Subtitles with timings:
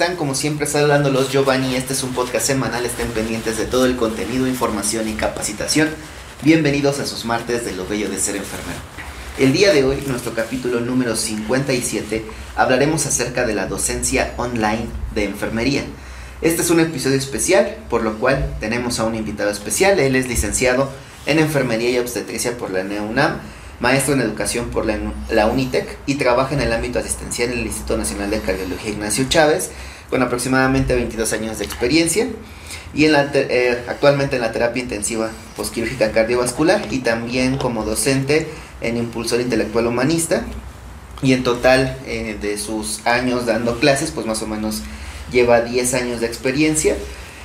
[0.00, 0.16] están?
[0.16, 1.76] Como siempre, saludándolos Giovanni.
[1.76, 2.86] Este es un podcast semanal.
[2.86, 5.90] Estén pendientes de todo el contenido, información y capacitación.
[6.40, 8.78] Bienvenidos a sus martes de lo bello de ser enfermero.
[9.38, 12.24] El día de hoy, nuestro capítulo número 57,
[12.56, 15.84] hablaremos acerca de la docencia online de enfermería.
[16.40, 20.00] Este es un episodio especial, por lo cual tenemos a un invitado especial.
[20.00, 20.90] Él es licenciado
[21.26, 23.32] en enfermería y obstetricia por la NEUNAM
[23.80, 27.96] maestro en educación por la, UNITEC y trabaja en el ámbito asistencial en el Instituto
[27.96, 29.70] Nacional de Cardiología Ignacio Chávez,
[30.10, 32.28] con aproximadamente 22 años de experiencia
[32.92, 38.48] y en la, eh, actualmente en la terapia intensiva posquirúrgica cardiovascular y también como docente
[38.80, 40.42] en Impulsor Intelectual Humanista
[41.22, 44.82] y en total eh, de sus años dando clases, pues más o menos
[45.30, 46.96] lleva 10 años de experiencia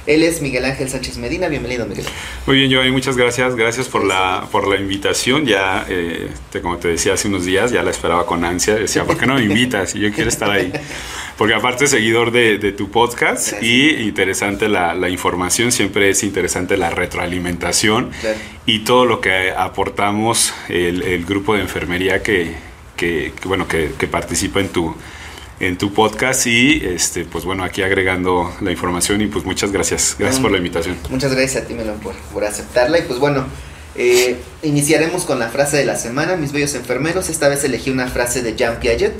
[0.07, 1.47] él es Miguel Ángel Sánchez Medina.
[1.47, 2.05] Bienvenido, Miguel.
[2.45, 3.55] Muy bien, Joey, muchas gracias.
[3.55, 5.45] Gracias por la, por la invitación.
[5.45, 6.29] Ya, eh,
[6.61, 8.75] como te decía hace unos días, ya la esperaba con ansia.
[8.75, 9.95] Decía, ¿por qué no me invitas?
[9.95, 10.71] Y yo quiero estar ahí.
[11.37, 16.91] Porque aparte seguidor de, tu podcast y interesante la, la, información, siempre es interesante la
[16.91, 18.11] retroalimentación
[18.65, 22.55] y todo lo que aportamos el, el grupo de enfermería que,
[22.95, 24.95] que, que bueno, que, que participa en tu
[25.59, 30.15] en tu podcast y este pues bueno aquí agregando la información y pues muchas gracias.
[30.19, 30.97] Gracias por la invitación.
[31.09, 32.99] Muchas gracias a ti Melón por, por aceptarla.
[32.99, 33.45] Y pues bueno
[33.95, 37.29] eh, iniciaremos con la frase de la semana mis bellos enfermeros.
[37.29, 39.13] Esta vez elegí una frase de Jean Piaget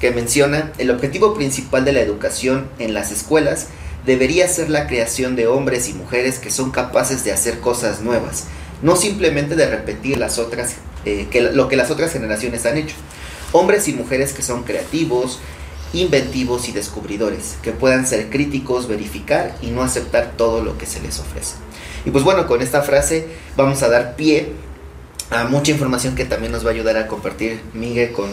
[0.00, 3.68] que menciona el objetivo principal de la educación en las escuelas
[4.04, 8.46] debería ser la creación de hombres y mujeres que son capaces de hacer cosas nuevas
[8.82, 12.94] no simplemente de repetir las otras eh, que lo que las otras generaciones han hecho.
[13.52, 15.40] Hombres y mujeres que son creativos
[15.92, 21.00] inventivos y descubridores, que puedan ser críticos, verificar y no aceptar todo lo que se
[21.00, 21.54] les ofrece.
[22.04, 24.52] Y pues bueno, con esta frase vamos a dar pie
[25.30, 28.30] a mucha información que también nos va a ayudar a compartir Miguel con,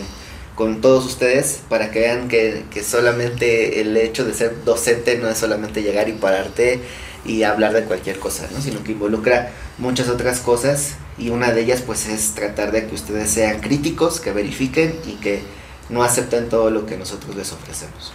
[0.56, 5.30] con todos ustedes para que vean que, que solamente el hecho de ser docente no
[5.30, 6.80] es solamente llegar y pararte
[7.25, 8.62] y hablar de cualquier cosa, ¿no?
[8.62, 12.96] sino que involucra muchas otras cosas y una de ellas pues es tratar de que
[12.96, 15.42] ustedes sean críticos, que verifiquen y que
[15.90, 18.14] no aceptan todo lo que nosotros les ofrecemos.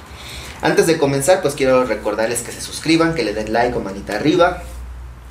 [0.62, 4.16] Antes de comenzar, pues quiero recordarles que se suscriban, que le den like o manita
[4.16, 4.62] arriba,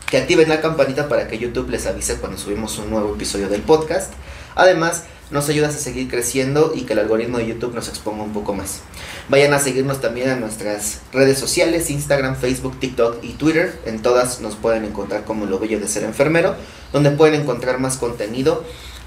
[0.09, 3.61] que activen la campanita para que YouTube les avise cuando subimos un nuevo episodio del
[3.61, 4.13] podcast.
[4.53, 8.33] Además, nos ayudas a seguir creciendo y que el algoritmo de YouTube nos exponga un
[8.33, 8.81] poco más.
[9.29, 13.79] Vayan a seguirnos también en nuestras redes sociales, Instagram, Facebook, TikTok y Twitter.
[13.85, 16.55] En todas nos pueden encontrar como lo bello de ser enfermero,
[16.91, 18.63] donde pueden encontrar más contenido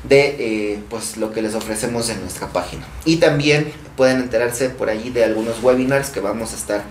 [0.09, 2.87] de eh, pues lo que les ofrecemos en nuestra página.
[3.05, 6.83] Y también pueden enterarse por allí de algunos webinars que vamos a estar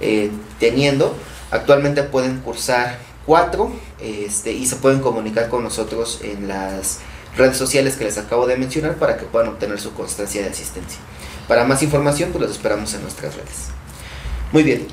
[0.00, 1.14] eh, teniendo.
[1.50, 6.98] Actualmente pueden cursar cuatro este, y se pueden comunicar con nosotros en las
[7.36, 10.98] redes sociales que les acabo de mencionar para que puedan obtener su constancia de asistencia.
[11.48, 13.68] Para más información, pues los esperamos en nuestras redes.
[14.52, 14.86] Muy bien,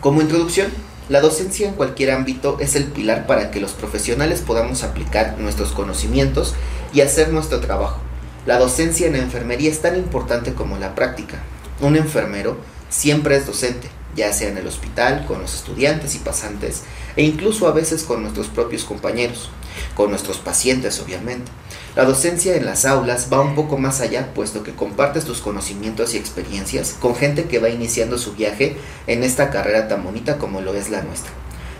[0.00, 0.68] como introducción,
[1.10, 5.72] la docencia en cualquier ámbito es el pilar para que los profesionales podamos aplicar nuestros
[5.72, 6.54] conocimientos
[6.94, 7.98] y hacer nuestro trabajo.
[8.46, 11.42] La docencia en enfermería es tan importante como la práctica.
[11.80, 12.56] Un enfermero
[12.88, 16.82] siempre es docente, ya sea en el hospital, con los estudiantes y pasantes,
[17.16, 19.50] e incluso a veces con nuestros propios compañeros,
[19.94, 21.50] con nuestros pacientes obviamente.
[21.96, 26.14] La docencia en las aulas va un poco más allá, puesto que compartes tus conocimientos
[26.14, 28.76] y experiencias con gente que va iniciando su viaje
[29.06, 31.30] en esta carrera tan bonita como lo es la nuestra.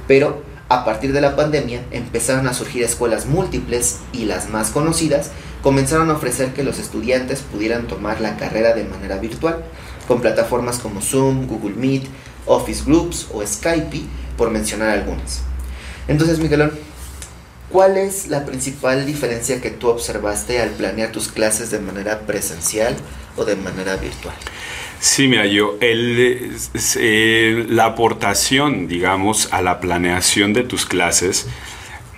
[0.07, 5.31] Pero a partir de la pandemia empezaron a surgir escuelas múltiples y las más conocidas
[5.63, 9.65] comenzaron a ofrecer que los estudiantes pudieran tomar la carrera de manera virtual,
[10.07, 12.05] con plataformas como Zoom, Google Meet,
[12.47, 14.03] Office Groups o Skype,
[14.37, 15.43] por mencionar algunas.
[16.09, 16.73] Entonces, Miguelón,
[17.71, 22.95] ¿cuál es la principal diferencia que tú observaste al planear tus clases de manera presencial
[23.37, 24.35] o de manera virtual?
[25.01, 31.47] Sí, mira, yo, eh, la aportación, digamos, a la planeación de tus clases,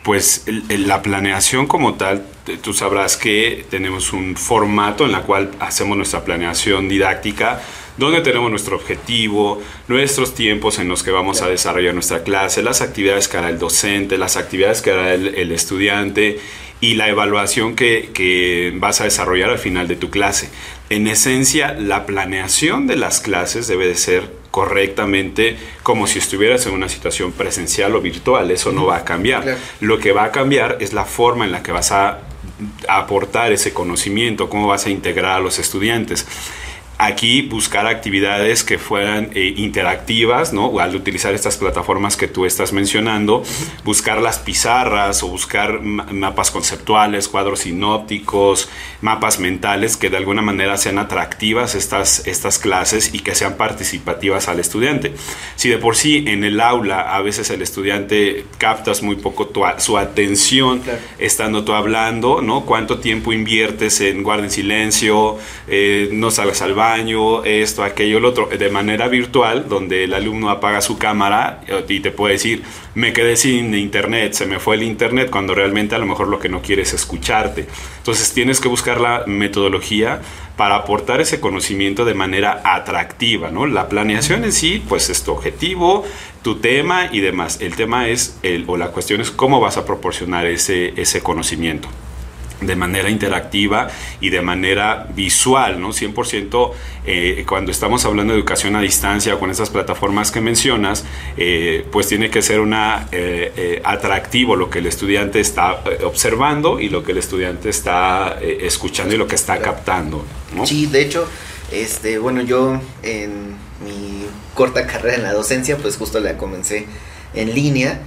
[0.04, 2.24] pues la planeación como tal,
[2.62, 7.60] tú sabrás que tenemos un formato en la cual hacemos nuestra planeación didáctica,
[7.96, 12.82] donde tenemos nuestro objetivo, nuestros tiempos en los que vamos a desarrollar nuestra clase, las
[12.82, 16.38] actividades que hará el docente, las actividades que hará el, estudiante
[16.80, 20.50] y la evaluación que, que, vas a desarrollar al final de tu clase.
[20.90, 26.72] En esencia, la planeación de las clases debe de ser correctamente como si estuvieras en
[26.72, 28.50] una situación presencial o virtual.
[28.50, 29.56] Eso no va a cambiar.
[29.80, 32.20] Lo que va a cambiar es la forma en la que vas a
[32.88, 36.26] aportar ese conocimiento, cómo vas a integrar a los estudiantes.
[36.98, 40.78] Aquí buscar actividades que fueran eh, interactivas, ¿no?
[40.78, 43.42] Al utilizar estas plataformas que tú estás mencionando,
[43.84, 48.70] buscar las pizarras o buscar mapas conceptuales, cuadros sinópticos,
[49.02, 54.48] mapas mentales que de alguna manera sean atractivas estas, estas clases y que sean participativas
[54.48, 55.12] al estudiante.
[55.56, 59.98] Si de por sí en el aula a veces el estudiante captas muy poco su
[59.98, 60.82] atención
[61.18, 62.64] estando tú hablando, ¿no?
[62.64, 65.36] ¿Cuánto tiempo inviertes en guarda en silencio,
[65.68, 70.50] eh, no salgas al baño, esto, aquello, lo otro, de manera virtual, donde el alumno
[70.50, 72.62] apaga su cámara eh, y te puede decir,
[72.94, 76.38] me quedé sin internet, se me fue el internet, cuando realmente a lo mejor lo
[76.38, 77.66] que no quiere es escucharte.
[77.98, 80.20] Entonces tienes que buscar la metodología
[80.56, 83.66] para aportar ese conocimiento de manera atractiva, ¿no?
[83.66, 86.04] La planeación en sí, pues es tu objetivo,
[86.42, 87.58] tu tema y demás.
[87.60, 91.88] El tema es, el, o la cuestión es cómo vas a proporcionar ese, ese conocimiento
[92.60, 93.88] de manera interactiva
[94.20, 95.90] y de manera visual, ¿no?
[95.90, 96.72] 100%
[97.06, 101.04] eh, cuando estamos hablando de educación a distancia con esas plataformas que mencionas,
[101.36, 106.88] eh, pues tiene que ser una eh, atractivo lo que el estudiante está observando y
[106.88, 110.24] lo que el estudiante está escuchando y lo que está captando,
[110.54, 110.66] ¿no?
[110.66, 111.28] Sí, de hecho,
[111.70, 113.54] este, bueno, yo en
[113.84, 114.24] mi
[114.54, 116.86] corta carrera en la docencia, pues justo la comencé
[117.34, 118.00] en línea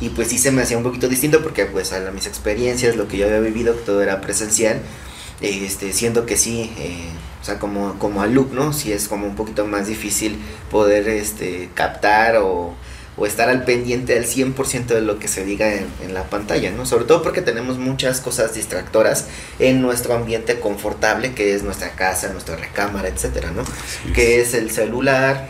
[0.00, 3.08] y pues sí se me hacía un poquito distinto porque pues a mis experiencias, lo
[3.08, 4.80] que yo había vivido, todo era presencial,
[5.40, 7.08] este, siendo que sí, eh,
[7.40, 10.38] o sea, como, como alumno, sí es como un poquito más difícil
[10.70, 12.74] poder este, captar o,
[13.16, 16.70] o estar al pendiente al 100% de lo que se diga en, en, la pantalla,
[16.70, 16.84] ¿no?
[16.84, 19.26] Sobre todo porque tenemos muchas cosas distractoras
[19.58, 23.62] en nuestro ambiente confortable, que es nuestra casa, nuestra recámara, etcétera, ¿no?
[24.14, 25.48] Que es el celular,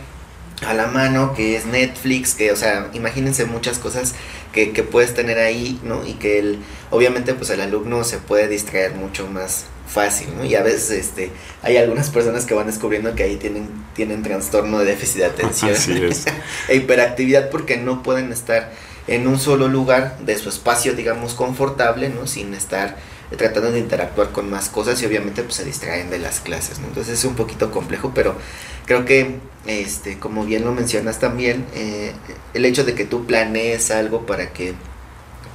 [0.65, 4.15] a la mano, que es Netflix, que, o sea, imagínense muchas cosas
[4.51, 6.05] que, que puedes tener ahí, ¿no?
[6.05, 6.59] Y que el,
[6.89, 10.43] obviamente, pues el alumno se puede distraer mucho más fácil, ¿no?
[10.43, 11.31] Y a veces, este,
[11.61, 15.75] hay algunas personas que van descubriendo que ahí tienen, tienen trastorno de déficit de atención
[16.69, 18.71] e hiperactividad porque no pueden estar
[19.07, 22.27] en un solo lugar de su espacio, digamos, confortable, ¿no?
[22.27, 22.97] Sin estar
[23.35, 26.87] tratando de interactuar con más cosas y obviamente pues se distraen de las clases, ¿no?
[26.87, 28.35] Entonces es un poquito complejo, pero
[28.85, 29.35] creo que,
[29.65, 32.13] este, como bien lo mencionas también, eh,
[32.53, 34.73] el hecho de que tú planees algo para que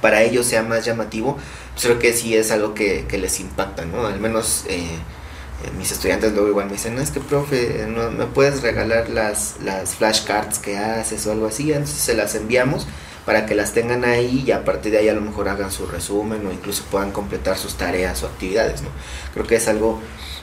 [0.01, 1.37] para ellos sea más llamativo,
[1.71, 4.05] pues creo que sí es algo que, les impacta, ¿no?
[4.05, 8.25] Al menos eh, eh, mis estudiantes luego igual me dicen, es que profe, no, me
[8.25, 12.85] puedes regalar las, las flashcards que haces o algo así, entonces se las enviamos
[13.25, 15.85] para que las tengan ahí y a partir de ahí a lo mejor hagan su
[15.85, 18.89] resumen o incluso puedan completar sus tareas o actividades, ¿no?
[19.33, 20.01] Creo que es algo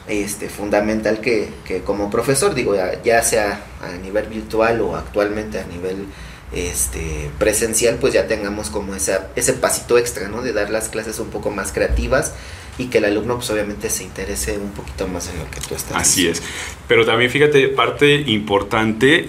[0.09, 2.75] este, fundamental que, que como profesor, digo,
[3.05, 6.07] ya, sea a nivel virtual o actualmente a nivel
[6.53, 10.43] este, presencial, pues ya tengamos como esa, ese pasito extra, ¿no?
[10.43, 12.33] De dar las clases un poco más creativas
[12.79, 15.75] y que el alumno pues obviamente se interese un poquito más en lo que tú
[15.75, 16.43] estás Así es.
[16.89, 19.29] Pero también fíjate, parte importante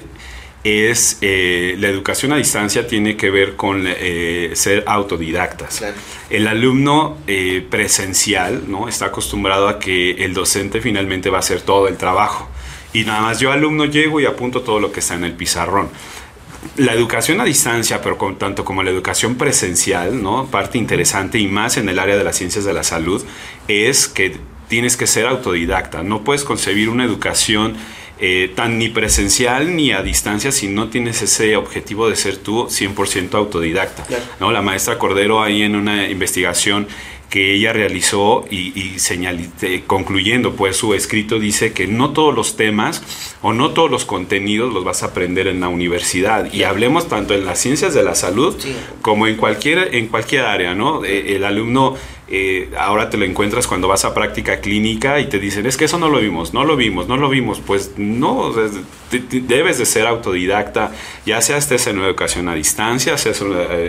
[0.63, 5.83] es eh, la educación a distancia tiene que ver con eh, ser autodidactas.
[6.29, 8.87] El alumno eh, presencial ¿no?
[8.87, 12.49] está acostumbrado a que el docente finalmente va a hacer todo el trabajo.
[12.93, 15.89] Y nada más yo alumno llego y apunto todo lo que está en el pizarrón.
[16.75, 20.45] La educación a distancia, pero con, tanto como la educación presencial, ¿no?
[20.45, 23.23] parte interesante y más en el área de las ciencias de la salud,
[23.67, 24.37] es que
[24.67, 26.03] tienes que ser autodidacta.
[26.03, 27.75] No puedes concebir una educación
[28.23, 32.67] eh, tan ni presencial ni a distancia si no tienes ese objetivo de ser tú
[32.67, 34.05] 100% autodidacta.
[34.39, 34.51] ¿no?
[34.51, 36.87] La maestra Cordero ahí en una investigación
[37.31, 38.97] que ella realizó y, y
[39.61, 43.01] eh, concluyendo pues su escrito dice que no todos los temas
[43.41, 46.53] o no todos los contenidos los vas a aprender en la universidad.
[46.53, 48.55] Y hablemos tanto en las ciencias de la salud
[49.01, 51.95] como en cualquier en cualquier área no eh, el alumno
[52.33, 55.83] eh, ahora te lo encuentras cuando vas a práctica clínica y te dicen, es que
[55.83, 57.59] eso no lo vimos, no lo vimos, no lo vimos.
[57.59, 58.53] Pues no,
[59.11, 60.91] debes de ser autodidacta,
[61.25, 63.33] ya sea estés en una educación a distancia, sea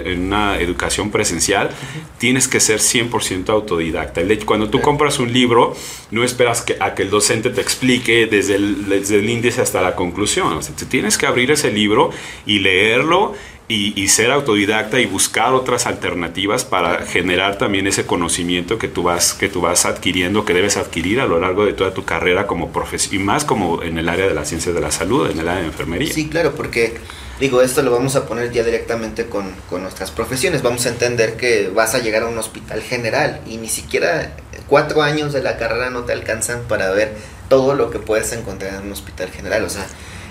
[0.05, 1.71] en una educación presencial,
[2.19, 4.23] tienes que ser 100% autodidacta.
[4.45, 5.75] Cuando tú compras un libro,
[6.11, 9.81] no esperas que, a que el docente te explique desde el, desde el índice hasta
[9.81, 10.53] la conclusión.
[10.53, 12.11] O sea, tienes que abrir ese libro
[12.47, 13.35] y leerlo
[13.69, 19.33] y, ser autodidacta y buscar otras alternativas para generar también ese conocimiento que tú vas
[19.35, 22.71] que tú vas adquiriendo que debes adquirir a lo largo de toda tu carrera como
[22.71, 25.49] profesor y más como en el área de las ciencias de la salud en el
[25.49, 26.99] área de enfermería sí claro porque
[27.43, 30.63] digo esto lo vamos a poner ya directamente con, con nuestras profesiones.
[30.63, 34.37] Vamos a entender que vas a llegar a un hospital general y ni siquiera
[34.69, 37.17] cuatro años de la carrera no te alcanzan para ver
[37.49, 39.65] todo lo que puedes encontrar en un hospital general.
[39.65, 39.85] O sea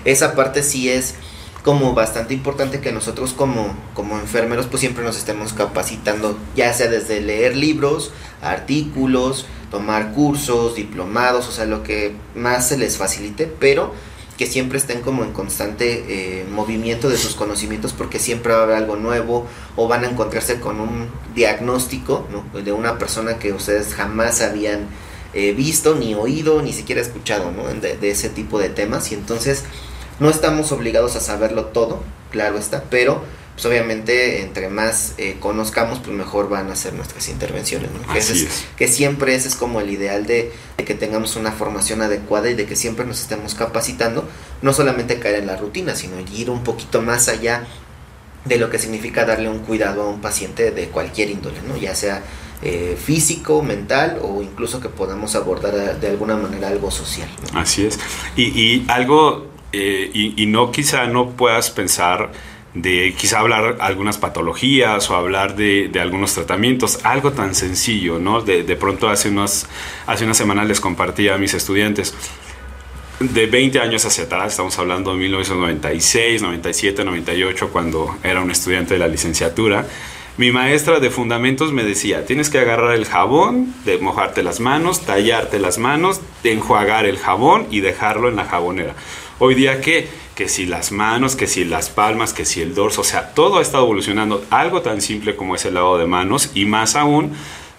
[0.04, 1.14] esa parte sí es
[1.62, 6.88] como bastante importante que nosotros como, como enfermeros pues siempre nos estemos capacitando, ya sea
[6.88, 13.46] desde leer libros, artículos, tomar cursos, diplomados, o sea, lo que más se les facilite,
[13.46, 13.94] pero
[14.42, 18.62] que siempre estén como en constante eh, movimiento de sus conocimientos porque siempre va a
[18.64, 19.46] haber algo nuevo
[19.76, 24.88] o van a encontrarse con un diagnóstico de una persona que ustedes jamás habían
[25.32, 29.12] eh, visto, ni oído, ni siquiera escuchado de, de, ese tipo de temas.
[29.12, 29.62] Y entonces
[30.18, 33.22] no estamos obligados a saberlo todo, claro está, pero
[33.62, 37.90] pues obviamente entre más eh, conozcamos, pues mejor van a ser nuestras intervenciones.
[37.92, 38.12] ¿no?
[38.12, 40.52] Que, es, que siempre ese es como el ideal de,
[40.84, 44.28] que tengamos una formación adecuada y de que siempre nos estemos capacitando,
[44.62, 47.64] no solamente caer en la rutina, sino ir un poquito más allá
[48.46, 51.76] de lo que significa darle un cuidado a un paciente de cualquier índole, ¿no?
[51.76, 52.20] ya sea
[52.62, 57.28] eh, físico, mental o incluso que podamos abordar de alguna manera algo social.
[57.54, 58.00] Así es.
[58.34, 62.32] Y, y algo, eh, y, y no quizá no puedas pensar
[62.74, 68.40] de quizá hablar algunas patologías o hablar de, algunos tratamientos, algo tan sencillo, ¿no?
[68.40, 69.66] De, pronto hace, unos,
[70.06, 72.14] hace unas semanas les compartí a mis estudiantes,
[73.20, 78.94] de 20 años hacia atrás, estamos hablando de 1996, 97, 98, cuando era un estudiante
[78.94, 79.86] de la licenciatura,
[80.38, 85.02] mi maestra de fundamentos me decía, tienes que agarrar el jabón, de mojarte las manos,
[85.02, 88.94] tallarte las manos, de enjuagar el jabón y dejarlo en la jabonera.
[89.44, 90.06] Hoy día, ¿qué?
[90.36, 93.58] que si las manos, que si las palmas, que si el dorso, o sea, todo
[93.58, 94.44] ha estado evolucionando.
[94.50, 97.32] Algo tan simple como es el lavado de manos y más aún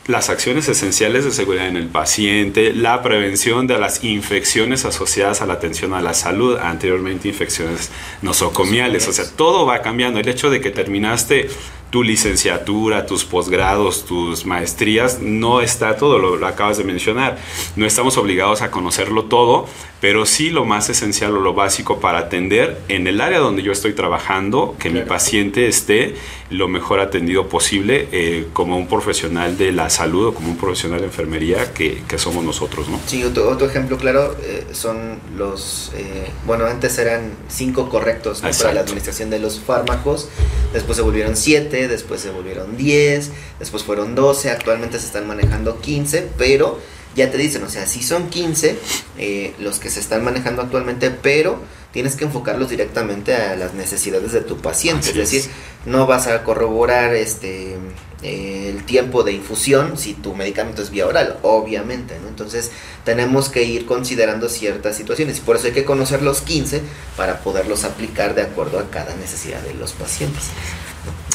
[0.05, 5.45] las acciones esenciales de seguridad en el paciente, la prevención de las infecciones asociadas a
[5.45, 7.91] la atención a la salud, anteriormente infecciones
[8.21, 10.19] nosocomiales, o sea, todo va cambiando.
[10.19, 11.47] El hecho de que terminaste
[11.93, 17.37] tu licenciatura, tus posgrados, tus maestrías, no está todo, lo, acabas de mencionar.
[17.75, 19.67] No estamos obligados a conocerlo todo,
[20.01, 23.71] pero sí lo más esencial o lo básico para atender en el área donde yo
[23.71, 26.15] estoy trabajando, que mi paciente esté
[26.49, 30.99] lo mejor atendido posible eh, como un profesional de la salud o como un profesional
[30.99, 32.89] de enfermería que, somos nosotros.
[32.89, 32.99] ¿no?
[33.07, 38.81] Sí, otro, ejemplo claro eh, son los, eh, bueno, antes eran cinco correctos para la
[38.81, 40.29] administración de los fármacos,
[40.73, 45.79] después se volvieron siete después se volvieron 10, después fueron 12, actualmente se están manejando
[45.79, 46.79] 15, pero
[47.15, 48.77] ya te dicen, o sea, sí son 15
[49.17, 51.59] eh, los que se están manejando actualmente, pero
[51.91, 55.43] tienes que enfocarlos directamente a las necesidades de tu paciente, es decir,
[55.85, 57.77] no vas a corroborar este
[58.23, 62.29] eh, el tiempo de infusión si tu medicamento es vía oral, obviamente, ¿no?
[62.29, 62.71] Entonces
[63.03, 66.81] tenemos que ir considerando ciertas situaciones y por eso hay que conocer los 15
[67.17, 70.45] para poderlos aplicar de acuerdo a cada necesidad de los pacientes.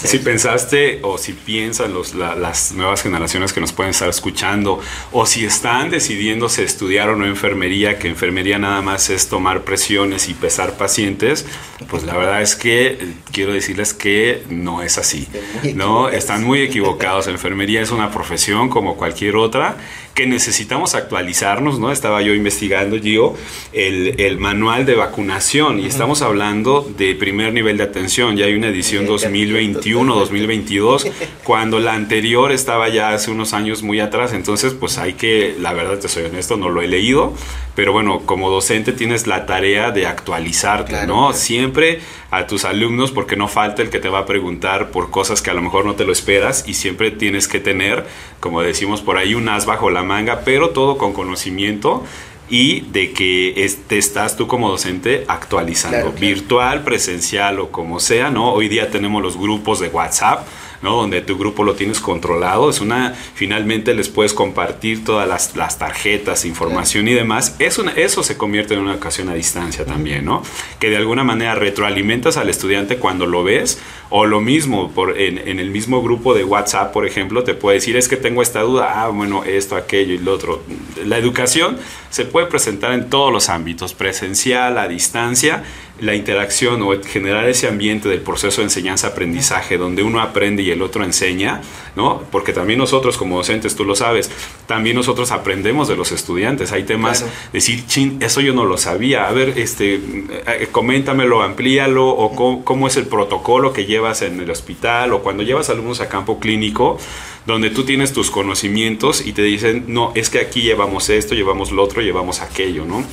[0.05, 4.81] Si pensaste o si piensan los, las nuevas generaciones que nos pueden estar escuchando
[5.13, 10.29] o si están decidiéndose estudiar o no enfermería, que enfermería nada más es tomar presiones
[10.29, 11.47] y pesar pacientes,
[11.89, 12.99] pues la verdad es que eh,
[13.33, 15.27] quiero decirles que no es así.
[15.75, 17.27] No, están muy equivocados.
[17.27, 19.77] Enfermería es una profesión como cualquier otra
[20.19, 21.93] que necesitamos actualizarnos, ¿no?
[21.93, 23.37] Estaba yo investigando, Gio,
[23.73, 28.37] el, el manual de vacunación y estamos hablando de primer nivel de atención.
[28.37, 31.07] Ya hay una edición 2021, 2022,
[31.45, 34.33] cuando la anterior estaba ya hace unos años muy atrás.
[34.33, 37.35] Entonces, pues hay que, la verdad, te soy honesto, no lo he leído,
[37.79, 41.33] pero bueno, como docente tienes la tarea de actualizarte, ¿no?
[41.33, 45.43] Siempre a tus alumnos, porque no falta el que te va a preguntar por cosas
[45.43, 48.05] que a lo mejor no te lo esperas y siempre tienes que tener,
[48.41, 52.03] como decimos por ahí, un as bajo la manga, pero todo con conocimiento
[52.51, 58.55] y de que te estás tú como docente actualizando, virtual, presencial o como sea, ¿no?
[58.55, 60.49] Hoy día tenemos los grupos de WhatsApp
[60.83, 60.97] ¿no?
[60.97, 62.71] Donde tu grupo lo tienes controlado.
[62.71, 67.57] Es una, finalmente les puedes compartir todas las, las tarjetas, información y demás.
[67.59, 70.43] Eso, eso se convierte en una ocasión a distancia también, ¿no?
[70.79, 73.81] Que de alguna manera retroalimentas al estudiante cuando lo ves
[74.11, 77.77] o lo mismo, por, en, en, el mismo grupo de WhatsApp, por ejemplo, te puede
[77.77, 80.63] decir, es que tengo esta duda, ah, bueno, esto, aquello y lo otro.
[81.05, 81.77] La educación
[82.09, 85.63] se puede presentar en todos los ámbitos, presencial, a distancia,
[86.01, 90.83] la interacción o generar ese ambiente del proceso de enseñanza-aprendizaje donde uno aprende y el
[90.83, 91.61] otro enseña,
[91.97, 92.23] ¿no?
[92.31, 94.31] Porque también nosotros como docentes, tú lo sabes,
[94.67, 96.73] también nosotros aprendemos de los estudiantes.
[96.73, 102.09] Hay temas, decir, chin, eso yo no lo sabía, a ver, este, eh, coméntamelo, amplíalo,
[102.09, 106.01] o cómo, cómo es el protocolo que llevas en el hospital, o cuando llevas alumnos
[106.01, 106.99] a campo clínico,
[107.47, 111.73] donde tú tienes tus conocimientos y te dicen, no, es que aquí llevamos esto, llevamos
[111.73, 113.05] lo otro, llevamos aquello, ¿no?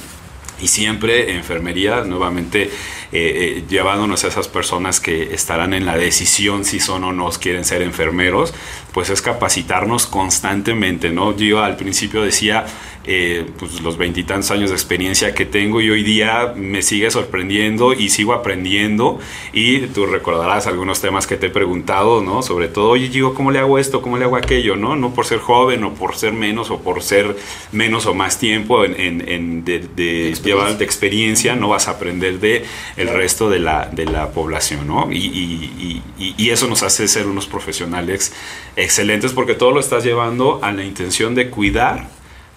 [0.61, 2.69] Y siempre enfermería, nuevamente eh,
[3.11, 7.65] eh, llevándonos a esas personas que estarán en la decisión si son o no quieren
[7.65, 8.53] ser enfermeros,
[8.93, 11.35] pues es capacitarnos constantemente, ¿no?
[11.35, 12.65] Yo al principio decía,
[13.07, 17.93] eh, pues los veintitantos años de experiencia que tengo y hoy día me sigue sorprendiendo
[17.93, 19.19] y sigo aprendiendo
[19.53, 22.41] y tú recordarás algunos temas que te he preguntado, ¿no?
[22.41, 24.01] Sobre todo, oye, digo, ¿cómo le hago esto?
[24.01, 24.75] ¿Cómo le hago aquello?
[24.75, 24.95] ¿No?
[24.95, 27.35] No por ser joven o por ser menos o por ser
[27.71, 32.65] menos o más tiempo en, de, llevar de experiencia, no vas a aprender de
[32.97, 35.11] el resto de la, de la población, ¿no?
[35.11, 38.33] Y, y, y, y eso nos hace ser unos profesionales
[38.75, 42.07] excelentes porque todo lo estás llevando a la intención de cuidar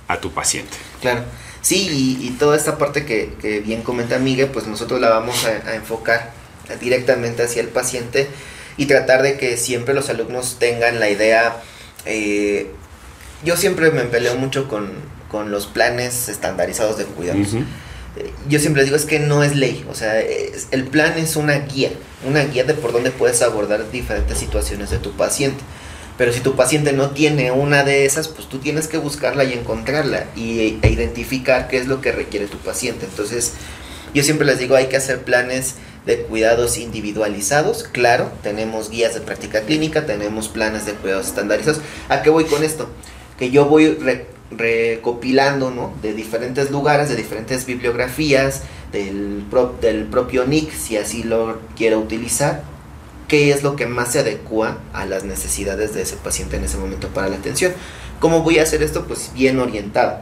[0.09, 0.77] a tu paciente.
[1.01, 1.23] Claro.
[1.61, 6.33] Sí, y, toda esta parte que, bien comenta Miguel, pues nosotros la vamos a, enfocar
[6.81, 8.29] directamente hacia el paciente
[8.77, 11.57] y tratar de que siempre los alumnos tengan la idea.
[12.07, 12.71] Eh,
[13.45, 15.19] yo siempre me peleo mucho con,
[15.51, 17.55] los planes estandarizados de cuidados.
[17.55, 21.59] Eh, yo siempre digo es que no es ley, o sea, el plan es una
[21.59, 21.91] guía,
[22.27, 25.63] una guía de por dónde puedes abordar diferentes situaciones de tu paciente.
[26.19, 29.53] Pero si tu paciente no tiene una de esas, pues tú tienes que buscarla y
[29.53, 33.07] encontrarla y, e identificar qué es lo que requiere tu paciente.
[33.07, 33.53] Entonces,
[34.15, 37.85] yo siempre les digo, hay que hacer planes de cuidados individualizados.
[37.85, 41.81] Claro, tenemos guías de práctica clínica, tenemos planes de cuidados estandarizados.
[42.09, 42.91] ¿A qué voy con esto?
[43.39, 43.97] Que yo voy
[44.51, 45.95] recopilando, ¿no?
[46.03, 49.45] De diferentes lugares, de diferentes bibliografías, del,
[49.81, 52.65] del propio NIC, si así lo quiero utilizar
[53.29, 56.79] qué es lo que más se adecua a las necesidades de ese paciente en ese
[56.79, 57.73] momento para la atención.
[58.21, 59.07] ¿Cómo voy a hacer esto?
[59.07, 60.21] Pues bien orientado.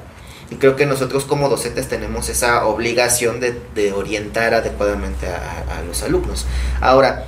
[0.51, 6.47] Y creo que nosotros como docentes tenemos esa obligación de, orientar adecuadamente a, los alumnos.
[6.81, 7.27] Ahora,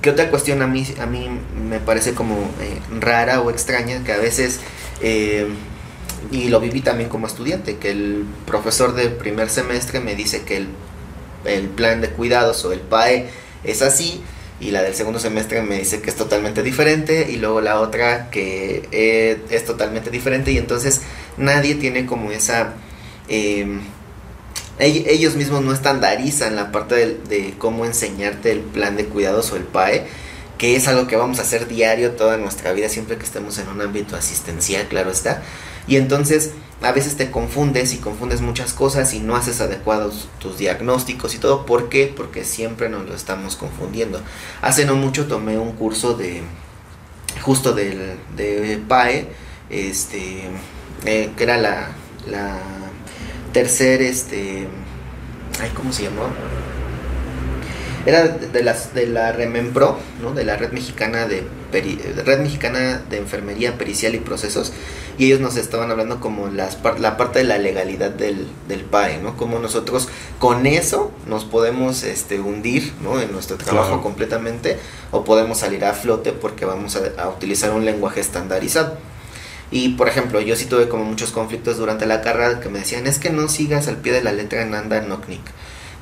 [0.00, 4.02] ¿qué otra cuestión a mí, a mí me parece como eh, rara o extraña?
[4.04, 4.60] Que a veces,
[5.00, 5.46] eh,
[6.30, 10.58] y lo viví también como estudiante, que el profesor de primer semestre me dice que
[10.58, 10.68] el,
[11.44, 13.30] el plan de cuidados o el PAE
[13.64, 14.22] es así,
[14.62, 18.30] y la del segundo semestre me dice que es totalmente diferente y luego la otra
[18.30, 21.02] que eh, es totalmente diferente y entonces
[21.36, 22.74] nadie tiene como esa...
[23.28, 23.80] Em,
[24.78, 29.56] ellos mismos no estandarizan la parte de, de, cómo enseñarte el plan de cuidados o
[29.56, 30.06] el PAE,
[30.58, 33.68] que es algo que vamos a hacer diario toda nuestra vida, siempre que estemos en
[33.68, 35.42] un ámbito asistencial, claro está.
[35.86, 40.58] Y entonces a veces te confundes y confundes muchas cosas y no haces adecuados tus
[40.58, 41.64] diagnósticos y todo.
[41.66, 42.12] ¿Por qué?
[42.14, 44.20] Porque siempre nos lo estamos confundiendo.
[44.60, 46.42] Hace no mucho tomé un curso de
[47.40, 49.28] justo del, de PAE,
[49.70, 50.50] este,
[51.04, 51.90] eh, que era la,
[52.26, 52.58] la
[53.52, 54.66] tercer, este,
[55.60, 56.26] ay, ¿cómo se llamó?
[58.04, 60.32] Era de, las, de la Remenpro, ¿no?
[60.32, 64.72] de la Red Mexicana de, Red Mexicana de Enfermería Pericial y Procesos,
[65.18, 69.18] y ellos nos estaban hablando como las, la parte de la legalidad del, del PAE,
[69.18, 69.36] ¿no?
[69.36, 73.20] Como nosotros con eso nos podemos este, hundir ¿no?
[73.20, 74.78] en nuestro trabajo completamente,
[75.12, 78.96] o podemos salir a flote porque vamos a, a utilizar un lenguaje estandarizado.
[79.70, 83.06] Y por ejemplo, yo sí tuve como muchos conflictos durante la carrera que me decían,
[83.06, 85.40] es que no sigas al pie de la letra en Anda Noknik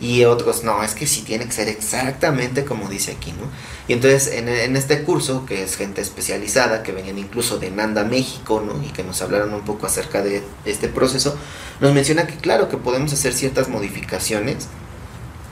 [0.01, 3.51] y otros, no, es que sí tiene que ser exactamente como dice aquí, ¿no?
[3.87, 8.63] Y entonces en, este curso, que es gente especializada, que venían incluso de Nanda, México,
[8.65, 8.83] ¿no?
[8.83, 11.37] Y que nos hablaron un poco acerca de este proceso,
[11.81, 14.69] nos menciona que claro que podemos hacer ciertas modificaciones,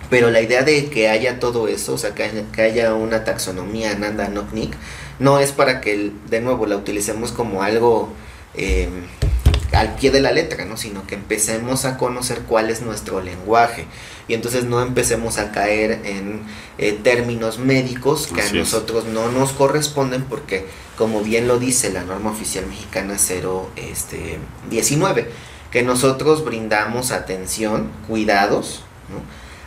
[0.08, 3.24] pero la idea de que haya todo eso, o sea, que haya, que haya una
[3.24, 4.74] taxonomía Nanda Noknik,
[5.18, 8.12] no es para que de nuevo la utilicemos como algo...
[8.54, 8.88] Eh,
[9.72, 10.76] al pie de la letra, ¿no?
[10.76, 13.86] sino que empecemos a conocer cuál es nuestro lenguaje
[14.26, 16.42] y entonces no empecemos a caer en
[16.78, 22.02] eh, términos médicos que a nosotros no nos corresponden porque como bien lo dice la
[22.02, 25.32] norma oficial mexicana 019 este,
[25.70, 28.82] que nosotros brindamos atención, cuidados,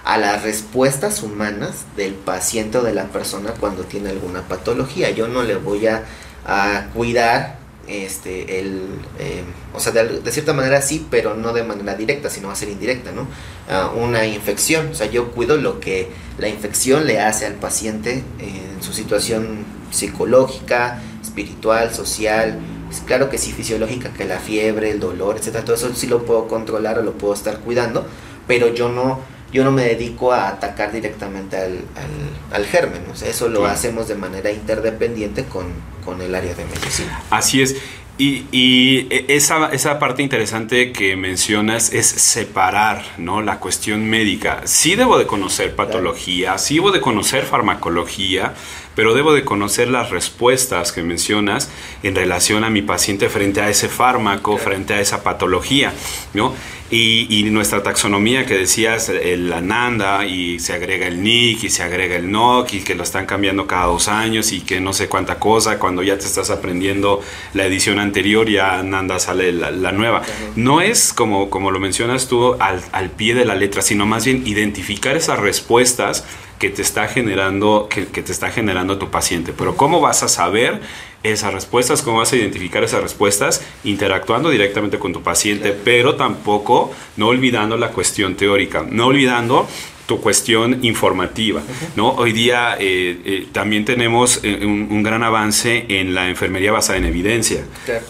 [0.04, 5.12] a las respuestas humanas del paciente o de la persona cuando tiene alguna patología.
[5.12, 6.06] Yo no le voy a,
[6.46, 7.61] a cuidar
[7.92, 8.84] este, el,
[9.20, 12.56] eh, o sea, de, cierta manera sí, pero no de manera directa, sino va a
[12.56, 13.28] ser indirecta, ¿no?
[13.70, 18.24] Ah, una infección, o sea, yo cuido lo que la infección le hace al paciente
[18.40, 22.60] en su situación psicológica, espiritual, social,
[23.06, 26.48] claro que sí fisiológica, que la fiebre, el dolor, etcétera, todo eso sí lo puedo
[26.48, 28.06] controlar o lo puedo estar cuidando,
[28.48, 29.20] pero yo no
[29.52, 31.80] yo no me dedico a atacar directamente al,
[32.52, 33.02] al, germen.
[33.26, 35.68] eso lo hacemos de manera interdependiente con,
[36.06, 37.22] con, el área de medicina.
[37.30, 37.76] Así es.
[38.18, 43.42] Y, y esa, esa, parte interesante que mencionas es separar ¿no?
[43.42, 44.62] la cuestión médica.
[44.66, 48.54] Sí debo de conocer patología, sí debo de conocer farmacología,
[48.96, 51.70] pero debo de conocer las respuestas que mencionas
[52.04, 55.94] en relación a mi paciente frente a ese fármaco, frente a esa patología,
[56.34, 56.54] ¿no?
[56.94, 62.18] Y, nuestra taxonomía que decías, el Ananda, y se agrega el NIC, y se agrega
[62.18, 65.40] el NOC, y que lo están cambiando cada dos años, y que no sé cuánta
[65.40, 67.22] cosa, cuando ya te estás aprendiendo
[67.54, 70.22] la edición anterior, ya Ananda sale la, nueva.
[70.58, 74.26] No es como, como lo mencionas tú al, al pie de la letra, sino más
[74.26, 76.26] bien identificar esas respuestas
[76.62, 79.52] que te está generando, que, te está generando tu paciente.
[79.52, 80.80] Pero ¿cómo vas a saber
[81.24, 82.02] esas respuestas?
[82.02, 83.64] ¿Cómo vas a identificar esas respuestas?
[83.84, 89.68] Interactuando directamente con tu paciente, pero tampoco no olvidando la cuestión teórica, no olvidando
[90.20, 91.62] cuestión informativa.
[91.96, 92.10] ¿no?
[92.10, 97.06] Hoy día eh, eh, también tenemos eh, un, gran avance en la enfermería basada en
[97.06, 97.66] evidencia.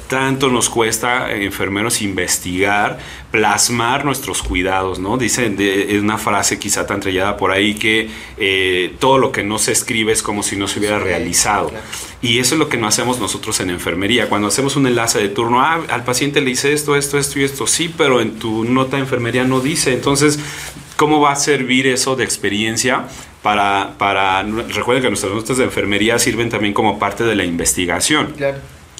[0.07, 4.99] Tanto nos cuesta enfermeros investigar, plasmar nuestros cuidados.
[4.99, 5.17] ¿no?
[5.17, 8.09] Dicen, es una frase quizá tan trillada por ahí que
[8.99, 11.71] todo lo que no se escribe es como si no se hubiera realizado.
[12.21, 14.29] Y eso es lo que no hacemos nosotros en enfermería.
[14.29, 17.43] Cuando hacemos un enlace de turno, ah, al paciente le dice esto, esto, esto y
[17.43, 19.93] esto, sí, pero en tu nota de enfermería no dice.
[19.93, 20.37] Entonces,
[21.01, 23.07] ¿Cómo va a servir eso de experiencia
[23.41, 28.33] para, para recuerden que nuestras notas de enfermería sirven también como parte de la investigación?
[28.37, 28.59] Claro.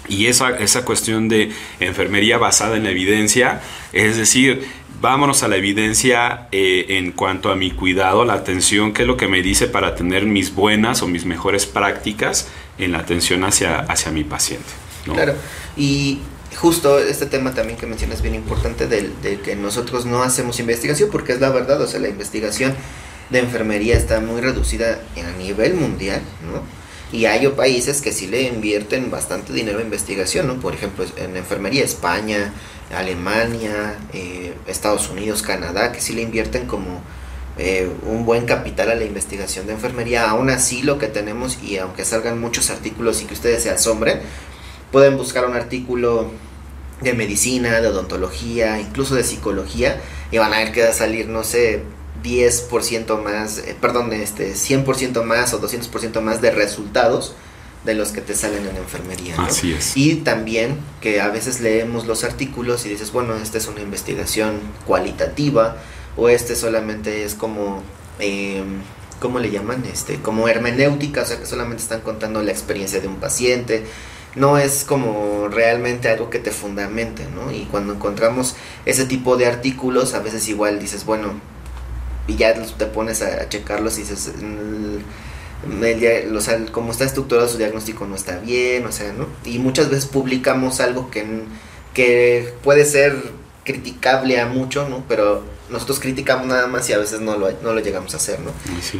[0.09, 3.61] Y esa, esa cuestión de enfermería basada en la evidencia,
[3.93, 4.65] es decir,
[4.99, 9.15] vámonos a la evidencia eh, en cuanto a mi cuidado, la atención, qué es lo
[9.15, 13.77] que me dice para tener mis buenas o mis mejores prácticas en la atención hacia,
[13.81, 14.71] hacia mi paciente.
[15.05, 15.35] Claro,
[15.77, 16.17] y
[16.61, 21.09] justo este tema también que mencionas es bien importante de, que nosotros no hacemos investigación
[21.11, 22.75] porque es la verdad, o sea, la investigación
[23.31, 26.61] de enfermería está muy reducida a nivel mundial, ¿no?
[27.17, 30.59] Y hay países que sí le invierten bastante dinero a investigación, ¿no?
[30.59, 32.53] Por ejemplo, en enfermería España,
[32.95, 37.01] Alemania, eh, Estados Unidos, Canadá, que sí le invierten como
[37.57, 40.29] eh, un buen capital a la investigación de enfermería.
[40.29, 44.21] Aún así lo que tenemos, y aunque salgan muchos artículos y que ustedes se asombren,
[44.91, 46.31] Pueden buscar un artículo
[47.01, 51.27] de medicina, de odontología, incluso de psicología, y van a ver que va a salir,
[51.27, 51.83] no sé,
[52.23, 57.35] 10% más, eh, perdón, este, 100% más o 200% más de resultados
[57.83, 59.35] de los que te salen en enfermería.
[59.39, 59.97] Así es.
[59.97, 64.59] Y también que a veces leemos los artículos y dices, bueno, esta es una investigación
[64.85, 65.77] cualitativa
[66.15, 67.81] o este solamente es como,
[68.19, 68.63] eh,
[69.19, 69.83] ¿cómo le llaman?
[69.91, 73.83] Este, como hermenéutica, o sea que solamente están contando la experiencia de un paciente
[74.35, 77.51] no es como realmente algo que te fundamente, ¿no?
[77.51, 81.33] Y cuando encontramos ese tipo de artículos, a veces igual dices, bueno,
[82.27, 87.57] y ya te pones a, checarlos y dices, el, o sea, como está estructurado su
[87.57, 89.27] diagnóstico no está bien, o sea, ¿no?
[89.45, 91.25] Y muchas veces publicamos algo que,
[91.93, 93.15] que puede ser
[93.65, 95.03] criticable a mucho, ¿no?
[95.07, 98.39] Pero nosotros criticamos nada más y a veces no lo, no lo llegamos a hacer,
[98.39, 98.51] ¿no?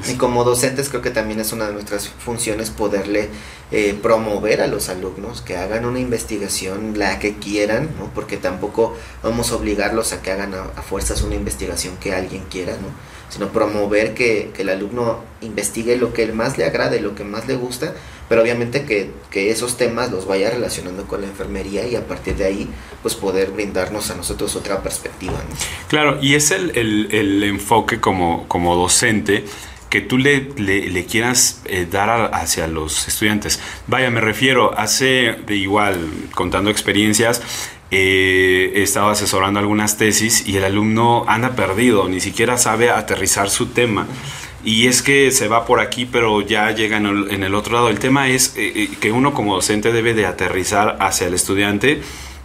[0.09, 3.29] Y como docentes creo que también es una de nuestras funciones poderle
[3.71, 8.09] eh, promover a los alumnos que hagan una investigación, la que quieran, ¿no?
[8.13, 12.43] Porque tampoco vamos a obligarlos a que hagan a, a fuerzas una investigación que alguien
[12.49, 12.87] quiera, ¿no?
[13.31, 17.47] Sino promover que, que el alumno investigue lo que más le agrade, lo que más
[17.47, 17.95] le gusta
[18.31, 19.11] pero obviamente que,
[19.51, 22.69] esos temas los vaya relacionando con la enfermería y a partir de ahí
[23.01, 25.33] pues poder brindarnos a nosotros otra perspectiva.
[25.89, 29.43] Claro, y es el, enfoque como, como docente
[29.89, 33.59] que tú le, le, quieras eh, dar hacia los estudiantes.
[33.87, 37.41] Vaya, me refiero, hace de igual, contando experiencias,
[37.91, 43.49] eh, he estado asesorando algunas tesis y el alumno anda perdido, ni siquiera sabe aterrizar
[43.49, 44.07] su tema
[44.63, 47.89] y es que se va por aquí, pero ya llega en el, otro lado.
[47.89, 52.01] El tema es eh, eh, que uno como docente debe de aterrizar hacia el estudiante.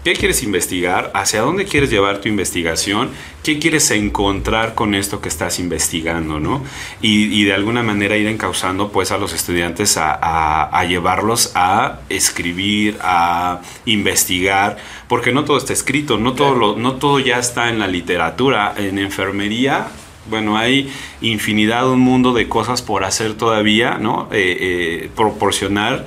[0.07, 1.11] ¿Qué quieres investigar?
[1.15, 3.11] ¿Hacia dónde quieres llevar tu investigación?
[3.43, 6.39] ¿Qué quieres encontrar con esto que estás investigando?
[6.39, 6.63] ¿no?
[7.03, 13.63] Y, de alguna manera ir encauzando pues, a los estudiantes a, llevarlos a escribir, a
[13.85, 14.77] investigar,
[15.09, 18.75] porque no todo está escrito, no todo, no todo ya está en la literatura.
[18.77, 19.89] En enfermería
[20.29, 24.29] bueno, hay infinidad, un mundo de cosas por hacer todavía, ¿no?
[24.33, 26.05] Eh, eh, proporcionar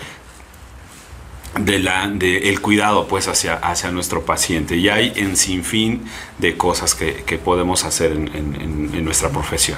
[1.58, 6.06] de la, de el cuidado pues hacia, hacia nuestro paciente y hay en sinfín
[6.38, 9.78] de cosas que, podemos hacer en, nuestra profesión.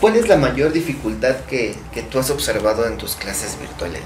[0.00, 4.02] ¿Cuál es la mayor dificultad que, que tú has observado en tus clases virtuales?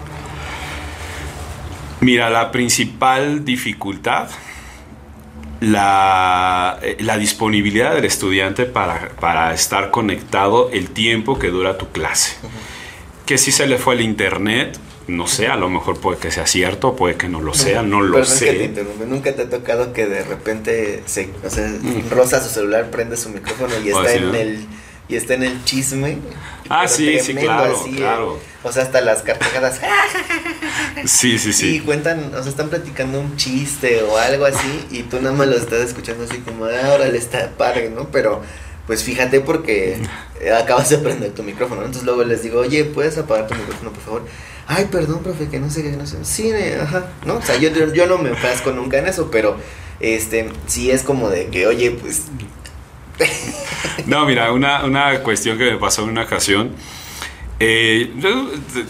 [2.01, 4.31] Mira, la principal dificultad
[5.63, 11.91] la, eh, la, disponibilidad del estudiante para, para, estar conectado el tiempo que dura tu
[11.91, 12.35] clase.
[13.27, 16.47] Que si se le fue el internet, no sé, a lo mejor puede que sea
[16.47, 18.73] cierto, puede que no lo sea, no lo sé.
[19.07, 21.73] Nunca te ha tocado que de repente se, o sea,
[22.11, 24.67] rosa su celular, prende su micrófono y está en el
[25.09, 26.19] y está en el chisme.
[26.69, 27.97] Ah, sí, sí, claro, eh.
[27.97, 28.39] claro.
[28.63, 29.81] o sea, hasta las carcajadas.
[31.05, 31.77] sí, sí, sí.
[31.77, 35.49] Y cuentan, o sea, están platicando un chiste o algo así y tú nada más
[35.49, 38.09] lo estás escuchando así como, ahora le está padre, ¿no?
[38.11, 38.43] Pero
[38.87, 39.99] pues fíjate porque
[40.63, 41.83] acabas de prender tu micrófono.
[41.83, 44.23] Entonces luego les digo, oye, ¿puedes apagar tu micrófono, por favor?
[44.75, 46.25] Ay, perdón, profe, que no sé qué, no sé.
[46.25, 47.37] Sí, ajá, ¿no?
[47.37, 49.57] O sea, yo, yo no me enfrasco nunca en eso, pero
[50.01, 52.27] este, sí es como de que, oye, pues...
[54.07, 56.73] no, mira, una, una cuestión que me pasó en una ocasión
[57.65, 58.11] eh,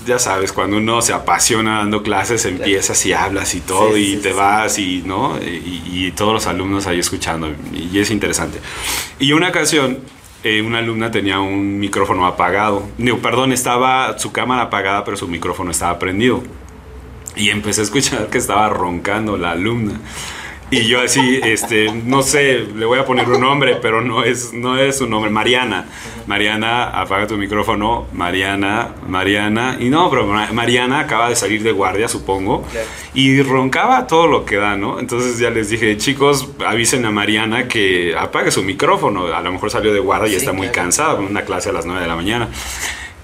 [0.06, 4.32] ya sabes, cuando uno se apasiona dando clases, empiezas y hablas y todo, y te
[4.32, 5.38] vas y, ¿no?
[5.42, 8.60] Y, todos los alumnos ahí escuchando, y es interesante.
[9.18, 9.98] Y una ocasión,
[10.44, 15.28] eh, una alumna tenía un micrófono apagado, no, perdón, estaba su cámara apagada, pero su
[15.28, 16.42] micrófono estaba prendido.
[17.36, 20.00] Y empecé a escuchar que estaba roncando la alumna.
[20.72, 24.54] Y yo así, este, no sé, le voy a poner un nombre, pero no es,
[24.54, 25.84] no es su nombre, Mariana.
[26.26, 29.76] Mariana, apaga tu micrófono, Mariana, Mariana.
[29.78, 32.64] Y no, pero Mariana acaba de salir de guardia, supongo.
[33.12, 34.98] Y roncaba todo lo que da, ¿no?
[34.98, 39.26] Entonces ya les dije, chicos, avisen a Mariana que apague su micrófono.
[39.26, 41.84] A lo mejor salió de guardia y está muy cansada, con una clase a las
[41.84, 42.48] 9 de la mañana.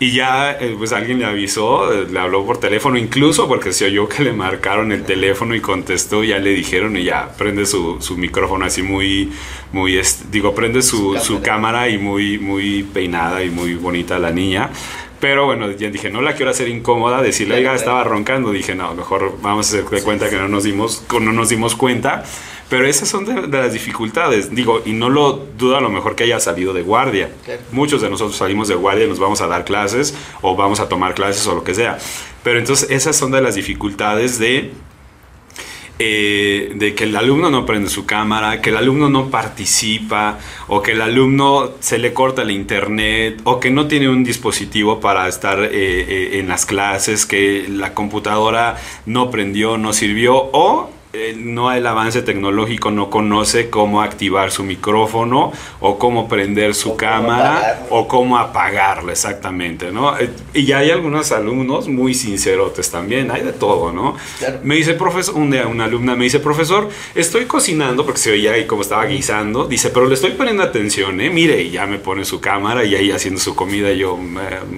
[0.01, 3.87] Y ya, eh, pues alguien le avisó, eh, le habló por teléfono, incluso porque se
[3.87, 8.01] oyó que le marcaron el teléfono y contestó, ya le dijeron y ya prende su,
[8.01, 9.33] su micrófono así muy,
[9.73, 11.89] muy, digo, prende su, su, cámara.
[11.89, 14.71] y muy, muy peinada y muy bonita la niña.
[15.21, 18.53] Pero bueno, ya dije, no la quiero hacer incómoda, decirle, oiga, estaba roncando.
[18.53, 21.75] Dije, no, mejor vamos a hacer de cuenta que no nos dimos, no nos dimos
[21.75, 22.23] cuenta.
[22.69, 24.55] Pero esas son de, las dificultades.
[24.55, 27.31] Digo, y no lo duda a lo mejor que haya salido de guardia.
[27.73, 30.89] Muchos de nosotros salimos de guardia y nos vamos a dar clases o vamos a
[30.89, 31.99] tomar clases o lo que sea.
[32.43, 34.73] Pero entonces esas son de las dificultades de
[36.01, 40.81] eh, de que el alumno no prende su cámara, que el alumno no participa, o
[40.81, 45.27] que el alumno se le corta el internet, o que no tiene un dispositivo para
[45.27, 48.77] estar eh, eh, en las clases, que la computadora
[49.07, 50.89] no prendió, no sirvió, o
[51.37, 57.87] no el avance tecnológico no conoce cómo activar su micrófono o cómo prender su cámara
[57.91, 60.19] o cómo apagarlo exactamente, ¿no?
[60.19, 64.17] Eh, y hay algunos alumnos muy sincerotes también, hay de todo, ¿no?
[64.63, 68.53] Me dice profesor, un día una alumna me dice, profesor, estoy cocinando porque se oía
[68.53, 71.31] ahí como estaba guisando, dice, pero le estoy poniendo atención, ¿eh?
[71.31, 74.19] Mire, y ya me pone su cámara y ahí haciendo su comida y yo,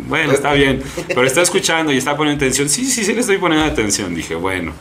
[0.09, 3.39] bueno, está bien, pero está escuchando y está poniendo atención, sí, sí, sí le estoy
[3.39, 4.73] poniendo atención, dije, bueno,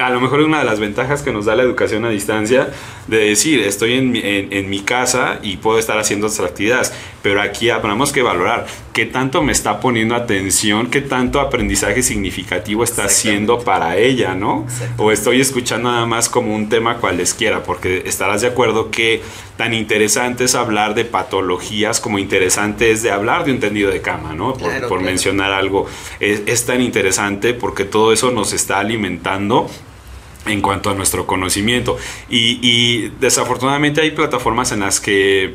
[0.00, 0.93] a lo mejor una de las ventajas
[1.24, 2.70] que nos da la educación a distancia
[3.06, 7.68] de decir, estoy en, en, mi casa y puedo estar haciendo otras actividades, pero aquí
[7.82, 13.58] tenemos que valorar qué tanto me está poniendo atención, qué tanto aprendizaje significativo está haciendo
[13.58, 14.66] para ella, ¿no?
[14.96, 19.22] O estoy escuchando nada más como un tema cualesquiera, porque estarás de acuerdo que
[19.56, 24.00] tan interesante es hablar de patologías como interesante es de hablar de un tendido de
[24.00, 24.54] cama, ¿no?
[24.54, 25.86] Por, mencionar algo,
[26.20, 29.68] es, es tan interesante porque todo eso nos está alimentando
[30.46, 31.96] en cuanto a nuestro conocimiento.
[32.28, 35.54] Y, desafortunadamente hay plataformas en las que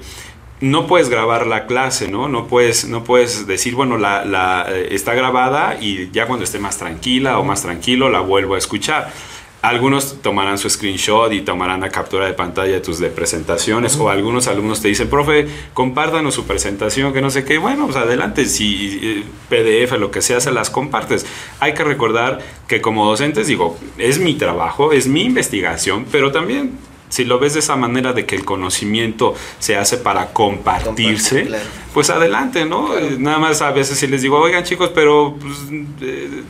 [0.61, 2.27] no puedes grabar la clase, ¿no?
[2.27, 6.59] No puedes, no puedes decir, bueno, la, la, eh, está grabada y ya cuando esté
[6.59, 9.11] más tranquila o más tranquilo la vuelvo a escuchar.
[9.61, 14.09] Algunos tomarán su screenshot y tomarán la captura de pantalla de tus de presentaciones o
[14.09, 17.57] algunos alumnos te dicen, profe, compártanos su presentación, que no sé qué.
[17.57, 21.25] Bueno, pues adelante, si eh, PDF, lo que sea, se las compartes.
[21.59, 26.77] Hay que recordar que como docentes, digo, es mi trabajo, es mi investigación, pero también
[27.09, 31.49] si lo ves de esa manera de que el conocimiento se hace para compartirse,
[31.93, 32.89] pues adelante, ¿no?
[33.17, 35.55] Nada más a veces si les digo, oigan chicos, pero pues,
[36.01, 36.43] eh,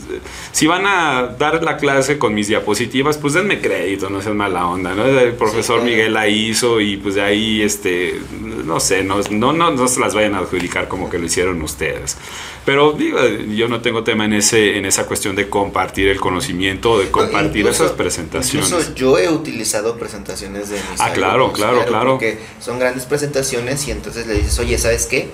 [0.51, 4.67] si van a dar la clase con mis diapositivas, pues denme crédito, no sean mala
[4.67, 5.05] onda, ¿no?
[5.05, 8.19] El profesor Miguel la hizo y pues de ahí, este,
[8.65, 11.61] no sé, no, no, no, no se las vayan a adjudicar como que lo hicieron
[11.61, 12.17] ustedes.
[12.65, 16.99] Pero digo, yo no tengo tema en ese en esa cuestión de compartir el conocimiento,
[16.99, 18.69] de compartir esas presentaciones.
[18.69, 22.11] Incluso yo he utilizado presentaciones de mis Ah, claro, claro, claro.
[22.11, 25.29] Porque son grandes presentaciones y entonces le dices, oye, ¿sabes qué?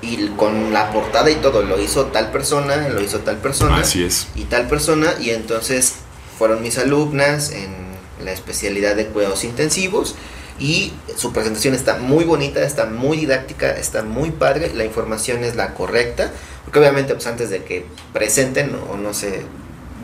[0.00, 3.78] Y con la portada y todo, lo hizo tal persona, lo hizo tal persona.
[3.78, 4.28] Así es.
[4.36, 5.94] Y tal persona, y entonces
[6.38, 7.74] fueron mis alumnas en
[8.24, 10.14] la especialidad de cuidados intensivos
[10.60, 15.54] y su presentación está muy bonita, está muy didáctica, está muy padre, la información es
[15.54, 16.32] la correcta,
[16.64, 19.42] porque obviamente pues antes de que presenten o no sé,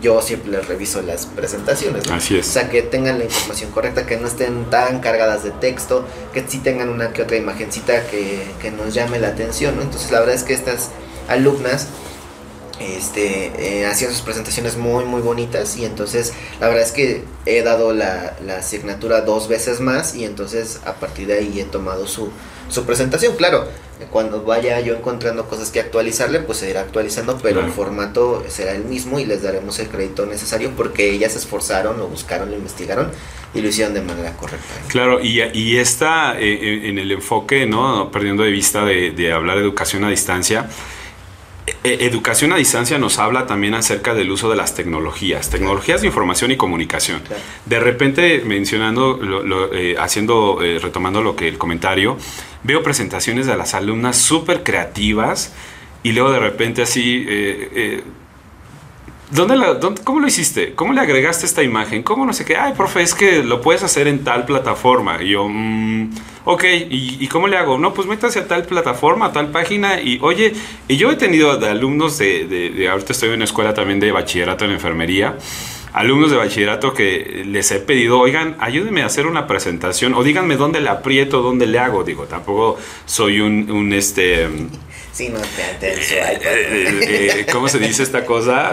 [0.04, 2.08] yo siempre les reviso las presentaciones.
[2.10, 2.46] Así es.
[2.48, 6.44] O sea, que tengan la información correcta, que no estén tan cargadas de texto, que
[6.46, 9.82] sí tengan una que otra imagencita que, que nos llame la atención, ¿no?
[9.82, 10.90] Entonces la verdad es que estas
[11.28, 11.88] alumnas
[12.80, 17.62] este, eh, hacían sus presentaciones muy muy bonitas y entonces la verdad es que he
[17.62, 22.06] dado la, la, asignatura dos veces más y entonces a partir de ahí he tomado
[22.08, 22.30] su,
[22.68, 23.68] su presentación, claro,
[24.10, 28.72] cuando vaya yo encontrando cosas que actualizarle pues se irá actualizando, pero el formato será
[28.72, 32.56] el mismo y les daremos el crédito necesario porque ellas se esforzaron, lo buscaron, lo
[32.56, 33.10] investigaron
[33.54, 34.66] y lo hicieron de manera correcta.
[34.88, 38.10] Claro, y, y está eh, eh, en el enfoque, ¿no?
[38.10, 40.68] perdiendo de vista de, de hablar de educación a distancia,
[41.84, 46.50] educación a distancia nos habla también acerca del uso de las tecnologías, tecnologías de información
[46.50, 47.20] y comunicación.
[47.66, 49.20] De repente, mencionando,
[49.72, 52.16] eh, haciendo, eh, retomando lo que el comentario,
[52.62, 55.52] veo presentaciones de las alumnas súper creativas
[56.02, 58.02] y luego de repente así eh,
[59.30, 60.74] ¿Dónde la, ¿Cómo lo hiciste?
[60.74, 62.02] ¿Cómo le agregaste esta imagen?
[62.02, 62.56] ¿Cómo no sé qué?
[62.56, 65.22] Ay, profe, es que lo puedes hacer en tal plataforma.
[65.22, 66.10] Y yo, mmm,
[66.44, 67.78] ok, ¿y, cómo le hago?
[67.78, 70.00] No, pues métase a tal plataforma, a tal página.
[70.00, 70.52] Y oye,
[70.88, 74.12] y yo he tenido de alumnos de, de, ahorita estoy en una escuela también de
[74.12, 75.36] bachillerato en enfermería
[75.94, 80.56] alumnos de bachillerato que les he pedido, oigan, ayúdenme a hacer una presentación o díganme
[80.56, 82.04] dónde le aprieto, dónde le hago.
[82.04, 84.48] Digo, tampoco soy un, un este
[85.14, 88.72] Sí, no te, eh, eh, eh, ¿Cómo se dice esta cosa?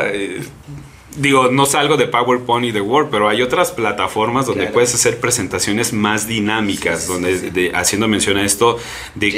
[1.16, 5.20] Digo, no salgo de PowerPoint y de Word, pero hay otras plataformas donde puedes hacer
[5.20, 8.78] presentaciones más dinámicas, donde haciendo mención a esto
[9.16, 9.30] de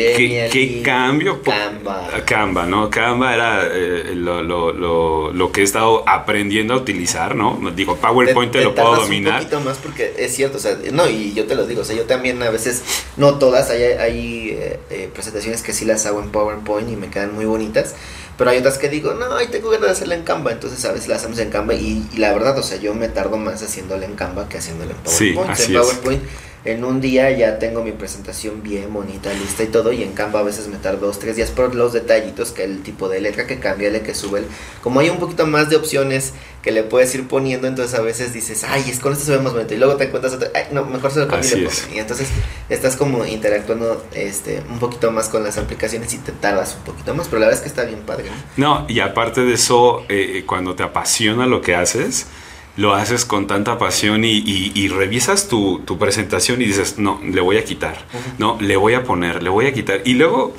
[0.51, 1.41] qué, cambio.
[1.41, 2.09] Canva.
[2.25, 2.89] Canva, ¿no?
[2.89, 7.59] Canva era eh, lo, que he estado aprendiendo a utilizar, ¿no?
[7.75, 9.33] Digo, PowerPoint te, lo puedo dominar.
[9.33, 11.85] Un poquito más porque es cierto, o sea, no, y yo te lo digo, o
[11.85, 12.83] sea, yo también a veces,
[13.17, 14.57] no todas, hay, hay
[14.89, 17.95] eh, presentaciones que sí las hago en PowerPoint y me quedan muy bonitas
[18.37, 20.51] pero hay otras que digo, no, ahí tengo ganas de hacerla en Canva.
[20.51, 21.73] Entonces a veces la hacemos en Canva.
[21.75, 24.97] Y, la verdad, o sea, yo me tardo más haciéndola en Canva que haciéndola en
[24.97, 25.55] PowerPoint.
[25.57, 26.23] Sí, en PowerPoint
[26.65, 30.39] en un día ya tengo mi presentación bien bonita, lista y todo, y en Canva
[30.39, 33.45] a veces me tardo dos, tres días por los detallitos, que el tipo de letra
[33.45, 34.43] que cambia, el que sube,
[34.81, 38.33] como hay un poquito más de opciones que le puedes ir poniendo, entonces a veces
[38.33, 40.67] dices, ay, es con esto se ve más bonito, y luego te encuentras otra, ay,
[40.71, 42.29] no, mejor se lo cambio y, entonces
[42.69, 47.13] estás como interactuando este, un poquito más con las aplicaciones y te tardas un poquito
[47.13, 48.25] más, pero la verdad es que está bien padre.
[48.55, 52.27] No, y aparte de eso, eh, cuando te apasiona lo que haces,
[52.75, 57.63] lo haces con tanta pasión y, revisas tu, presentación y dices, no, le voy a
[57.63, 57.97] quitar,
[58.37, 60.01] no, le voy a poner, le voy a quitar.
[60.05, 60.55] Y luego,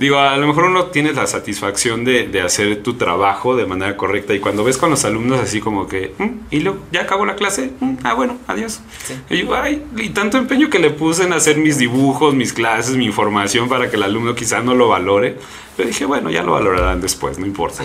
[0.00, 4.34] digo, a lo mejor uno tiene la satisfacción de, hacer tu trabajo de manera correcta
[4.34, 7.36] y cuando ves con los alumnos así como que, mm, y luego, ya acabó la
[7.36, 8.80] clase, mm, ah, bueno, adiós.
[9.28, 12.96] Y yo, ay, y tanto empeño que le puse en hacer mis dibujos, mis clases,
[12.96, 15.36] mi información para que el alumno quizás no lo valore
[15.84, 17.84] dije, bueno, ya lo valorarán después, no importa.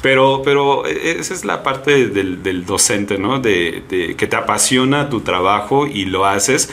[0.00, 3.40] Pero, pero e, esa es la parte del, docente, ¿no?
[3.40, 6.70] De, de, que te apasiona tu trabajo y lo haces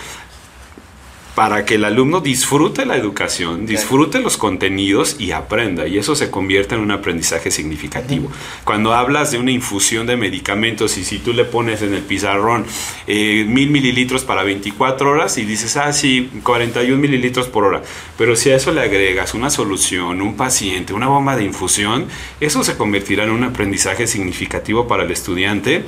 [1.40, 5.88] para que el alumno disfrute la educación, disfrute los contenidos y aprenda.
[5.88, 8.30] Y eso se convierte en un aprendizaje significativo.
[8.66, 12.66] Cuando hablas de una infusión de medicamentos y si tú le pones en el pizarrón
[13.08, 17.84] eh, mil mililitros para 24 horas y dices, ah, sí, 41 mililitros por hora.
[18.18, 22.08] Pero si a eso le agregas una solución, un paciente, una bomba de infusión,
[22.42, 25.86] eso se convertirá en un aprendizaje significativo para el estudiante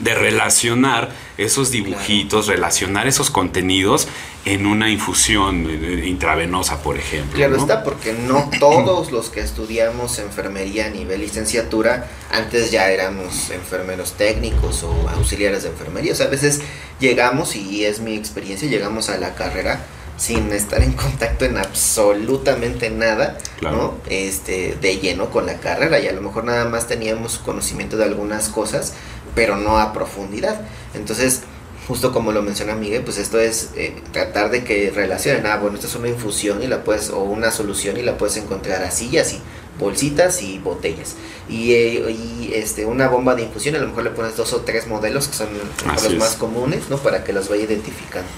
[0.00, 4.08] de relacionar esos dibujitos, relacionar esos contenidos
[4.44, 7.36] en una infusión eh, intravenosa, por ejemplo.
[7.36, 13.50] Claro está, porque no todos los que estudiamos enfermería a nivel licenciatura, antes ya éramos
[13.50, 16.12] enfermeros técnicos o auxiliares de enfermería.
[16.12, 16.60] O sea, a veces
[17.00, 19.80] llegamos, y es mi experiencia, llegamos a la carrera
[20.16, 23.94] sin estar en contacto en absolutamente nada, ¿no?
[24.08, 28.04] Este, de lleno con la carrera y a lo mejor nada más teníamos conocimiento de
[28.04, 28.94] algunas cosas,
[29.34, 30.60] pero no a profundidad.
[30.94, 31.42] Entonces,
[31.86, 35.76] justo como lo menciona Miguel, pues esto es eh, tratar de que relacionen, ah, bueno,
[35.76, 39.08] esto es una infusión y la puedes, o una solución y la puedes encontrar así
[39.12, 39.40] y así,
[39.78, 41.16] bolsitas y botellas.
[41.48, 44.62] Y, eh, y, este, una bomba de infusión, a lo mejor le pones dos o
[44.62, 45.48] tres modelos que son
[45.84, 46.96] los más comunes, ¿no?
[46.98, 48.28] Para que los vaya identificando.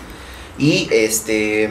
[0.58, 1.70] Y este,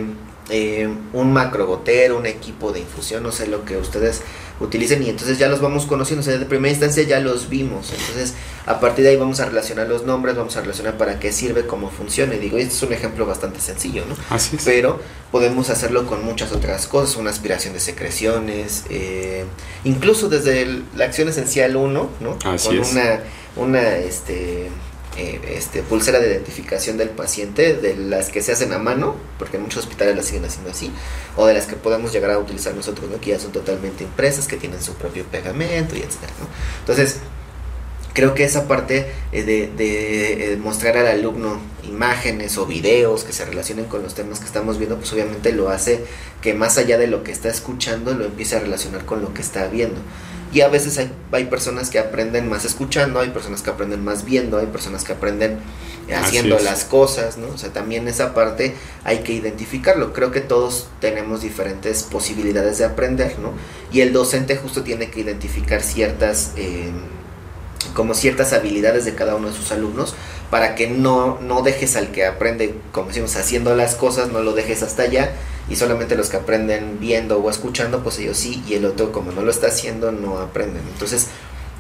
[0.50, 4.22] eh, un macrogotero, un equipo de infusión, no sé lo que ustedes
[4.60, 7.92] utilicen y entonces ya los vamos conociendo, o sea, de primera instancia ya los vimos,
[7.92, 8.34] entonces
[8.66, 11.68] a partir de ahí vamos a relacionar los nombres, vamos a relacionar para qué sirve,
[11.68, 14.16] cómo funciona, y digo, este es un ejemplo bastante sencillo, ¿no?
[14.30, 14.64] Así es.
[14.64, 15.00] Pero
[15.32, 19.46] podemos hacerlo con muchas otras cosas, una aspiración de secreciones, eh,
[19.84, 22.38] incluso desde la acción esencial 1, ¿no?
[22.46, 23.20] Así con una,
[23.58, 24.70] una, este
[25.18, 29.58] eh, este, pulsera de identificación del paciente, de las que se hacen a mano, porque
[29.58, 30.92] muchos hospitales las siguen haciendo así,
[31.36, 33.20] o de las que podemos llegar a utilizar nosotros, ¿no?
[33.20, 36.34] que ya son totalmente impresas, que tienen su propio pegamento y etcétera.
[36.80, 37.18] Entonces,
[38.16, 43.34] creo que esa parte eh, de, de, eh, mostrar al alumno imágenes o videos que
[43.34, 46.04] se relacionen con los temas que estamos viendo, pues obviamente lo hace
[46.42, 49.42] que más allá de lo que está escuchando, lo empiece a relacionar con lo que
[49.42, 50.00] está viendo.
[50.54, 54.24] Y a veces hay, hay personas que aprenden más escuchando, hay personas que aprenden más
[54.24, 55.60] viendo, hay personas que aprenden
[56.16, 57.48] haciendo las cosas, ¿no?
[57.48, 60.14] O sea, también esa parte hay que identificarlo.
[60.14, 63.52] Creo que todos tenemos diferentes posibilidades de aprender, ¿no?
[63.92, 66.54] Y el docente justo tiene que identificar ciertas...
[66.56, 66.92] Eh,
[67.94, 70.16] como ciertas habilidades de cada uno de sus alumnos
[70.50, 74.54] para que no, no dejes al que aprende, como decimos, haciendo las cosas, no lo
[74.54, 75.32] dejes hasta allá
[75.70, 79.32] y solamente los que aprenden viendo o escuchando, pues ellos sí, y el otro como
[79.32, 80.84] no lo está haciendo, no aprenden.
[80.94, 81.28] Entonces,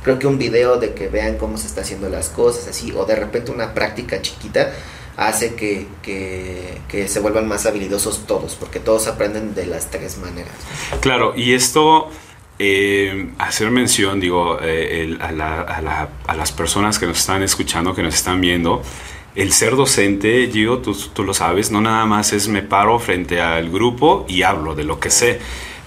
[0.03, 3.05] creo que un video de que vean cómo se está haciendo las cosas, así, o
[3.05, 4.71] de repente una práctica chiquita,
[5.17, 10.17] hace que, que, que se vuelvan más habilidosos todos, porque todos aprenden de las tres
[10.17, 10.53] maneras.
[10.99, 12.09] Claro, y esto
[12.59, 18.39] eh, hacer mención, digo, eh, a, las personas que nos están escuchando, que nos están
[18.41, 18.81] viendo,
[19.35, 23.41] el ser docente, Gio, tú, tú, lo sabes, no nada más es me paro frente
[23.41, 25.41] al grupo y hablo de lo que sé.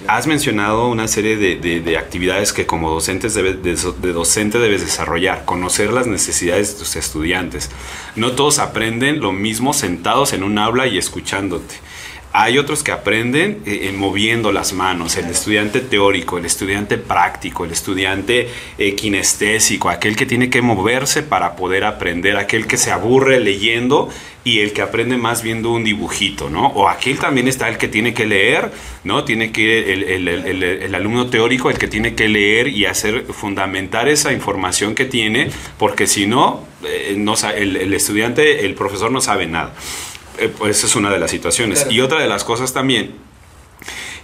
[0.07, 6.07] Has mencionado una serie de, actividades que como docentes de, docente debes desarrollar, conocer las
[6.07, 7.71] necesidades de tus estudiantes.
[8.15, 11.75] No todos aprenden lo mismo sentados en un aula y escuchándote.
[12.33, 17.65] Hay otros que aprenden eh, eh, moviendo las manos, el estudiante teórico, el estudiante práctico,
[17.65, 22.91] el estudiante eh, kinestésico, aquel que tiene que moverse para poder aprender, aquel que se
[22.91, 24.11] aburre leyendo
[24.45, 26.67] y el que aprende más viendo un dibujito, ¿no?
[26.69, 28.73] O aquel también está el que tiene que leer,
[29.05, 29.25] ¿no?
[29.25, 34.33] Tiene que, el, el, alumno teórico, el que tiene que leer y hacer, fundamentar esa
[34.33, 36.65] información que tiene, porque si no,
[37.17, 39.75] no el estudiante, el profesor no sabe nada.
[40.39, 41.87] Eh, pues esa es una de las situaciones.
[41.91, 43.13] Y otra de las cosas también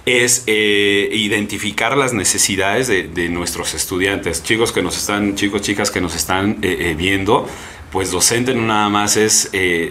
[0.07, 4.43] es eh, identificar las necesidades de, nuestros estudiantes.
[4.43, 7.49] Chicos que nos están, chicos, chicas que nos están eh, viendo,
[7.91, 9.51] pues docente no nada más es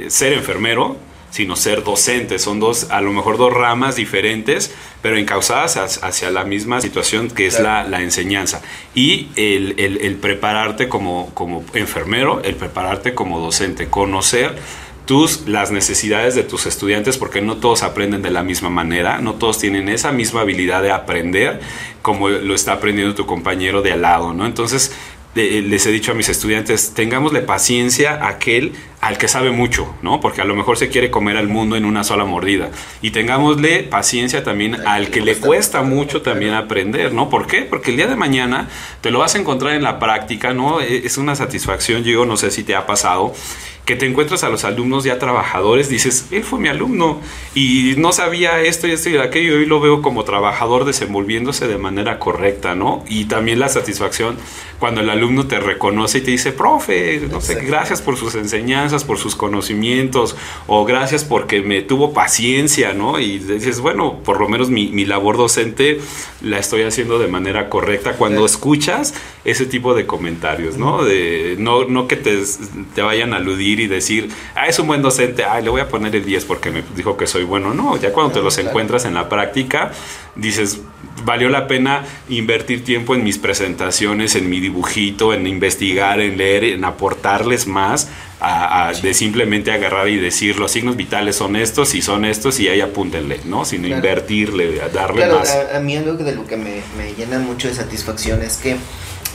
[0.10, 0.98] ser enfermero,
[1.32, 2.38] sino ser docente.
[2.38, 4.72] Son dos, a lo mejor dos ramas diferentes,
[5.02, 8.62] pero encausadas hacia la misma situación que es la, enseñanza.
[8.94, 14.56] Y el, el, prepararte como, como enfermero, el prepararte como docente, conocer
[15.06, 19.34] tus, las necesidades de tus estudiantes, porque no todos aprenden de la misma manera, no
[19.36, 21.60] todos tienen esa misma habilidad de aprender
[22.02, 24.46] como lo está aprendiendo tu compañero de al lado, ¿no?
[24.46, 24.96] Entonces,
[25.36, 30.22] les he dicho a mis estudiantes, tengámosle paciencia a aquel al que sabe mucho, ¿no?
[30.22, 32.70] Porque a lo mejor se quiere comer al mundo en una sola mordida.
[33.02, 37.30] Y tengámosle paciencia también al que le cuesta mucho también aprender, ¿no?
[37.30, 37.64] ¿Por qué?
[37.64, 38.70] Porque el día de mañana
[39.02, 40.82] te lo vas a encontrar en la práctica, ¿no?
[40.82, 43.34] E, es una satisfacción, yo no sé si te ha pasado,
[43.86, 47.20] que te encuentras a los alumnos ya trabajadores, dices, él fue mi alumno
[47.54, 51.68] y no sabía esto y esto y aquello, y hoy lo veo como trabajador desenvolviéndose
[51.68, 53.04] de manera correcta, ¿no?
[53.10, 54.38] Y también la satisfacción
[54.80, 59.04] cuando el alumno te reconoce y te dice, profe, no sé, gracias por sus enseñanzas,
[59.04, 60.36] por sus conocimientos,
[60.68, 63.20] o gracias porque me tuvo paciencia, ¿no?
[63.20, 66.00] Y dices, bueno, por lo menos mi, mi labor docente
[66.42, 69.14] la estoy haciendo de manera correcta cuando escuchas
[69.46, 71.04] ese tipo de comentarios, ¿no?
[71.04, 72.38] De, no, no que te,
[72.94, 75.88] te vayan a aludir y decir, ah, es un buen docente, ah, le voy a
[75.88, 77.74] poner el 10 porque me dijo que soy bueno.
[77.74, 79.92] No, ya cuando te los encuentras en la práctica,
[80.36, 80.82] dices,
[81.24, 86.64] valió la pena invertir tiempo en mis presentaciones, en mi dibujito, en investigar, en leer,
[86.66, 88.10] en aportarles más,
[88.40, 92.68] a, de simplemente agarrar y decir los signos vitales son estos y son estos y
[92.68, 93.64] ahí apúntenle, ¿no?
[93.64, 95.50] Sino invertirle, darle más.
[95.50, 98.76] A, a, mí algo de lo que me, me llena mucho de satisfacción es que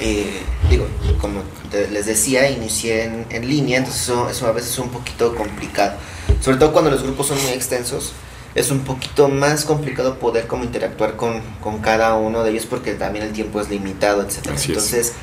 [0.01, 0.87] eh, digo,
[1.21, 1.43] como
[1.73, 5.97] les decía, inicié en, línea, entonces eso, a veces es un poquito complicado.
[6.41, 8.13] Sobre todo cuando los grupos son muy extensos,
[8.55, 11.43] es un poquito más complicado poder como interactuar con,
[11.83, 14.49] cada uno de ellos porque también el tiempo es limitado, etc.
[14.67, 15.15] Entonces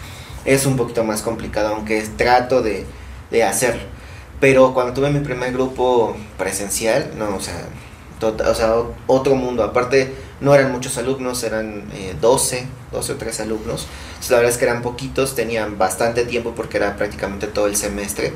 [0.46, 0.66] es.
[0.66, 2.86] un poquito más complicado, aunque trato de,
[3.32, 3.84] de hacerlo.
[4.40, 7.68] Pero cuando tuve mi primer grupo presencial, no, o sea,
[8.20, 8.76] tota, o sea
[9.08, 9.64] otro mundo.
[9.64, 12.68] Aparte, no eran muchos alumnos, eran 12, eh, 12
[12.98, 13.88] o 3 alumnos.
[14.30, 18.34] la verdad es que eran poquitos, tenían bastante tiempo porque era prácticamente todo el semestre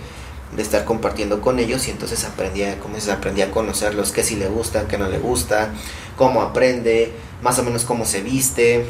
[0.55, 4.36] de estar compartiendo con ellos y entonces aprendía, como se aprendía a conocerlos, qué si
[4.36, 5.70] le gusta, qué no le gusta,
[6.18, 8.86] cómo aprende, más o menos cómo se viste,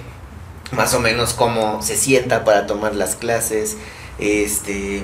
[0.71, 3.77] más o menos cómo se sienta para tomar las clases,
[4.19, 5.03] este,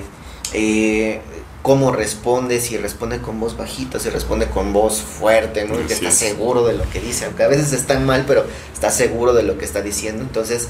[0.52, 1.20] eh,
[1.66, 5.84] cómo responde, si responde con voz bajita, si responde con voz fuerte, ¿no?
[5.84, 9.34] que está seguro de lo que dice, aunque a veces está mal, pero está seguro
[9.34, 10.22] de lo que está diciendo.
[10.22, 10.68] Entonces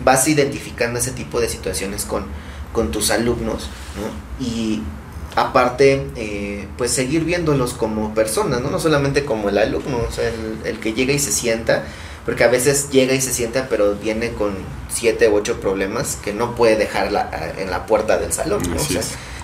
[0.00, 2.24] vas identificando ese tipo de situaciones con,
[2.72, 4.44] con tus alumnos, ¿no?
[4.44, 4.82] Y
[5.36, 8.68] aparte, eh, pues seguir viéndolos como personas, ¿no?
[8.68, 11.84] No solamente como el alumno, o sea, el, el que llega y se sienta,
[12.24, 14.56] porque a veces llega y se sienta, pero viene con
[14.92, 17.12] siete u ocho problemas que no puede dejar
[17.58, 18.74] en la puerta del salón, ¿no?
[18.74, 19.02] o sea,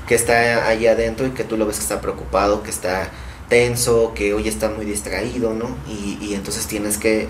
[0.09, 3.11] que está ahí adentro y que tú lo ves que está preocupado, que está
[3.49, 5.77] tenso, que hoy está muy distraído, ¿no?
[5.87, 7.29] Y, y entonces tienes que,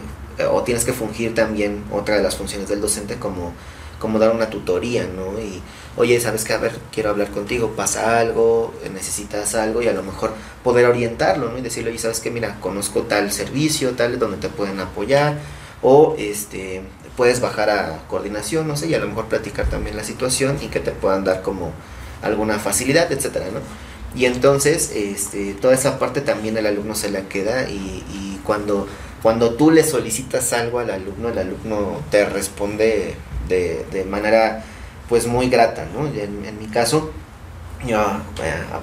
[0.51, 3.53] o tienes que fungir también otra de las funciones del docente como,
[3.99, 5.39] como dar una tutoría, ¿no?
[5.41, 5.61] Y,
[5.97, 6.55] oye, ¿sabes qué?
[6.55, 11.51] A ver, quiero hablar contigo, pasa algo, necesitas algo y a lo mejor poder orientarlo,
[11.51, 11.59] ¿no?
[11.59, 12.31] Y decirle, oye, ¿sabes qué?
[12.31, 15.37] Mira, conozco tal servicio, tal, donde te pueden apoyar
[15.83, 16.83] o este
[17.17, 20.69] puedes bajar a coordinación, no sé, y a lo mejor platicar también la situación y
[20.69, 21.73] que te puedan dar como
[22.23, 23.61] alguna facilidad, etcétera, ¿no?
[24.19, 28.89] Y entonces, este, toda esa parte también el alumno se la queda y, y cuando,
[29.23, 33.15] cuando tú le solicitas algo al alumno, el alumno te responde
[33.49, 34.65] de, de manera
[35.09, 36.07] pues muy grata, ¿no?
[36.07, 37.13] En, en mi caso,
[37.87, 38.23] yo a,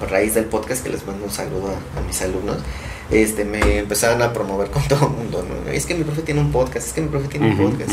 [0.08, 2.58] raíz del podcast que les mando un saludo a, mis alumnos,
[3.10, 5.70] este, me empezaron a promover con todo el mundo, ¿no?
[5.70, 7.92] Es que mi profe tiene un podcast, es que mi profe tiene un podcast.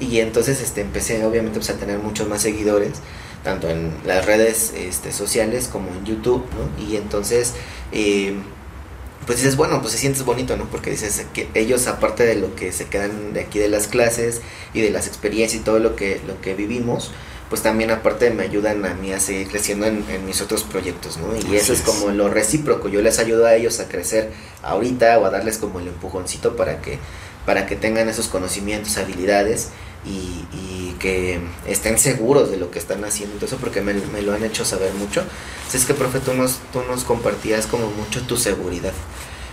[0.00, 2.94] Y entonces este, empecé obviamente pues, a tener muchos más seguidores,
[3.44, 6.84] tanto en las redes este, sociales como en YouTube, ¿no?
[6.84, 7.54] Y entonces...
[7.92, 8.34] Eh,
[9.26, 10.66] pues dices, bueno, pues se sientes bonito, ¿no?
[10.66, 14.42] Porque dices que ellos, aparte de lo que se quedan de aquí de las clases
[14.74, 17.10] y de las experiencias y todo lo que, lo que vivimos,
[17.48, 21.34] pues también aparte me ayudan a mí a seguir creciendo en, mis otros proyectos, ¿no?
[21.50, 24.32] Y eso es, como lo recíproco, yo les ayudo a ellos a crecer
[24.62, 26.98] ahorita o a darles como el empujoncito para que,
[27.46, 29.68] para que tengan esos conocimientos, habilidades
[30.06, 34.22] y, y que estén seguros de lo que están haciendo, todo eso porque me, me
[34.22, 35.22] lo han hecho saber mucho.
[35.68, 38.92] Si es que, profe, tú nos, tú nos compartías como mucho tu seguridad.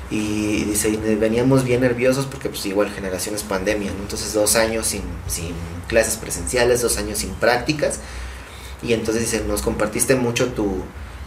[0.09, 5.53] Y dice, veníamos bien nerviosos porque pues igual generaciones pandemia, entonces dos años sin, sin
[5.87, 7.99] clases presenciales, dos años sin prácticas,
[8.83, 10.83] y entonces dice, nos compartiste mucho tu,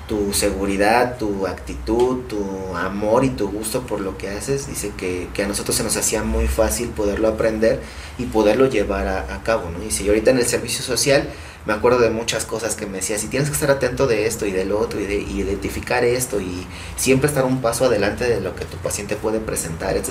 [0.09, 5.29] tu seguridad, tu actitud, tu amor y tu gusto por lo que haces, dice que,
[5.33, 7.81] que a nosotros se nos hacía muy fácil poderlo aprender
[8.19, 9.83] y poderlo llevar a, cabo, ¿no?
[9.83, 11.29] Y si ahorita en el servicio social
[11.67, 14.45] me acuerdo de muchas cosas que me decía, si tienes que estar atento de esto
[14.45, 18.55] y del otro y de identificar esto y siempre estar un paso adelante de lo
[18.55, 20.11] que tu paciente puede presentar, etc.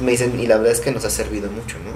[0.00, 1.90] me dicen, y la verdad es que nos ha servido mucho, ¿no?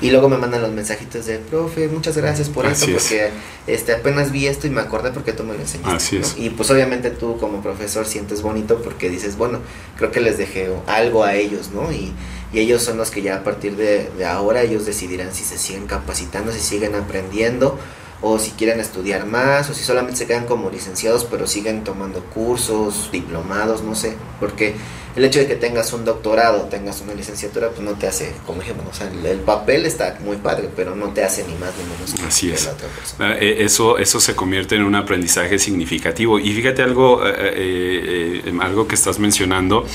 [0.00, 3.30] Y, luego me mandan los mensajitos de, profe, muchas gracias por esto, porque
[3.66, 6.20] este, apenas vi esto y me acordé porque tú me lo enseñaste.
[6.36, 9.60] Y pues obviamente tú como profesor sientes bonito porque dices, bueno,
[9.96, 11.90] creo que les dejé algo a ellos, ¿no?
[11.92, 12.12] Y,
[12.52, 15.58] y ellos son los que ya a partir de, de ahora ellos decidirán si se
[15.58, 17.78] siguen capacitando, si siguen aprendiendo
[18.20, 22.24] o si quieren estudiar más, o si solamente se quedan como licenciados, pero siguen tomando
[22.24, 24.74] cursos, diplomados, no sé, porque
[25.18, 28.60] el hecho de que tengas un doctorado, tengas una licenciatura, pues no te hace, como
[28.60, 31.84] dijimos, o sea, el, papel está muy padre, pero no te hace ni más ni
[31.84, 32.66] menos que Así es.
[32.66, 33.30] la otra persona.
[33.30, 36.38] Ah, eh, eso, eso se convierte en un aprendizaje significativo.
[36.38, 37.32] Y fíjate algo, eh,
[38.44, 39.86] eh, algo que estás mencionando,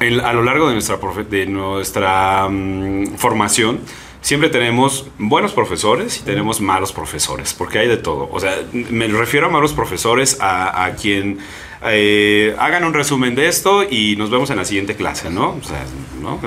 [0.00, 0.98] a lo largo de nuestra,
[1.28, 3.80] de nuestra mm, formación,
[4.20, 8.28] siempre tenemos buenos profesores y tenemos malos profesores, porque hay de todo.
[8.32, 11.38] O sea, me refiero a malos profesores a, quien
[11.84, 15.56] eh, hagan un resumen de esto y nos vemos en la siguiente clase, ¿no?
[15.60, 15.84] O sea,
[16.20, 16.38] ¿no?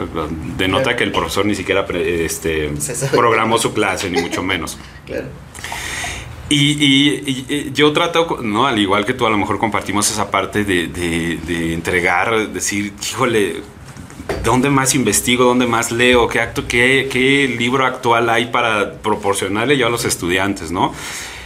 [0.58, 2.72] denota que el profesor ni siquiera este,
[3.12, 4.78] programó su clase, ni mucho menos.
[5.06, 5.28] Claro.
[6.50, 8.68] Y, yo trato, ¿no?
[8.68, 12.94] Al igual que tú, a lo mejor compartimos esa parte de, de, de entregar, decir,
[13.02, 13.62] híjole,
[14.44, 15.46] ¿dónde más investigo?
[15.46, 16.28] ¿Dónde más leo?
[16.28, 20.94] ¿Qué, acto, qué, qué libro actual hay para proporcionarle yo a los estudiantes, no?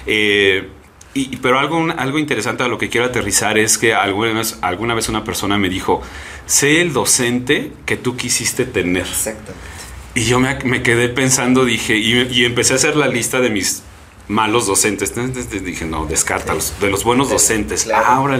[0.05, 0.69] Eh,
[1.13, 4.93] y, pero algo, algo interesante a lo que quiero aterrizar es que alguna vez, alguna
[4.93, 6.01] vez una persona me dijo,
[6.45, 9.03] sé el docente que tú quisiste tener.
[9.03, 9.67] Exactamente.
[10.15, 13.83] Y yo me, me quedé pensando, dije, y, empecé a hacer la lista de mis
[14.27, 15.13] malos docentes.
[15.15, 16.73] Entonces dije, no, descártalos.
[16.81, 17.83] De los buenos docentes.
[17.83, 18.27] Claro.
[18.27, 18.39] Ah,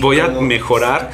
[0.00, 1.10] voy a mejorar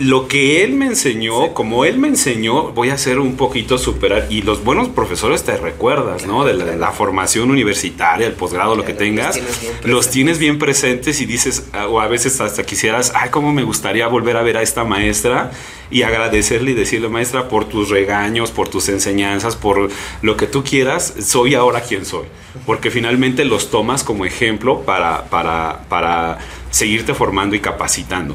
[0.00, 4.28] lo que él me enseñó, como él me enseñó, voy a hacer un poquito superar.
[4.30, 6.46] Y los buenos profesores te recuerdas, ¿no?
[6.46, 9.38] De la, formación universitaria, el posgrado, lo que tengas,
[9.84, 13.62] los tienes, bien presentes y dices, ah, o a veces hasta quisieras, ay, cómo me
[13.62, 15.50] gustaría volver a ver a esta maestra
[15.90, 19.90] y agradecerle y decirle, maestra, por tus regaños, por tus enseñanzas, por
[20.22, 22.24] lo que tú quieras, soy ahora quien soy.
[22.64, 26.38] Porque finalmente los tomas como ejemplo para, para, para
[26.70, 28.34] seguirte formando y capacitando.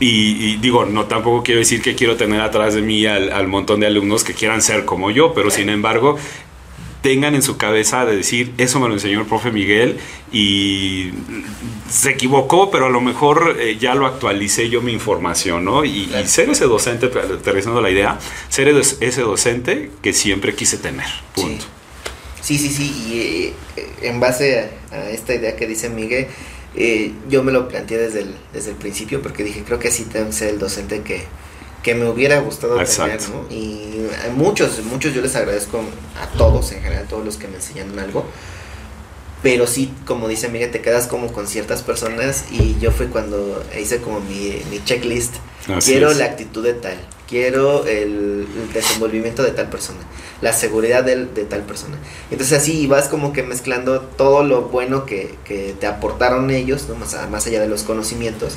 [0.00, 3.86] Y, digo, no tampoco quiero decir que quiero tener atrás de mí al, montón de
[3.86, 6.16] alumnos que quieran ser como yo, pero sin embargo,
[7.02, 9.98] tengan en su cabeza de decir, eso me lo enseñó el profe Miguel
[10.32, 11.10] y
[11.90, 15.84] se equivocó, pero a lo mejor eh, ya lo actualicé yo mi información, ¿no?
[15.84, 18.18] Y, ser ese docente, aterrizando la idea,
[18.48, 21.64] ser ese docente que siempre quise tener, punto.
[22.40, 26.28] Sí, sí, sí, y eh, en base a esta idea que dice Miguel,
[26.74, 30.04] eh, yo me lo planteé desde el, desde el principio porque dije, creo que sí
[30.04, 31.24] tengo que ser el docente que,
[31.82, 33.46] que me hubiera gustado tener, ¿no?
[33.50, 35.80] Y muchos, muchos yo les agradezco
[36.20, 38.26] a todos, en general, todos los que me enseñaron algo.
[39.42, 43.64] Pero sí, como dice Miguel, te quedas como con ciertas personas y yo fue cuando
[43.80, 45.34] hice como mi, mi checklist.
[45.84, 46.96] Quiero la actitud de tal,
[47.28, 49.98] quiero el, desenvolvimiento de tal persona,
[50.40, 51.96] la seguridad de, de, tal persona.
[52.30, 56.94] Entonces así vas como que mezclando todo lo bueno que, que te aportaron ellos, ¿no?
[56.94, 58.56] más, más allá de los conocimientos,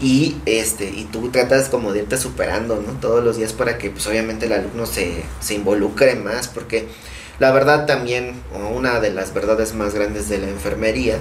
[0.00, 3.90] y este y tú tratas como de irte superando no todos los días para que
[3.90, 6.88] pues obviamente el alumno se, se involucre más porque
[7.38, 8.34] la verdad también
[8.74, 11.18] una de las verdades más grandes de la enfermería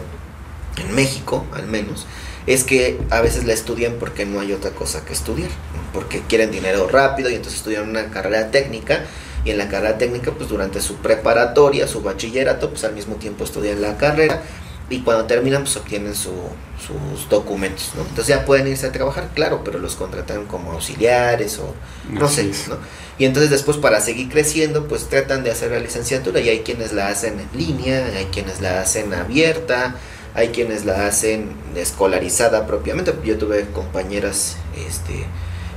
[0.77, 2.07] en México al menos
[2.47, 5.49] es que a veces la estudian porque no hay otra cosa que estudiar
[5.93, 9.05] porque quieren dinero rápido y entonces estudian una carrera técnica
[9.45, 13.43] y en la carrera técnica pues durante su preparatoria su bachillerato pues al mismo tiempo
[13.43, 14.41] estudian la carrera
[14.89, 18.01] y cuando terminan pues obtienen sus documentos, ¿no?
[18.01, 21.73] Entonces ya pueden irse a trabajar, claro, pero los contratan como auxiliares o
[22.09, 22.77] no sé, ¿no?
[23.17, 26.91] Y entonces después para seguir creciendo pues tratan de hacer la licenciatura y hay quienes
[26.91, 29.95] la hacen en línea, hay quienes la hacen abierta,
[30.35, 33.13] hay quienes la hacen escolarizada propiamente.
[33.23, 34.57] Yo tuve compañeras
[34.87, 35.25] este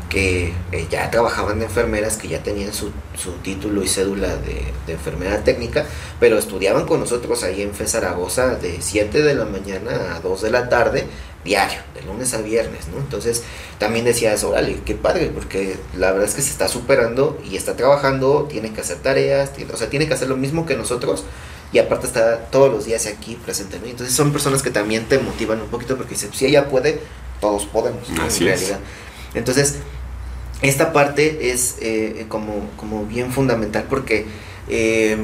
[0.08, 4.72] que eh, ya trabajaban de enfermeras, que ya tenían su, su título y cédula de,
[4.86, 5.84] de, enfermera técnica,
[6.20, 10.42] pero estudiaban con nosotros ahí en FE Zaragoza de 7 de la mañana a 2
[10.42, 11.06] de la tarde,
[11.44, 12.98] diario, de lunes a viernes, ¿no?
[12.98, 13.42] Entonces
[13.78, 17.76] también decías, órale, qué padre, porque la verdad es que se está superando y está
[17.76, 21.24] trabajando, tiene que hacer tareas, o sea, tiene que hacer lo mismo que nosotros
[21.72, 23.86] y aparte está todos los días aquí presente, ¿no?
[23.86, 27.00] Entonces son personas que también te motivan un poquito porque dicen, si ella puede,
[27.40, 28.78] todos podemos, en realidad.
[29.34, 29.76] Entonces,
[30.62, 34.26] esta parte es eh, como, como, bien fundamental porque
[34.68, 35.18] eh,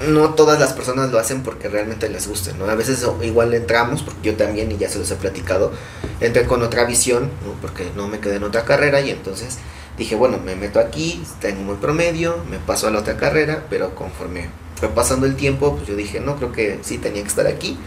[0.00, 2.66] no todas las personas lo hacen porque realmente les guste, ¿no?
[2.66, 5.72] A veces igual entramos, porque yo también, y ya se los he platicado,
[6.20, 7.30] entré con otra visión,
[7.62, 9.58] porque no me quedé en otra carrera y entonces
[9.98, 13.94] dije, bueno, me meto aquí, tengo un promedio, me paso a la otra carrera, pero
[13.94, 17.46] conforme fue pasando el tiempo, pues yo dije, no, creo que sí tenía que estar
[17.46, 17.78] aquí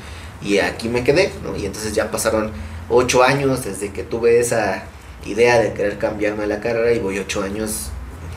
[0.41, 1.55] y aquí me quedé, ¿no?
[1.55, 2.51] Y entonces ya pasaron
[2.89, 4.84] ocho años desde que tuve esa
[5.26, 7.89] idea de querer cambiarme la carrera y voy ocho años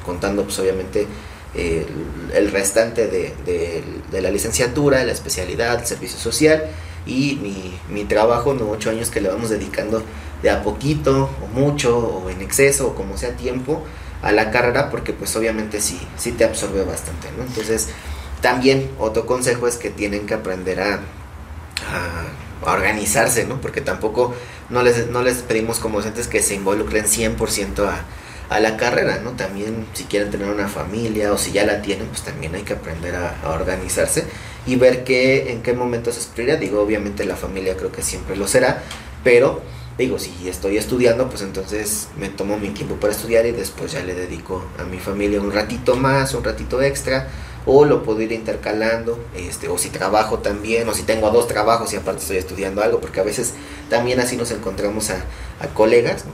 [0.04, 1.06] contando pues obviamente
[1.54, 6.64] el, restante de, la licenciatura, la especialidad, el servicio social
[7.06, 8.70] y mi, mi, trabajo, ¿no?
[8.70, 10.02] ocho años que le vamos dedicando
[10.42, 13.82] de a poquito o mucho o en exceso o como sea tiempo
[14.22, 17.44] a la carrera porque pues obviamente sí, sí te absorbe bastante, ¿no?
[17.44, 17.88] Entonces
[18.40, 23.60] también otro consejo es que tienen que aprender a, a, organizarse, ¿no?
[23.60, 24.34] Porque tampoco
[24.70, 28.04] no les, no les pedimos como docentes que se involucren 100% a,
[28.52, 29.32] a la carrera, ¿no?
[29.32, 32.74] También si quieren tener una familia o si ya la tienen, pues también hay que
[32.74, 34.24] aprender a, organizarse
[34.66, 36.58] y ver qué, en qué momentos es prioridad.
[36.58, 38.82] Digo, obviamente la familia creo que siempre lo será,
[39.24, 39.62] pero
[39.98, 44.02] digo, si estoy estudiando, pues entonces me tomo mi tiempo para estudiar y después ya
[44.02, 47.28] le dedico a mi familia un ratito más, un ratito extra
[47.66, 51.92] o lo puedo ir intercalando, este, o si trabajo también, o si tengo dos trabajos
[51.92, 53.54] y aparte estoy estudiando algo, porque a veces
[53.88, 55.24] también así nos encontramos a,
[55.74, 56.24] colegas,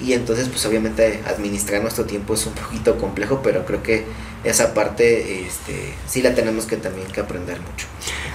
[0.00, 4.04] y entonces pues obviamente administrar nuestro tiempo es un poquito complejo, pero creo que
[4.44, 7.88] esa parte este, sí la tenemos que también que aprender mucho.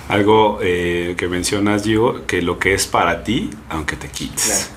[0.10, 4.72] Algo eh, que mencionas, Gio, que lo que es para ti, aunque te quites.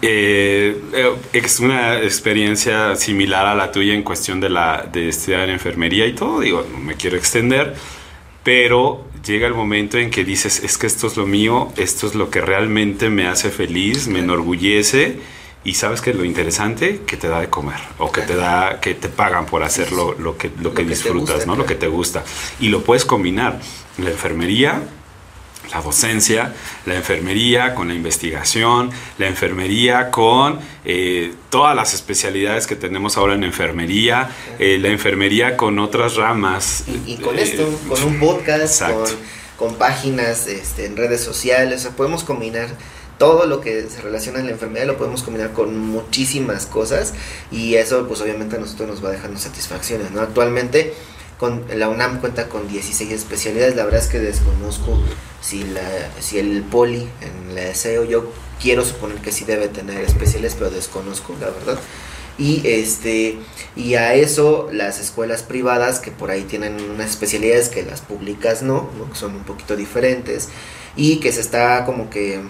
[0.00, 5.48] Eh, eh, es una experiencia similar a la tuya en cuestión de, la, de estudiar
[5.48, 6.40] enfermería y todo.
[6.40, 7.74] Digo, no me quiero extender,
[8.44, 12.14] pero llega el momento en que dices, es que esto es lo mío, esto es
[12.14, 15.18] lo que realmente me hace feliz, me enorgullece.
[15.68, 18.94] Y sabes que lo interesante que te da de comer o que te da que
[18.94, 21.56] te pagan por hacer lo, que lo que, disfrutas, ¿no?
[21.56, 22.24] Lo que te gusta
[22.58, 23.60] y lo puedes combinar
[23.98, 24.80] la enfermería
[25.70, 26.54] la docencia,
[26.86, 33.34] la enfermería con la investigación, la enfermería con eh, todas las especialidades que tenemos ahora
[33.34, 36.84] en enfermería, eh, la enfermería con otras ramas.
[37.04, 38.82] Y, con esto, eh, con un podcast,
[39.58, 42.70] con, páginas este, en redes sociales, podemos combinar
[43.18, 47.14] todo lo que se relaciona en la enfermedad lo podemos combinar con muchísimas cosas
[47.50, 50.20] y eso pues obviamente a nosotros nos va dejando satisfacciones, ¿no?
[50.20, 50.94] Actualmente
[51.38, 54.98] con, la UNAM cuenta con 16 especialidades, la verdad es que desconozco
[55.40, 55.82] si, la,
[56.20, 60.70] si el poli en la deseo, yo quiero suponer que sí debe tener especiales, pero
[60.70, 61.78] desconozco, la verdad.
[62.38, 63.38] Y este
[63.74, 68.62] y a eso las escuelas privadas que por ahí tienen unas especialidades que las públicas
[68.62, 69.10] no, ¿no?
[69.10, 70.48] que son un poquito diferentes
[70.96, 72.40] y que se está como que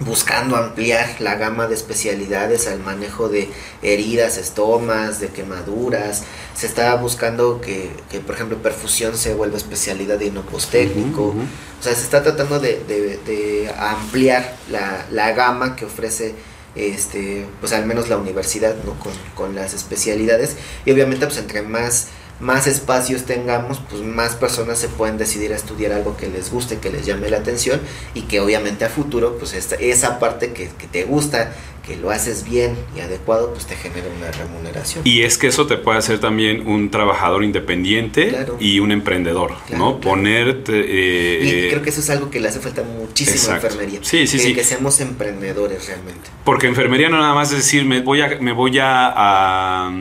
[0.00, 3.48] buscando ampliar la gama de especialidades al manejo de
[3.82, 6.24] heridas, estomas, de quemaduras.
[6.54, 11.34] Se está buscando que, que por ejemplo, perfusión se vuelva especialidad de inopos técnico.
[11.80, 16.34] O sea, se está tratando de, de, ampliar la, la, gama que ofrece
[16.74, 18.98] este, pues al menos la universidad, ¿no?
[18.98, 22.08] Con, con las especialidades y obviamente pues entre más
[22.40, 26.78] más espacios tengamos, pues más personas se pueden decidir a estudiar algo que les guste,
[26.78, 27.80] que les llame la atención
[28.14, 31.52] y que obviamente a futuro, pues esta, esa parte que, que te gusta,
[31.86, 35.02] que lo haces bien y adecuado, pues te genera una remuneración.
[35.06, 38.56] Y es que eso te puede hacer también un trabajador independiente Claro.
[38.58, 40.00] y un emprendedor, Claro, ¿no?
[40.00, 40.00] claro.
[40.00, 40.72] Ponerte...
[40.72, 43.66] eh, y creo que eso es algo que le hace falta muchísimo Exacto.
[43.66, 44.00] a enfermería.
[44.02, 44.54] Sí, sí, que, sí.
[44.54, 46.30] que seamos emprendedores realmente.
[46.42, 49.92] Porque enfermería no nada más es decir, me voy a, me voy a, a,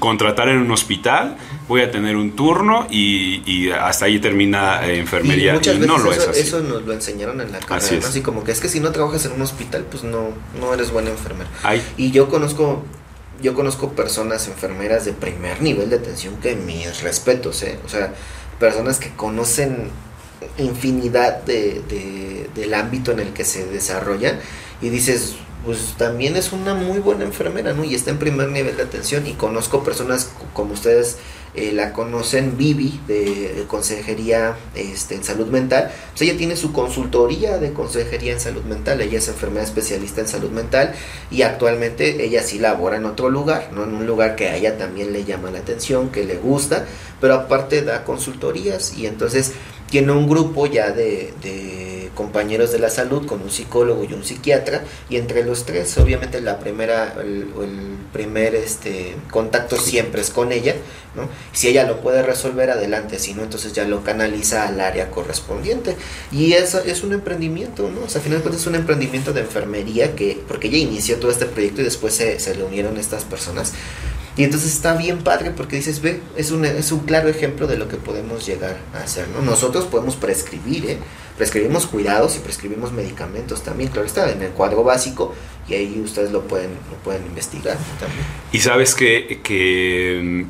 [0.00, 1.36] contratar en un hospital,
[1.68, 5.52] voy a tener un turno y, y hasta ahí termina eh, enfermería.
[5.52, 6.40] Y muchas Y veces no lo eso, es así.
[6.40, 7.76] eso nos lo enseñaron en la carrera.
[7.76, 8.00] Así ¿no?
[8.00, 8.06] es.
[8.06, 10.90] Así como que es que si no trabajas en un hospital, pues no, no eres
[10.90, 11.50] buena enfermera.
[11.96, 12.82] Y yo conozco,
[13.42, 17.78] yo conozco personas enfermeras de primer nivel de atención que mis respetos, ¿eh?
[17.84, 18.14] O sea,
[18.58, 19.90] personas que conocen
[20.56, 24.38] infinidad de, de- del ámbito en el que se desarrollan
[24.80, 27.84] y dices, pues también es una muy buena enfermera, ¿no?
[27.84, 31.18] Y está en primer nivel de atención y conozco personas como ustedes
[31.54, 37.58] eh, la conocen, Vivi, de, consejería este, en salud mental, pues ella tiene su consultoría
[37.58, 40.94] de consejería en salud mental, ella es enfermera especialista en salud mental
[41.30, 43.84] y actualmente ella sí labora en otro lugar, ¿no?
[43.84, 46.86] En un lugar que a ella también le llama la atención, que le gusta,
[47.20, 49.52] pero aparte da consultorías y entonces
[49.90, 54.24] tiene un grupo ya de, de compañeros de la salud con un psicólogo y un
[54.24, 60.30] psiquiatra y entre los tres obviamente la primera el, el primer este contacto siempre es
[60.30, 60.74] con ella
[61.14, 61.28] ¿no?
[61.52, 65.96] si ella lo puede resolver adelante si no entonces ya lo canaliza al área correspondiente.
[66.32, 69.32] Y eso es un emprendimiento no o sea al final de cuentas es un emprendimiento
[69.32, 72.96] de enfermería que porque ella inició todo este proyecto y después se, se le unieron
[72.96, 73.72] estas personas
[74.38, 77.76] y entonces está bien padre porque dices, ve, es un, es un claro ejemplo de
[77.76, 79.42] lo que podemos llegar a hacer, ¿no?
[79.42, 80.98] Nosotros podemos prescribir, ¿eh?
[81.36, 85.34] Prescribimos cuidados y prescribimos medicamentos también, claro está, en el cuadro básico
[85.68, 88.24] y ahí ustedes lo pueden, lo pueden investigar también.
[88.52, 90.46] Y sabes que, que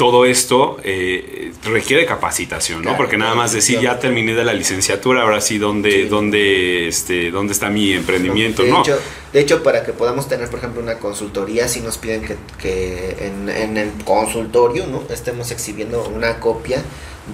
[0.00, 2.84] todo esto eh, requiere capacitación, ¿no?
[2.84, 6.02] Claro, Porque nada más decir, ya terminé de la licenciatura, ahora sí, ¿dónde, Sí.
[6.08, 8.62] dónde, este, ¿dónde está mi emprendimiento?
[8.62, 8.80] de No.
[8.80, 8.98] Hecho,
[9.30, 13.14] de hecho, para que podamos tener, por ejemplo, una consultoría, sí nos piden que, que
[13.26, 15.02] en, en el consultorio, ¿no?
[15.10, 16.82] Estemos exhibiendo una copia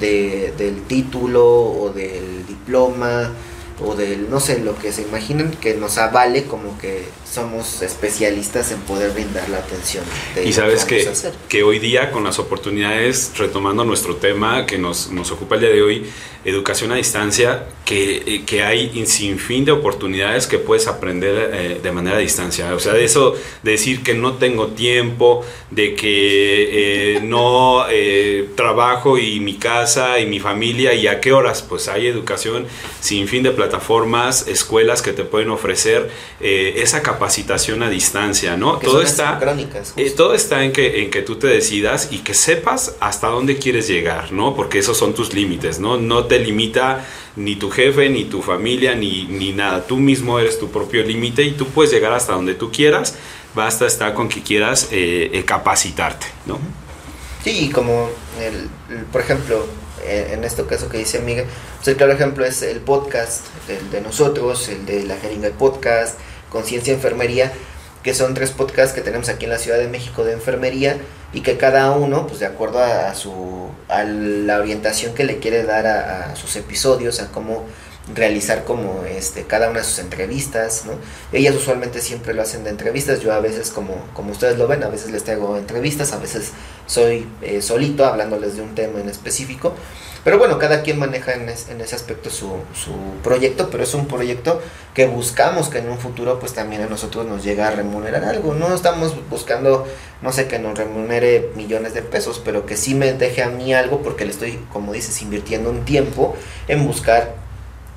[0.00, 3.30] de, del título o del diploma
[3.80, 8.72] o del, no sé, lo que se imaginen que nos avale como que somos especialistas
[8.72, 10.04] en poder brindar la atención.
[10.34, 11.06] de Y sabes que,
[11.48, 15.70] que hoy día con las oportunidades, retomando nuestro tema que nos, nos ocupa el día
[15.70, 16.10] de hoy,
[16.46, 21.80] educación a distancia, que, eh, que hay un sinfín de oportunidades que puedes aprender eh,
[21.82, 22.72] de manera a distancia.
[22.74, 23.34] O sea, de eso,
[23.64, 30.20] de decir que no tengo tiempo, de que eh, no eh, trabajo y mi casa
[30.20, 32.66] y mi familia y a qué horas, pues hay educación
[33.00, 38.78] sin fin de plataformas, escuelas que te pueden ofrecer esa capacitación a distancia, ¿no?
[38.78, 39.38] Todo está...
[40.16, 43.88] todo está en que, en que tú te decidas y que sepas hasta dónde quieres
[43.88, 44.54] llegar, ¿no?
[44.54, 45.96] Porque esos son tus límites, ¿no?
[45.96, 47.04] No te limita
[47.36, 49.86] ni tu jefe, ni tu familia, ni, ni nada.
[49.86, 53.14] Tú mismo eres tu propio límite y tú puedes llegar hasta donde tú quieras.
[53.54, 56.58] Basta estar con que quieras eh, eh, capacitarte, ¿no?
[57.44, 58.10] Sí, y como,
[58.40, 58.68] el,
[59.12, 59.66] por ejemplo,
[60.04, 63.90] eh, en este caso que dice Miguel, pues el claro ejemplo es el podcast, el
[63.90, 66.18] de nosotros, el de La Jeringa el Podcast,
[66.50, 67.52] Conciencia Enfermería,
[68.02, 70.98] que son tres podcasts que tenemos aquí en la Ciudad de México de enfermería
[71.36, 75.64] y que cada uno, pues de acuerdo a, su a la orientación que le quiere
[75.64, 77.66] dar a, a sus episodios, a cómo
[78.14, 80.92] realizar como este cada una de sus entrevistas, ¿no?
[81.36, 84.82] Ellas usualmente siempre lo hacen de entrevistas, yo a veces como como ustedes lo ven,
[84.82, 86.52] a veces les traigo entrevistas, a veces
[86.86, 89.74] soy eh, solito hablándoles de un tema en específico,
[90.26, 92.90] pero bueno, cada quien maneja en, es- en ese aspecto su, su
[93.22, 94.60] proyecto, pero es un proyecto
[94.92, 98.52] que buscamos que en un futuro pues también a nosotros nos llegue a remunerar algo,
[98.52, 99.86] no estamos buscando,
[100.22, 103.72] no sé, que nos remunere millones de pesos, pero que sí me deje a mí
[103.72, 106.34] algo porque le estoy, como dices, invirtiendo un tiempo
[106.66, 107.46] en buscar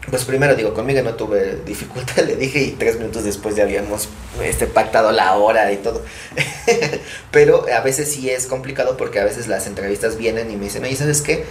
[0.09, 4.07] pues primero digo, conmigo no tuve dificultad, le dije y tres minutos después ya habíamos
[4.43, 6.01] este, pactado la hora y todo.
[7.31, 10.83] Pero a veces sí es complicado porque a veces las entrevistas vienen y me dicen,
[10.83, 11.45] oye, ¿sabes qué?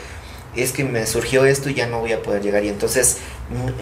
[0.62, 2.64] Es que me surgió esto y ya no voy a poder llegar.
[2.64, 3.18] Y entonces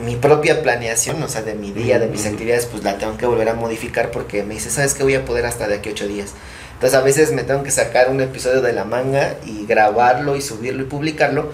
[0.04, 3.26] mi, propia planeación, o sea, de mi día, de mis actividades, pues la tengo que
[3.26, 5.02] volver a modificar porque me dice, ¿sabes qué?
[5.02, 6.34] Voy a poder hasta de aquí ocho días.
[6.74, 10.42] Entonces a veces me tengo que sacar un episodio de la manga y grabarlo y
[10.42, 11.50] subirlo y publicarlo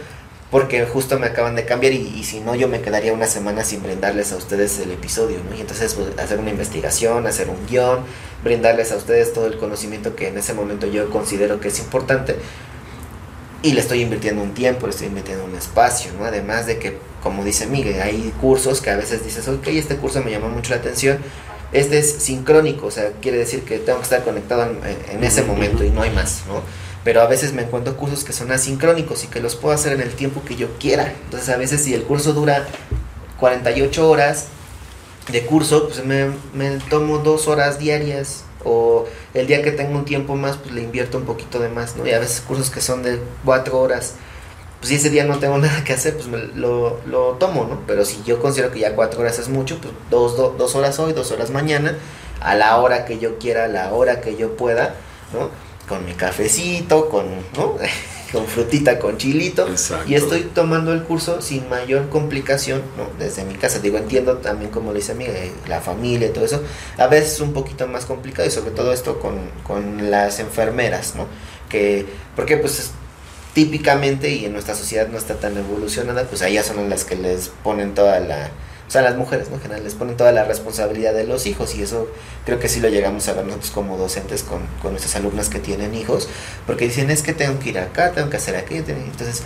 [0.51, 3.65] porque justo me acaban de cambiar y, y si no yo me quedaría una semana
[3.65, 5.57] sin brindarles a ustedes el episodio, ¿no?
[5.57, 8.01] Y entonces pues, hacer una investigación, hacer un guion,
[8.45, 12.37] brindarles a ustedes todo el conocimiento que en ese momento yo considero que es importante
[13.63, 16.25] y le estoy invirtiendo un tiempo, le estoy invirtiendo un espacio, ¿no?
[16.25, 20.21] Además de que, como dice Miguel, hay cursos que a veces dices, ok, este curso
[20.23, 21.19] me llamó mucho la atención,
[21.73, 24.71] Este es sincrónico, o sea, quiere decir que tengo que estar conectado
[25.11, 26.61] en, ese momento y no hay más, ¿no?
[27.03, 30.03] Pero a veces me encuentro cursos que son asincrónicos y que los puedo hacer en
[30.03, 31.15] el tiempo que yo quiera.
[31.25, 32.67] Entonces a veces si el curso dura
[33.41, 34.49] 48 horas
[35.31, 40.05] de curso, pues me, me tomo dos horas diarias o el día que tengo un
[40.05, 42.07] tiempo más, pues le invierto un poquito de más, ¿no?
[42.07, 44.15] Y a veces cursos que son de cuatro horas,
[44.81, 47.81] pues si ese día no tengo nada que hacer, pues me lo, lo tomo, ¿no?
[47.87, 51.13] Pero si yo considero que ya cuatro horas es mucho, pues dos, dos horas hoy,
[51.13, 51.97] dos horas mañana,
[52.41, 54.95] a la hora que yo quiera, a la hora que yo pueda,
[55.33, 55.51] ¿no?
[55.89, 57.27] Con mi cafecito, con.
[58.33, 59.69] con frutita, con chilito.
[60.07, 63.09] Y estoy tomando el curso sin mayor complicación, ¿no?
[63.19, 63.79] Desde mi casa.
[63.79, 66.63] Digo, entiendo también como le dice a mí, eh, la familia y todo eso.
[66.97, 71.15] A veces es un poquito más complicado y sobre todo esto con, con las enfermeras,
[71.15, 71.27] ¿no?
[71.69, 72.91] Que, porque pues
[73.55, 77.49] típicamente y en nuestra sociedad no está tan evolucionada, pues ellas son las que les
[77.63, 78.51] ponen toda la
[78.93, 79.49] sea, las mujeres.
[79.51, 82.09] En general, les ponen toda la responsabilidad de los hijos y eso
[82.45, 85.59] creo que sí lo llegamos a ver nosotros como docentes con, con nuestras alumnas que
[85.59, 86.29] tienen hijos,
[86.67, 89.45] porque dicen, es que tengo que ir acá, tengo que hacer aquello, entonces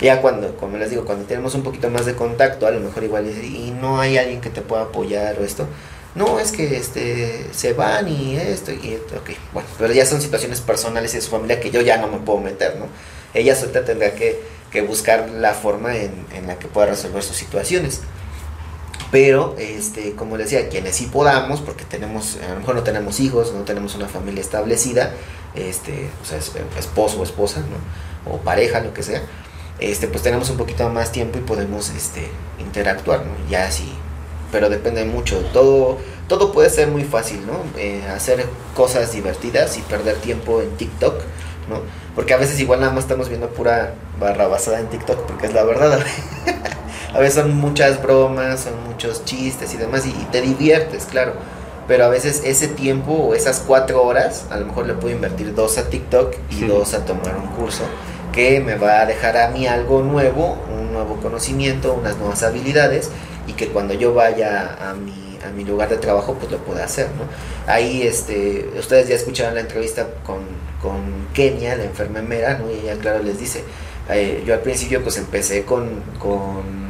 [0.00, 3.04] ya cuando, como les digo, cuando tenemos un poquito más de contacto, a lo mejor
[3.04, 5.66] igual y no hay alguien que te pueda apoyar o esto,
[6.14, 10.62] no, es que este se van y esto y ok, bueno, pero ya son situaciones
[10.62, 12.86] personales y de su familia que yo ya no me puedo meter, ¿no?
[13.34, 14.40] Ella ahorita tendrá que,
[14.70, 18.00] que buscar la forma en, en la que pueda resolver sus situaciones
[19.10, 23.20] pero este como les decía quienes sí podamos porque tenemos a lo mejor no tenemos
[23.20, 25.12] hijos no tenemos una familia establecida
[25.54, 26.38] este o sea
[26.78, 28.32] esposo o esposa ¿no?
[28.32, 29.22] o pareja lo que sea
[29.78, 32.28] este pues tenemos un poquito más tiempo y podemos este
[32.58, 33.32] interactuar ¿no?
[33.48, 33.92] ya sí
[34.50, 35.98] pero depende mucho todo
[36.28, 41.14] todo puede ser muy fácil no eh, hacer cosas divertidas y perder tiempo en TikTok
[41.68, 41.80] no
[42.14, 45.54] porque a veces igual nada más estamos viendo pura barra basada en TikTok porque es
[45.54, 46.00] la verdad
[47.16, 51.32] a veces son muchas bromas, son muchos chistes y demás, y, te diviertes, claro.
[51.88, 55.54] Pero a veces ese tiempo o esas cuatro horas, a lo mejor le puedo invertir
[55.54, 57.84] dos a TikTok y dos a tomar un curso
[58.32, 63.10] que me va a dejar a mí algo nuevo, un nuevo conocimiento, unas nuevas habilidades
[63.46, 66.84] y que cuando yo vaya a mi, a mi lugar de trabajo pues lo pueda
[66.84, 67.72] hacer, ¿no?
[67.72, 70.40] Ahí este, ustedes ya escucharon la entrevista con,
[70.82, 72.70] con Kenia, la enfermera, ¿no?
[72.70, 73.62] Y ella claro les dice,
[74.10, 76.85] eh, yo al principio pues empecé con, con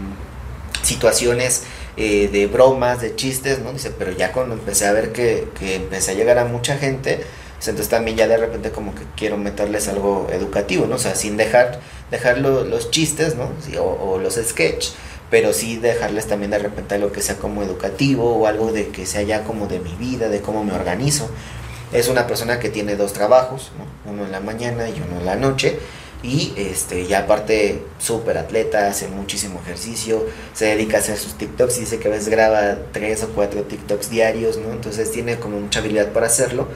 [0.86, 1.64] situaciones
[1.96, 3.72] eh, de bromas, de chistes, ¿no?
[3.72, 7.24] Dice, pero ya cuando empecé a ver que, que empecé a llegar a mucha gente,
[7.56, 10.96] pues entonces también ya de repente como que quiero meterles algo educativo, ¿no?
[10.96, 11.80] O sea, sin dejar,
[12.10, 13.50] dejar los chistes, ¿no?
[13.80, 14.90] o, los sketch,
[15.30, 19.06] pero sí dejarles también de repente algo que sea como educativo o algo de que
[19.06, 21.30] sea ya como de mi vida, de cómo me organizo.
[21.92, 24.12] Es una persona que tiene dos trabajos, ¿no?
[24.12, 25.78] uno en la mañana y uno en la noche,
[26.26, 31.76] y este ya aparte súper atleta, hace muchísimo ejercicio, se dedica a hacer sus TikToks
[31.76, 34.72] y dice que a veces graba tres o cuatro TikToks diarios, ¿no?
[34.72, 36.66] Entonces tiene como mucha habilidad para hacerlo.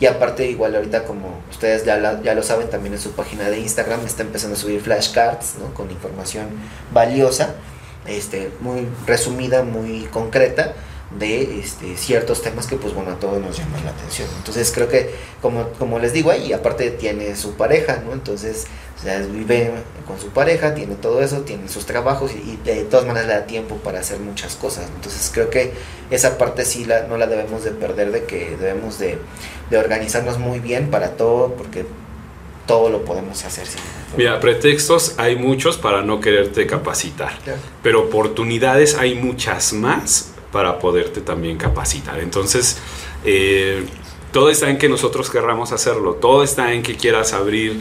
[0.00, 3.60] Y aparte igual ahorita como ustedes ya, ya lo saben también en su página de
[3.60, 5.72] Instagram está empezando a subir flashcards, ¿no?
[5.72, 6.48] Con información
[6.90, 7.54] valiosa,
[8.08, 10.74] este, muy resumida, muy concreta
[11.10, 14.28] de este, ciertos temas que pues bueno a todos nos llaman la atención.
[14.38, 18.66] Entonces creo que como, como les digo ahí aparte tiene su pareja no entonces
[18.98, 19.70] o sea, vive
[20.06, 23.46] con su pareja tiene todo eso tiene sus trabajos y, de todas maneras le da
[23.46, 24.86] tiempo para hacer muchas cosas.
[24.94, 25.72] Entonces creo que
[26.10, 29.18] esa parte sí la, no la debemos de perder de que debemos de,
[29.70, 31.86] de organizarnos muy bien para todo porque
[32.66, 33.66] todo lo podemos hacer.
[34.16, 37.34] Mira, pretextos hay muchos para no quererte capacitar,
[37.82, 42.18] pero oportunidades hay muchas más para poderte también capacitar.
[42.18, 42.78] Entonces,
[43.26, 43.84] eh,
[44.32, 47.78] todo está en que nosotros querramos hacerlo, todo está en que quieras abrir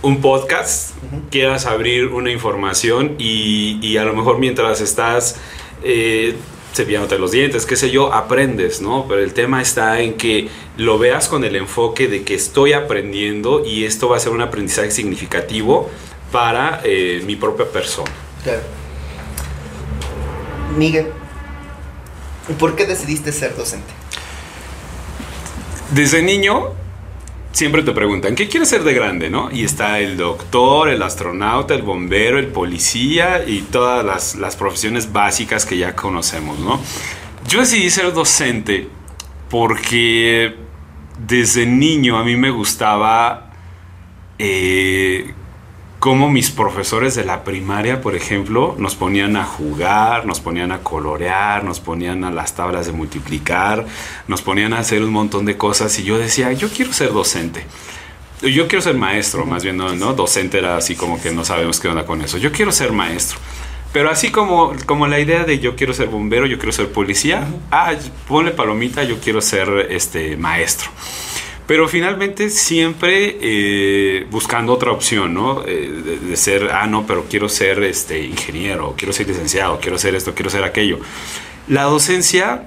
[0.00, 0.92] un podcast,
[1.30, 5.36] quieras abrir una información y, a lo mejor mientras estás
[5.84, 6.34] eh,
[6.72, 9.04] cepillándote los dientes, qué sé yo, aprendes, ¿no?
[9.06, 10.48] Pero el tema está en que
[10.78, 14.40] lo veas con el enfoque de que estoy aprendiendo y esto va a ser un
[14.40, 15.90] aprendizaje significativo
[16.32, 18.12] para eh, mi propia persona.
[18.44, 18.62] Claro.
[20.74, 21.08] Miguel,
[22.56, 23.92] ¿Por qué decidiste ser docente?
[25.90, 26.72] Desde niño
[27.52, 29.30] siempre te preguntan, ¿qué quieres ser de grande?
[29.30, 29.50] ¿no?
[29.50, 35.12] Y está el doctor, el astronauta, el bombero, el policía y todas las, las profesiones
[35.12, 36.58] básicas que ya conocemos.
[36.58, 36.80] ¿no?
[37.48, 38.88] Yo decidí ser docente
[39.50, 40.54] porque
[41.26, 43.50] desde niño a mí me gustaba
[44.38, 45.34] eh,
[45.98, 50.78] como mis profesores de la primaria, por ejemplo, nos ponían a jugar, nos ponían a
[50.78, 53.84] colorear, nos ponían a las tablas de multiplicar,
[54.28, 57.64] nos ponían a hacer un montón de cosas y yo decía, yo quiero ser docente.
[58.40, 60.14] Yo quiero ser maestro, más bien, no, ¿no?
[60.14, 62.38] Docente era así como que no sabemos qué onda con eso.
[62.38, 63.38] Yo quiero ser maestro.
[63.92, 67.48] Pero así como, como la idea de yo quiero ser bombero, yo quiero ser policía,
[67.72, 67.94] ah,
[68.28, 70.90] ponle palomita, yo quiero ser este maestro.
[71.68, 75.62] Pero finalmente siempre eh, buscando otra opción, ¿no?
[75.66, 80.14] Eh, de, ser, ah, no, pero quiero ser este, ingeniero, quiero ser licenciado, quiero ser
[80.14, 80.98] esto, quiero ser aquello.
[81.68, 82.62] La docencia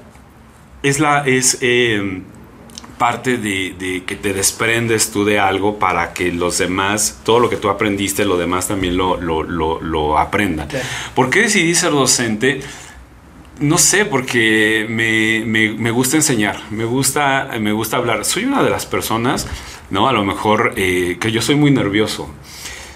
[0.84, 2.22] es, la, es eh,
[3.00, 7.58] parte de, que te desprendes tú de algo para que los demás, todo lo que
[7.58, 10.68] tú aprendiste, los demás también lo, lo, lo, aprendan.
[11.16, 12.62] ¿Por qué decidí ser docente?
[13.62, 18.26] No sé, porque me, me, gusta enseñar, me gusta, me gusta hablar.
[18.26, 19.48] Soy una de las personas,
[19.92, 20.08] ¿no?
[20.08, 22.28] A lo mejor eh, que yo soy muy nervioso.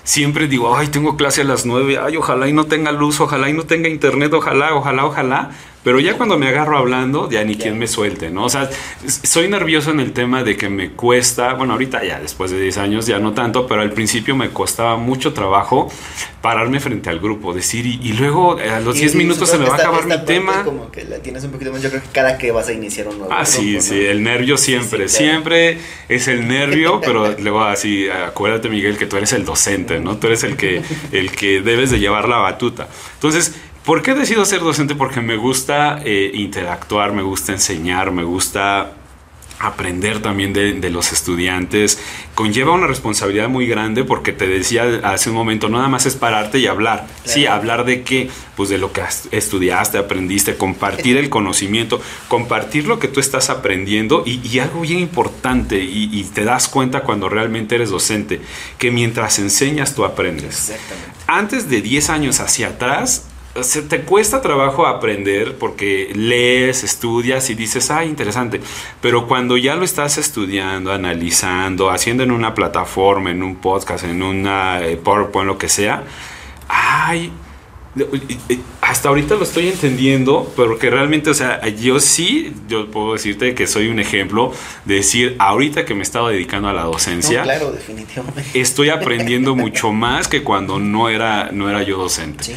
[0.04, 3.48] Siempre digo, ay, tengo clase a las nueve, ay, ojalá y no tenga luz, ojalá
[3.48, 5.52] y no tenga internet, ojalá, ojalá, ojalá.
[5.86, 8.46] Pero ya cuando me agarro hablando, ya ni quien me suelte, ¿no?
[8.46, 8.68] O sea,
[9.06, 12.78] soy nervioso en el tema de que me cuesta, bueno, ahorita ya después de 10
[12.80, 15.92] años ya no tanto, pero al principio me costaba mucho trabajo
[16.42, 19.76] pararme frente al grupo, decir, y, luego eh, a los 10 minutos se me va
[19.76, 20.64] a acabar mi tema.
[20.64, 23.08] Como que la tienes un poquito más, yo creo que cada que vas a iniciar
[23.08, 25.78] un nuevo Ah, sí, sí, el nervio siempre, siempre
[26.10, 30.18] es el nervio, pero luego así, acuérdate Miguel que tú eres el docente, ¿no?
[30.18, 30.82] Tú eres el que,
[31.12, 32.88] el que debes de llevar la batuta.
[33.14, 33.54] Entonces,
[33.86, 34.96] ¿Por qué decido ser docente?
[34.96, 38.94] Porque me gusta eh, interactuar, me gusta enseñar, me gusta
[39.60, 41.98] aprender también de, los estudiantes
[42.36, 46.60] conlleva una responsabilidad muy grande porque te decía hace un momento, nada más es pararte
[46.60, 47.08] y hablar.
[47.24, 48.30] Sí, hablar de qué?
[48.58, 54.24] Pues de lo que estudiaste, aprendiste, compartir el conocimiento, compartir lo que tú estás aprendiendo
[54.26, 58.42] y, algo bien importante y, y, te das cuenta cuando realmente eres docente,
[58.78, 60.70] que mientras enseñas tú aprendes.
[60.70, 61.12] Exactamente.
[61.28, 63.26] Antes de 10 años hacia atrás,
[63.62, 68.60] se te cuesta trabajo aprender porque lees, estudias y dices, ah, interesante.
[69.02, 74.22] Pero cuando ya lo estás estudiando, analizando, haciendo en una plataforma, en un podcast, en
[74.22, 76.04] una eh, PowerPoint, lo que sea,
[76.68, 77.32] ay,
[78.82, 83.56] hasta ahorita lo estoy entendiendo, pero que realmente, o sea, yo sí, yo puedo decirte
[83.56, 84.52] que soy un ejemplo
[84.84, 88.60] de decir, ahorita que me he estado dedicando a la docencia, claro, definitivamente.
[88.60, 92.44] estoy aprendiendo mucho más que cuando no era, no era yo docente.
[92.44, 92.56] ¿Sí?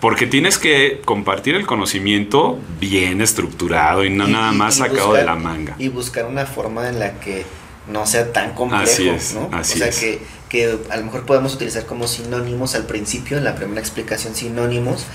[0.00, 5.34] Porque tienes que compartir el conocimiento bien estructurado y no nada más sacado de la
[5.34, 5.74] manga.
[5.78, 7.44] Y buscar una forma en la que
[7.88, 9.50] no sea tan complejo, así es, ¿no?
[9.52, 13.56] o sea, Que, que a lo mejor podemos utilizar como sinónimos al principio, en la
[13.56, 15.06] primera explicación, sinónimos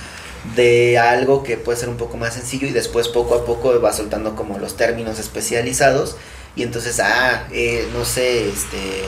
[0.56, 3.94] de algo que puede ser un poco más sencillo y después poco a poco va
[3.94, 6.18] soltando como los términos especializados
[6.56, 9.04] y entonces, ah, eh, no sé, este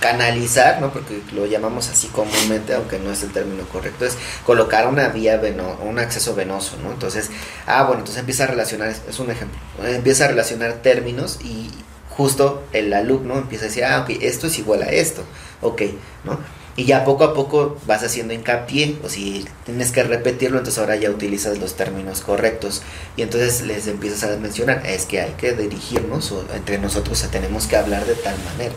[0.00, 0.92] canalizar, ¿no?
[0.92, 5.36] Porque lo llamamos así comúnmente, aunque no es el término correcto, es colocar una vía
[5.36, 6.90] venosa, un acceso venoso, ¿no?
[6.90, 7.30] Entonces,
[7.66, 11.70] ah, bueno, entonces empieza a relacionar, es un ejemplo, empieza a relacionar términos y
[12.08, 15.22] justo el alumno empieza a decir, ah, ok, esto es igual a esto,
[15.60, 15.82] ok,
[16.24, 16.38] ¿no?
[16.76, 20.96] Y ya poco a poco vas haciendo hincapié, o si tienes que repetirlo, entonces ahora
[20.96, 22.80] ya utilizas los términos correctos.
[23.16, 27.66] Y entonces les empiezas a mencionar, es que hay que dirigirnos, o entre nosotros tenemos
[27.66, 28.72] que hablar de tal manera.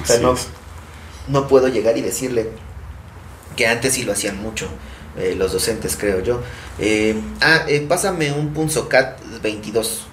[0.00, 0.36] O sea, no,
[1.28, 2.50] no puedo llegar y decirle
[3.56, 4.68] que antes sí lo hacían mucho.
[5.18, 6.40] Eh, los docentes, creo yo.
[6.78, 10.06] Eh, ah, eh, pásame un Punzocat 22.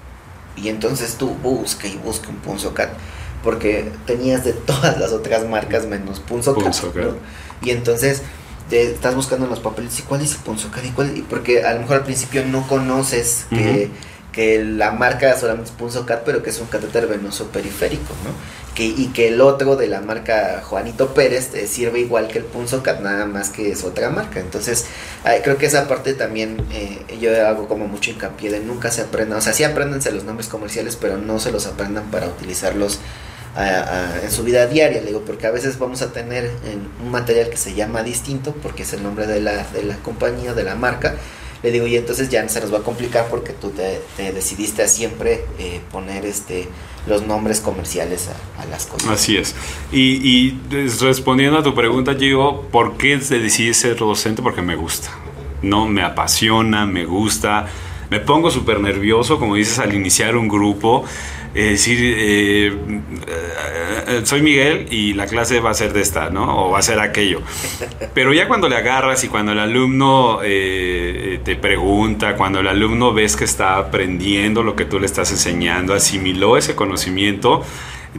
[0.57, 2.89] Y entonces tú busca y busca un Punzocat.
[3.43, 6.73] Porque tenías de todas las otras marcas menos Punzocat.
[7.61, 8.23] Y entonces
[8.69, 11.15] te estás buscando en los papeles y cuál es el Punzocat y cuál.
[11.15, 13.91] Y porque a lo mejor al principio no conoces que,
[14.35, 18.65] que la marca solamente es Punzocat, pero que es un catéter venoso periférico, ¿no?
[18.77, 22.99] y que el otro de la marca Juanito Pérez eh, sirve igual que el Punzocat,
[22.99, 24.41] nada más que es otra marca.
[24.41, 24.87] Entonces,
[25.43, 29.37] creo que esa parte también eh, yo hago como mucho hincapié de nunca se aprendan,
[29.37, 32.99] o sea, sí apréndanse los nombres comerciales, pero no se los aprendan para utilizarlos
[34.21, 36.51] en su vida diaria, le digo, porque a veces vamos a tener
[37.01, 40.53] un material que se llama distinto, porque es el nombre de la, de la compañía,
[40.53, 41.15] de la marca,
[41.65, 43.99] le digo, y entonces ya se nos va a complicar porque tú te,
[44.31, 46.67] decidiste a siempre eh, poner este
[47.07, 49.09] los nombres comerciales a, las cosas.
[49.09, 49.55] Así es.
[49.91, 50.59] Y, y,
[51.01, 54.41] respondiendo a tu pregunta, digo, ¿por qué decidí ser docente?
[54.41, 55.09] Porque me gusta.
[55.61, 57.67] No, me apasiona, me gusta.
[58.09, 61.03] Me pongo súper nervioso, como dices, al iniciar un grupo
[61.55, 62.77] es decir, eh,
[63.27, 66.67] eh, soy Miguel y la clase va a ser de esta, ¿no?
[66.67, 67.41] O va a ser aquello.
[68.13, 73.13] Pero ya cuando le agarras y cuando el alumno eh, te pregunta, cuando el alumno
[73.13, 77.63] ves que está aprendiendo lo que tú le estás enseñando, asimiló ese conocimiento,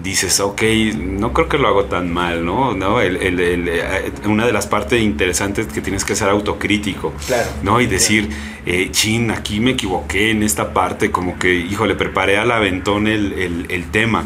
[0.03, 0.63] dices, ok,
[0.97, 2.75] no creo que lo hago tan mal, ¿no?
[2.75, 3.01] ¿No?
[3.01, 7.81] El, eh, una de las partes interesantes que tienes que ser autocrítico, claro, ¿no?
[7.81, 8.29] Y decir,
[8.67, 13.07] eh, chin, aquí me equivoqué en esta parte, como que, hijo, le preparé al aventón
[13.07, 14.25] el, el tema.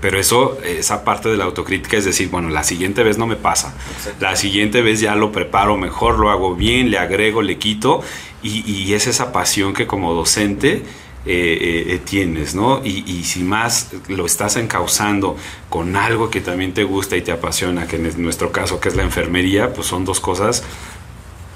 [0.00, 3.36] Pero eso, esa parte de la autocrítica es decir, bueno, la siguiente vez no me
[3.36, 3.74] pasa.
[4.18, 8.02] La siguiente vez ya lo preparo mejor, lo hago bien, le agrego, le quito.
[8.42, 10.82] Y, y es esa pasión que como docente
[11.26, 12.80] eh, eh, tienes, ¿no?
[12.84, 15.36] Y, y, si más lo estás encauzando
[15.68, 18.96] con algo que también te gusta y te apasiona, que en nuestro caso que es
[18.96, 20.62] la enfermería, pues son dos cosas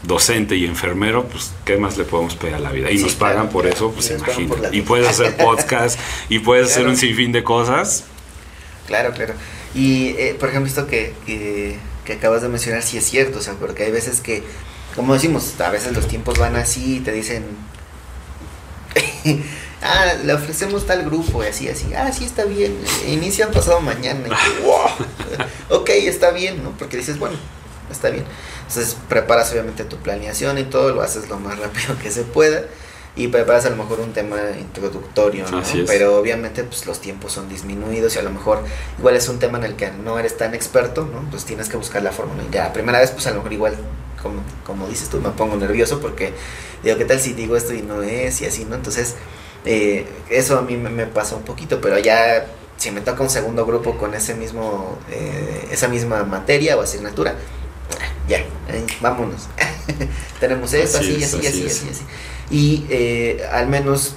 [0.07, 2.91] docente y enfermero, pues qué más le podemos pedir a la vida.
[2.91, 4.77] Y nos pagan por eso, pues imagínate.
[4.77, 5.99] Y puedes hacer podcast
[6.29, 8.05] y puedes hacer un sinfín de cosas.
[8.87, 9.35] Claro, claro.
[9.75, 13.43] Y eh, por ejemplo, esto que, que, que, acabas de mencionar, sí es cierto, o
[13.43, 14.43] sea, porque hay veces que,
[14.95, 17.45] como decimos, a veces los tiempos van así y te dicen,
[19.83, 22.77] ah, le ofrecemos tal grupo y así, así, ah, sí está bien,
[23.07, 24.29] inician pasado mañana.
[24.29, 26.71] Y, ok, está bien, ¿no?
[26.73, 27.37] Porque dices, bueno,
[27.91, 28.25] está bien.
[28.69, 32.65] Entonces preparas obviamente tu planeación y todo, lo haces lo más rápido que se pueda
[33.17, 35.63] y preparas a lo mejor un tema introductorio, ¿no?
[35.87, 38.65] Pero obviamente pues los tiempos son disminuidos y a lo mejor
[38.99, 41.29] igual es un tema en el que no eres tan experto, ¿no?
[41.31, 42.43] Pues tienes que buscar la fórmula.
[42.43, 43.77] Y ya, primera vez pues a lo mejor igual,
[44.25, 46.33] como, como dices tú, me pongo nervioso porque
[46.83, 48.41] digo, ¿qué tal si digo esto y no es?
[48.41, 48.75] Y así, ¿no?
[48.75, 49.15] Entonces,
[49.65, 52.47] eh, eso a mí me, me pasa un poquito, pero ya
[52.77, 57.37] si me toca un segundo grupo con ese mismo, eh, esa misma materia o asignatura,
[58.29, 58.45] ya,
[59.01, 59.49] vámonos.
[60.41, 62.05] Tenemos esto, así, así, así, así, así,
[62.51, 64.17] Y eh, al menos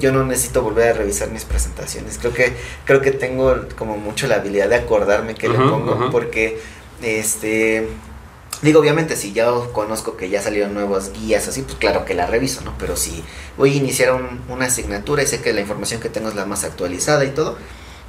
[0.00, 2.18] yo no necesito volver a revisar mis presentaciones.
[2.18, 2.52] Creo que,
[2.84, 6.60] creo que tengo como mucho la habilidad de acordarme que le pongo, porque
[7.02, 7.88] este
[8.62, 12.26] Digo, obviamente, si ya conozco que ya salieron nuevas guías, así, pues claro que la
[12.26, 12.74] reviso, ¿no?
[12.78, 13.24] Pero si
[13.56, 14.12] voy a iniciar
[14.48, 17.58] una asignatura y sé que la información que tengo es la más actualizada y todo,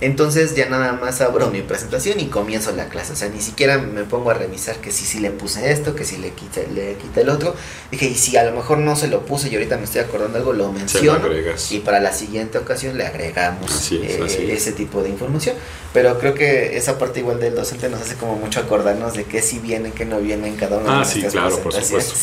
[0.02, 3.14] entonces ya nada más abro mi presentación y comienzo la clase.
[3.14, 6.04] O sea, ni siquiera me pongo a revisar que si sí, le puse esto, que
[6.04, 7.56] si le quité, le quité el otro.
[7.91, 10.38] Dije, y si a lo mejor no se lo puse y ahorita me estoy acordando
[10.38, 11.28] algo, lo menciono.
[11.70, 14.20] y para la siguiente ocasión le agregamos eh,
[14.50, 15.56] ese tipo de información.
[15.94, 19.41] Pero creo que esa parte igual del docente nos hace como mucho acordarnos de qué
[19.41, 22.16] sí viene, qué no viene en cada una ah, de sí, claro, por supuesto.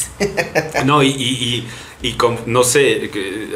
[0.84, 1.68] no, y, y,
[2.02, 2.16] y,
[2.46, 3.10] no sé,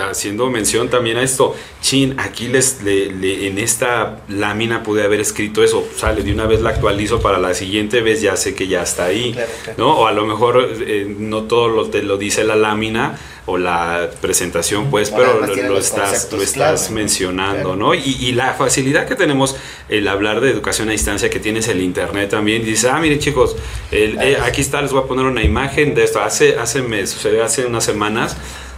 [0.08, 5.62] haciendo mención también a esto, chin, aquí les, le, en esta lámina pude haber escrito
[5.62, 8.82] eso, sale, de una vez la actualizo para la siguiente vez, ya sé que ya
[8.82, 9.36] está ahí,
[9.76, 9.98] ¿no?
[9.98, 14.10] O a lo mejor eh, no todo lo, te lo dice la lámina, o la
[14.22, 17.94] presentación, pues, pero lo, estás, lo estás mencionando, ¿no?
[17.94, 19.54] Y, la facilidad que tenemos
[19.88, 23.54] el hablar de educación a distancia, que tienes el internet también, dice, ah, miren chicos,
[23.92, 26.20] eh, aquí está, les voy a poner una imagen de esto.
[26.20, 28.36] Hace, hace meses, hace unas semanas,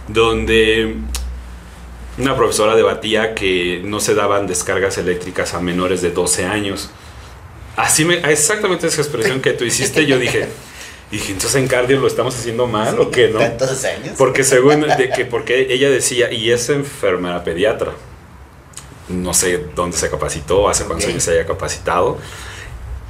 [0.09, 0.95] donde
[2.17, 6.89] una profesora debatía que no se daban descargas eléctricas a menores de 12 años.
[7.75, 10.47] Así me, exactamente esa expresión que tú hiciste, yo dije,
[11.11, 13.37] dije, entonces en cardio lo estamos haciendo mal o qué, ¿no?
[13.37, 14.15] Tantos años.
[14.17, 17.91] Porque según de que, porque ella decía, y es enfermera pediatra.
[19.09, 22.17] No sé dónde se capacitó, hace cuántos años se haya capacitado.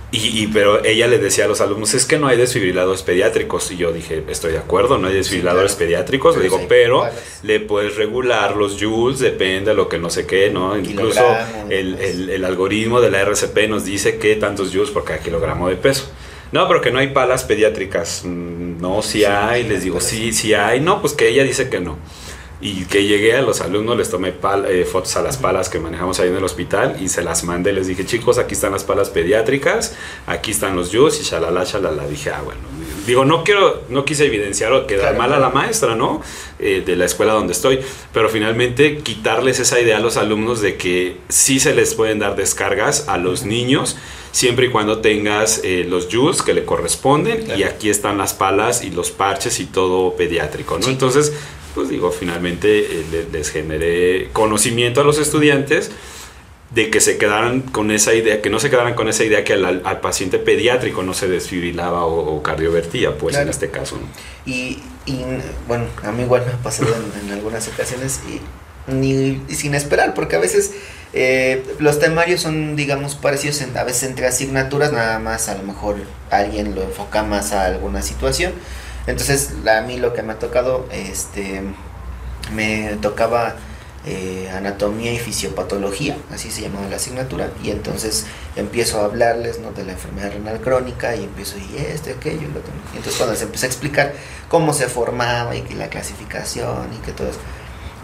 [0.09, 3.69] Y, pero ella le decía a los alumnos, es que no hay desfibriladores pediátricos.
[3.71, 6.37] Y yo dije, estoy de acuerdo, no hay desfibriladores pediátricos.
[6.37, 7.05] le digo, pero
[7.43, 10.77] le puedes regular los joules, depende de lo que no sé qué, ¿no?
[10.77, 11.21] Incluso
[11.69, 15.67] el, el, el, algoritmo de la RCP nos dice que tantos joules por cada kilogramo
[15.67, 16.09] de peso.
[16.53, 18.21] No, pero que no hay palas pediátricas.
[18.23, 19.63] Mm, no, si hay.
[19.63, 20.79] Les digo, sí, sí hay.
[20.79, 21.97] No, pues que ella dice que no.
[22.59, 24.33] Y que llegué a los alumnos, les tomé
[24.67, 27.71] eh, fotos a las palas que manejamos ahí en el hospital y se las mandé.
[27.71, 29.95] Les dije, chicos, aquí están las palas pediátricas,
[30.25, 32.07] aquí están los yus y shalala, shalala.
[32.07, 32.61] Dije, ah, bueno.
[33.05, 36.21] Digo, no quiero, no quise evidenciar o quedar mal a la maestra, ¿no?
[36.59, 37.79] Eh, de la escuela donde estoy.
[38.11, 42.35] Pero finalmente quitarles esa idea a los alumnos de que sí se les pueden dar
[42.35, 43.95] descargas a los niños
[44.31, 48.83] siempre y cuando tengas eh, los JUS que le corresponden y aquí están las palas
[48.83, 50.89] y los parches y todo pediátrico, ¿no?
[50.89, 51.33] Entonces,
[51.77, 55.91] pues digo, finalmente eh, les generé conocimiento a los estudiantes
[56.71, 59.53] de que se quedaran con esa idea, que no se quedaran con esa idea que
[59.53, 63.99] al, paciente pediátrico no se desfibrilaba o, cardiovertía, pues en este caso.
[64.43, 65.21] Y, y,
[65.67, 66.89] bueno, a mí igual me ha pasado
[67.23, 70.71] en, algunas ocasiones y, ni, sin esperar, porque a veces
[71.13, 75.61] eh, los temarios son, digamos, parecidos en, a veces entre asignaturas, nada más a lo
[75.61, 75.97] mejor
[76.31, 78.53] alguien lo enfoca más a alguna situación.
[79.07, 81.61] Entonces, a mí lo que me ha tocado, este,
[82.53, 83.55] me tocaba
[84.05, 89.71] eh, anatomía y fisiopatología, así se llamaba la asignatura, y entonces empiezo a hablarles ¿no?
[89.71, 92.73] de la enfermedad renal crónica y empiezo y este, aquello, y lo otro.
[92.93, 94.13] Y entonces cuando se empieza a explicar
[94.49, 97.39] cómo se formaba y que la clasificación y que todo eso,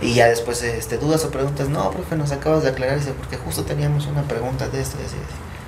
[0.01, 3.37] y ya después, este, dudas o preguntas, no, profe, nos acabas de aclarar, dice, porque
[3.37, 5.15] justo teníamos una pregunta de esto, y así,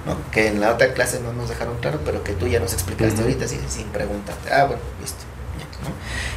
[0.05, 0.17] ¿no?
[0.31, 3.21] Que en la otra clase no nos dejaron claro, pero que tú ya nos explicaste
[3.21, 4.51] ahorita, así, sin preguntarte.
[4.51, 5.24] Ah, bueno, listo.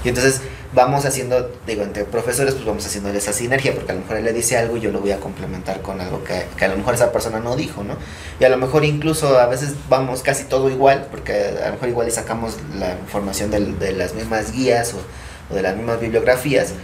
[0.04, 0.40] Y entonces,
[0.72, 4.24] vamos haciendo, digo, entre profesores, pues vamos haciendo esa sinergia, porque a lo mejor él
[4.24, 6.76] le dice algo y yo lo voy a complementar con algo que, que, a lo
[6.76, 7.96] mejor esa persona no dijo, ¿no?
[8.38, 11.88] Y a lo mejor incluso a veces vamos casi todo igual, porque a lo mejor
[11.88, 16.74] igual y sacamos la información de, las mismas guías o, de las mismas bibliografías,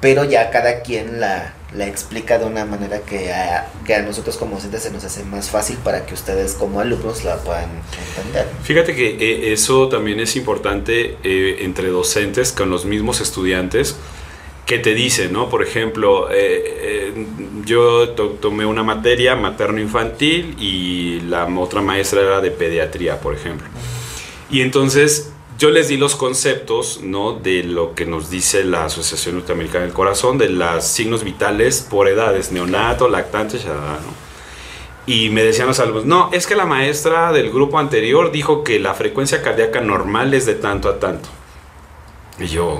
[0.00, 4.36] pero ya cada quien la, la explica de una manera que a, que a nosotros
[4.36, 7.70] como docentes se nos hace más fácil para que ustedes como alumnos la puedan
[8.16, 8.46] entender.
[8.62, 13.96] Fíjate que eh, eso también es importante eh, entre docentes con los mismos estudiantes
[14.66, 15.48] que te dicen, ¿no?
[15.48, 17.12] Por ejemplo, eh,
[17.64, 23.66] yo to tomé una materia materno-infantil y la otra maestra era de pediatría, por ejemplo.
[24.50, 27.32] Y entonces yo les di los conceptos ¿no?
[27.32, 32.06] de lo que nos dice la Asociación Norteamericana del Corazón, de los signos vitales por
[32.06, 34.28] edades, neonato, lactante, ¿no?
[35.06, 38.78] Y me decían los alumnos, no, es que la maestra del grupo anterior dijo que
[38.78, 41.28] la frecuencia cardíaca normal es de tanto a tanto.
[42.38, 42.78] Y yo,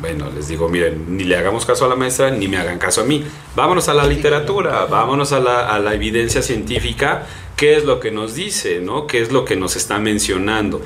[0.00, 3.00] bueno, les digo, miren, ni le hagamos caso a la maestra, ni me hagan caso
[3.00, 3.24] a mí.
[3.56, 7.26] Vámonos a la literatura, vámonos a la, a la evidencia científica,
[7.56, 9.06] qué es lo que nos dice, ¿no?
[9.06, 10.82] ¿Qué es lo que nos está mencionando?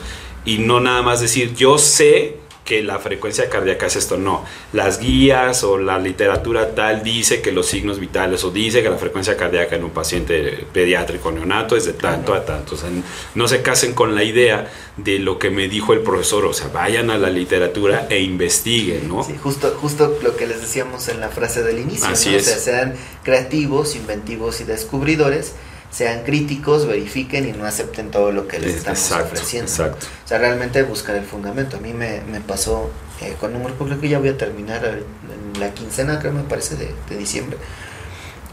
[0.48, 4.44] Y no nada más decir yo sé que la frecuencia cardíaca es esto, no.
[4.74, 8.98] Las guías o la literatura tal dice que los signos vitales o dice que la
[8.98, 12.74] frecuencia cardíaca en un paciente pediátrico neonato es de tanto a tanto.
[12.74, 12.90] O sea,
[13.34, 16.68] no se casen con la idea de lo que me dijo el profesor, o sea,
[16.68, 19.24] vayan a la literatura e investiguen, ¿no?
[19.24, 22.36] Sí, justo, justo lo que les decíamos en la frase del inicio, Así ¿no?
[22.36, 22.48] es.
[22.48, 25.54] o sea, sean creativos, inventivos y descubridores
[25.90, 29.70] sean críticos, verifiquen y no acepten todo lo que les estamos exacto, ofreciendo.
[29.70, 30.06] Exacto.
[30.24, 31.78] O sea, realmente buscar el fundamento.
[31.78, 32.90] A mí me, me pasó
[33.20, 36.42] eh, con un grupo, creo que ya voy a terminar en la quincena, creo me
[36.42, 37.56] parece, de, de diciembre.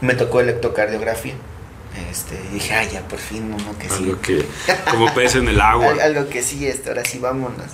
[0.02, 1.36] Me tocó electrocardiografía.
[2.12, 4.04] Este, dije, ay, ya por fin uno que sí.
[4.04, 4.46] Algo que,
[4.92, 5.92] como pez en el agua.
[5.92, 7.68] Al- algo que sí, este, ahora sí, vámonos.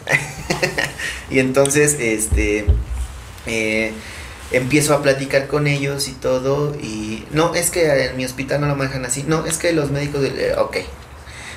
[1.31, 2.65] y entonces, este,
[3.47, 3.93] eh,
[4.51, 8.67] empiezo a platicar con ellos y todo, y no, es que en mi hospital no
[8.67, 10.77] lo manejan así, no, es que los médicos, eh, ok.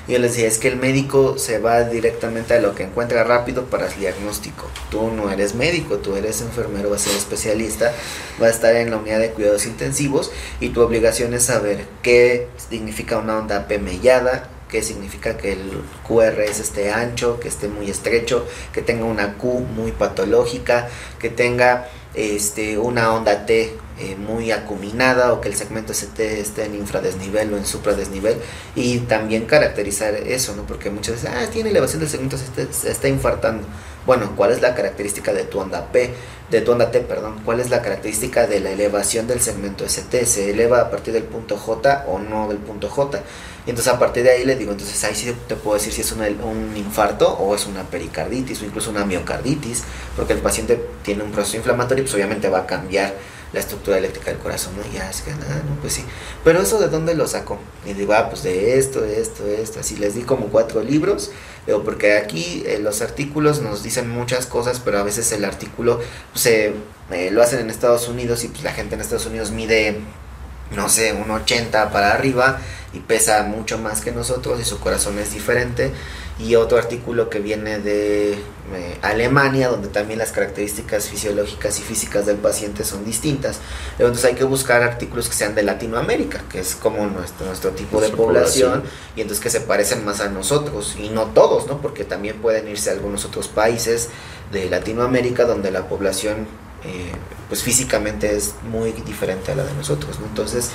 [0.07, 3.65] Yo les decía, es que el médico se va directamente a lo que encuentra rápido
[3.65, 4.69] para el diagnóstico.
[4.91, 7.91] Tú no eres médico, tú eres enfermero, vas a ser especialista,
[8.39, 10.31] vas a estar en la unidad de cuidados intensivos
[10.61, 15.83] y tu obligación es saber qué significa una onda P mellada, qué significa que el
[16.07, 20.87] QR es este ancho, que esté muy estrecho, que tenga una Q muy patológica,
[21.19, 26.65] que tenga este, una onda T eh, muy acuminada o que el segmento ST esté
[26.65, 28.37] en infradesnivel o en supradesnivel
[28.75, 30.67] y también caracterizar eso, ¿no?
[30.67, 33.65] Porque muchas veces, ah, tiene elevación del segmento ST, se está infartando.
[34.05, 36.13] Bueno, ¿cuál es la característica de tu onda P?
[36.51, 37.41] De tu onda T, perdón.
[37.45, 40.27] ¿Cuál es la característica de la elevación del segmento ST?
[40.27, 43.23] ¿Se eleva a partir del punto J o no del punto J?
[43.67, 46.03] Y entonces a partir de ahí les digo, entonces ahí sí te puedo decir si
[46.03, 49.85] es un infarto o es una pericarditis o incluso una miocarditis,
[50.17, 53.15] porque el paciente tiene un proceso inflamatorio y pues obviamente va a cambiar
[53.55, 54.83] la estructura eléctrica del corazón, ¿no?
[54.93, 56.05] Ya es que, ah, no, pues sí.
[56.43, 57.59] Pero eso de dónde lo sacó?
[57.87, 59.79] Y digo, ah, pues de esto, de esto, de esto.
[59.81, 61.31] Así les di como cuatro libros,
[61.65, 66.01] digo, porque aquí eh, los artículos nos dicen muchas cosas, pero a veces el artículo
[66.33, 66.75] pues, se,
[67.13, 70.01] eh, lo hacen en Estados Unidos y pues la gente en Estados Unidos mide,
[70.75, 72.59] no sé, un 80 para arriba
[72.93, 75.93] y pesa mucho más que nosotros y su corazón es diferente.
[76.37, 82.27] Y otro artículo que viene de eh, Alemania, donde también las características fisiológicas y físicas
[82.27, 83.61] del paciente son distintas.
[84.01, 88.01] Entonces hay que buscar artículos que sean de Latinoamérica, que es como nuestro, nuestro tipo
[88.01, 88.93] de población, población.
[89.15, 91.81] y entonces que se parecen más a nosotros, y no todos, ¿no?
[91.81, 94.09] Porque también pueden irse a algunos otros países
[94.51, 96.49] de Latinoamérica donde la población
[96.85, 97.13] eh,
[97.49, 100.27] pues físicamente es muy diferente a la de nosotros, ¿no?
[100.27, 100.71] Entonces,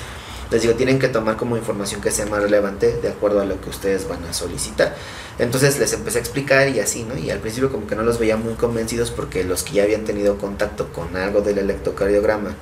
[0.50, 3.60] les digo, tienen que tomar como información que sea más relevante de acuerdo a lo
[3.60, 4.96] que ustedes van a solicitar.
[5.38, 7.16] Entonces les empecé a explicar y así, ¿no?
[7.16, 10.04] Y al principio como que no los veía muy convencidos porque los que ya habían
[10.04, 12.56] tenido contacto con algo del electrocardiograma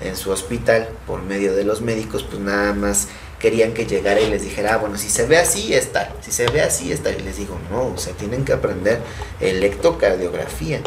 [0.00, 3.08] en su hospital por medio de los médicos, pues nada más
[3.40, 6.30] querían que llegara y les dijera, ah, bueno, si se ve así, es tal, si
[6.30, 7.16] se ve así, es tal.
[7.18, 9.00] Y les digo, no, o sea, tienen que aprender
[9.40, 10.80] electrocardiografía.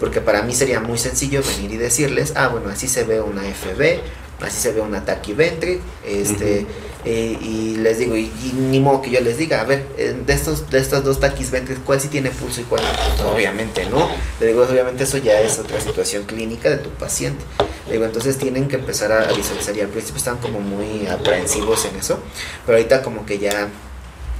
[0.00, 3.42] Porque para mí sería muy sencillo venir y decirles, ah, bueno, así se ve una
[3.42, 4.00] FB,
[4.40, 6.66] así se ve una taquiventric, este,
[7.04, 10.14] eh, y les digo, y, y ni modo que yo les diga, a ver, eh,
[10.26, 12.88] de estos, de estas dos taquisventric, ¿cuál sí tiene pulso y cuál no?
[13.16, 14.10] Pues, obviamente no.
[14.40, 17.44] Le digo, obviamente eso ya es otra situación clínica de tu paciente.
[17.88, 21.96] Digo, entonces tienen que empezar a visualizar y al principio están como muy aprensivos en
[21.96, 22.18] eso,
[22.66, 23.68] pero ahorita como que ya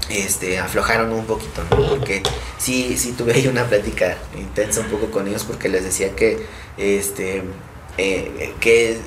[0.08, 1.88] este, aflojaron un poquito, ¿no?
[1.88, 2.22] Porque
[2.58, 6.44] sí, sí tuve ahí una plática intensa un poco con ellos porque les decía que,
[6.76, 7.42] este,
[7.98, 8.98] eh, que,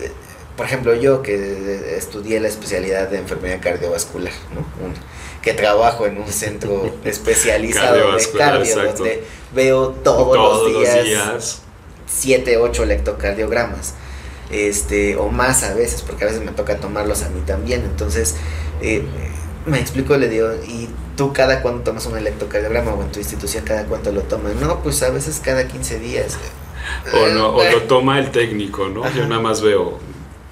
[0.58, 4.60] por ejemplo, yo que estudié la especialidad de enfermedad cardiovascular, ¿no?
[4.86, 4.94] Un-
[5.42, 9.04] que trabajo en un centro especializado de cardio, exacto.
[9.04, 9.24] donde
[9.54, 11.62] veo todos, los días,
[12.08, 13.96] 7, 8 electrocardiogramas.
[14.52, 17.84] Este, o más a veces, porque a veces me toca tomarlos a mí también.
[17.84, 18.36] Entonces,
[18.82, 19.04] eh,
[19.66, 23.64] me explico, le digo, ¿y tú cada cuánto tomas un electrocardiograma o en tu institución
[23.66, 24.56] cada cuánto lo tomas?
[24.56, 26.38] No, pues a veces cada 15 días.
[27.14, 29.10] O, no, o lo toma el técnico, ¿no?
[29.14, 30.00] Yo nada más veo.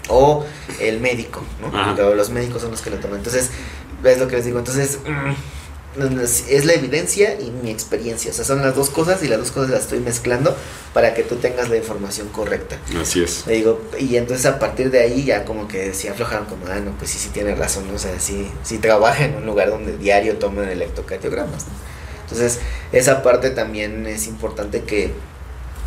[0.08, 0.46] O
[0.80, 2.16] el médico, ¿no?
[2.16, 3.18] Los médicos son los que lo toman.
[3.18, 3.52] Entonces,
[4.04, 4.60] es lo que les digo.
[4.60, 5.34] Entonces, mm,
[5.98, 8.32] es la evidencia y mi experiencia.
[8.32, 10.56] O sea, son las dos cosas y las dos cosas las estoy mezclando
[10.94, 12.78] para que tú tengas la información correcta.
[13.00, 13.46] Así es.
[13.46, 16.80] Le digo, y entonces a partir de ahí ya como que se aflojaron como, ah,
[16.80, 17.84] no, pues sí, sí tiene razón.
[17.94, 21.66] O sea, sí, sí trabaja en un lugar donde diario toman electrocardiogramas.
[22.24, 22.60] Entonces,
[22.94, 25.12] esa parte también es importante que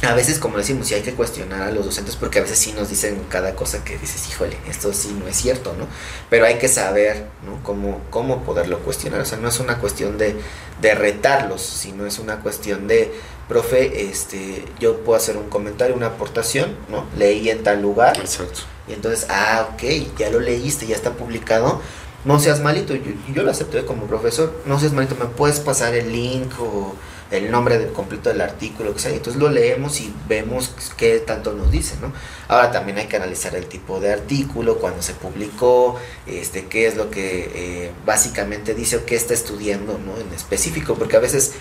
[0.06, 2.72] a veces, como decimos, sí hay que cuestionar a los docentes porque a veces sí
[2.72, 5.86] nos dicen cada cosa que dices, híjole, esto sí no es cierto, ¿no?
[6.30, 7.62] Pero hay que saber, ¿no?
[7.62, 9.20] Cómo, cómo poderlo cuestionar.
[9.20, 10.36] O sea, no es una cuestión de,
[10.80, 13.12] de retarlos, sino es una cuestión de,
[13.48, 17.04] profe, este, yo puedo hacer un comentario, una aportación, ¿no?
[17.16, 18.18] Leí en tal lugar.
[18.18, 18.60] Exacto.
[18.88, 21.80] Y entonces, ah, ok, ya lo leíste, ya está publicado.
[22.24, 25.94] No seas malito, yo, yo lo acepté como profesor, no seas malito, me puedes pasar
[25.94, 26.94] el link o
[27.34, 31.70] el nombre completo del artículo, que sea, entonces lo leemos y vemos qué tanto nos
[31.70, 32.12] dice, ¿no?
[32.48, 36.96] Ahora también hay que analizar el tipo de artículo, cuando se publicó, este, qué es
[36.96, 40.18] lo que eh, básicamente dice o qué está estudiando, ¿no?
[40.18, 41.54] En específico, porque a veces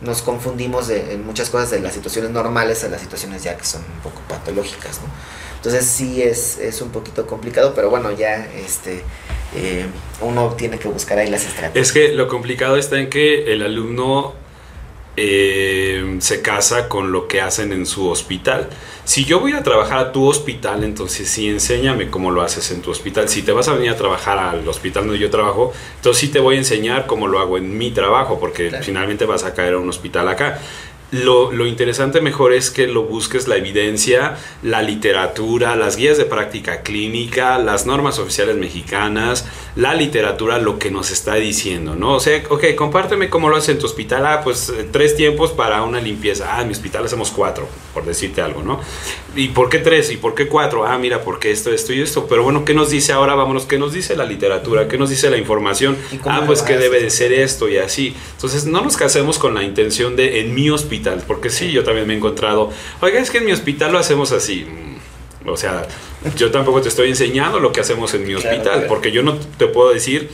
[0.00, 3.64] nos confundimos de, en muchas cosas de las situaciones normales a las situaciones ya que
[3.64, 5.08] son un poco patológicas, ¿no?
[5.56, 9.02] Entonces sí es, es un poquito complicado, pero bueno, ya este
[9.56, 9.86] eh,
[10.20, 11.86] uno tiene que buscar ahí las estrategias.
[11.86, 14.34] Es que lo complicado está en que el alumno
[15.16, 18.68] eh, se casa con lo que hacen en su hospital.
[19.04, 22.80] Si yo voy a trabajar a tu hospital, entonces sí enséñame cómo lo haces en
[22.80, 23.28] tu hospital.
[23.28, 26.40] Si te vas a venir a trabajar al hospital donde yo trabajo, entonces sí te
[26.40, 29.78] voy a enseñar cómo lo hago en mi trabajo, porque finalmente vas a caer a
[29.78, 30.58] un hospital acá.
[31.14, 36.24] Lo, lo, interesante mejor es que lo busques la evidencia, la literatura, las guías de
[36.24, 39.46] práctica clínica, las normas oficiales mexicanas,
[39.76, 42.14] la literatura, lo que nos está diciendo, ¿no?
[42.14, 44.26] O sea, ok, compárteme cómo lo haces en tu hospital.
[44.26, 46.56] Ah, pues eh, tres tiempos para una limpieza.
[46.56, 48.80] Ah, en mi hospital hacemos cuatro, por decirte algo, ¿no?
[49.36, 50.10] ¿Y por qué tres?
[50.10, 50.84] ¿Y por qué cuatro?
[50.84, 52.26] Ah, mira, porque esto, esto y esto.
[52.26, 53.36] Pero bueno, ¿qué nos dice ahora?
[53.36, 54.88] Vámonos, ¿qué nos dice la literatura?
[54.88, 55.96] ¿Qué nos dice la información?
[56.24, 58.16] Ah, pues que debe de ser esto y así.
[58.32, 62.06] Entonces, no nos casemos con la intención de en mi hospital porque sí, yo también
[62.06, 62.70] me he encontrado,
[63.00, 64.66] oiga, es que en mi hospital lo hacemos así.
[64.68, 65.86] Mm, o sea,
[66.36, 69.66] yo tampoco te estoy enseñando lo que hacemos en mi hospital, porque yo no te
[69.66, 70.30] puedo decir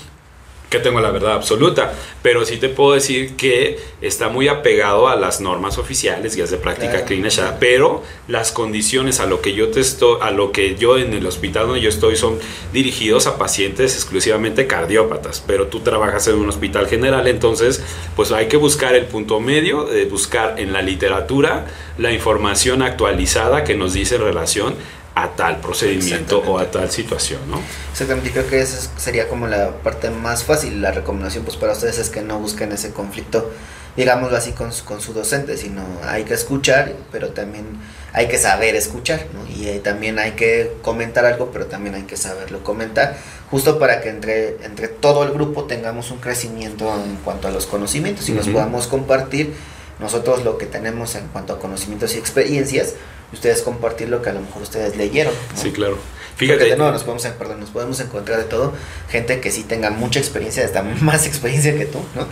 [0.71, 1.93] que tengo la verdad absoluta,
[2.23, 6.59] pero sí te puedo decir que está muy apegado a las normas oficiales, guías de
[6.59, 10.97] práctica clínica, pero las condiciones a lo que yo te estoy, a lo que yo
[10.97, 12.39] en el hospital donde yo estoy son
[12.73, 17.83] dirigidos a pacientes exclusivamente cardiópatas, pero tú trabajas en un hospital general, entonces
[18.15, 21.67] pues hay que buscar el punto medio, de buscar en la literatura
[21.99, 24.75] la información actualizada que nos dice en relación
[25.15, 27.61] a tal procedimiento o a tal situación, ¿no?
[27.93, 30.81] Exactamente, creo que esa sería como la parte más fácil.
[30.81, 33.51] La recomendación pues para ustedes es que no busquen ese conflicto,
[33.97, 37.67] digámoslo así, con, con su docente, sino hay que escuchar, pero también
[38.13, 39.47] hay que saber escuchar, ¿no?
[39.53, 43.17] Y eh, también hay que comentar algo, pero también hay que saberlo comentar,
[43.51, 47.67] justo para que entre, entre todo el grupo tengamos un crecimiento en cuanto a los
[47.67, 49.55] conocimientos y nos podamos compartir
[49.99, 52.95] nosotros lo que tenemos en cuanto a conocimientos y experiencias
[53.33, 55.33] ustedes compartir lo que a lo mejor ustedes leyeron.
[55.55, 55.99] Sí, claro.
[56.37, 56.75] Fíjate.
[56.77, 58.73] no, nos podemos, perdón, nos podemos encontrar de todo,
[59.11, 62.27] gente que sí tenga mucha experiencia, hasta más experiencia que tú, ¿no?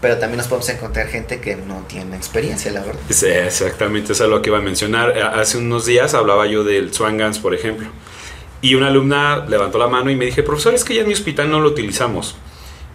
[0.00, 3.00] Pero también nos podemos encontrar gente que no tiene experiencia, la verdad.
[3.10, 5.16] Sí, exactamente, eso es lo que iba a mencionar.
[5.16, 7.88] Eh, hace unos días hablaba yo del Swangans, por ejemplo.
[8.62, 11.12] Y una alumna levantó la mano y me dije, profesor, es que ya en mi
[11.12, 12.36] hospital no lo utilizamos.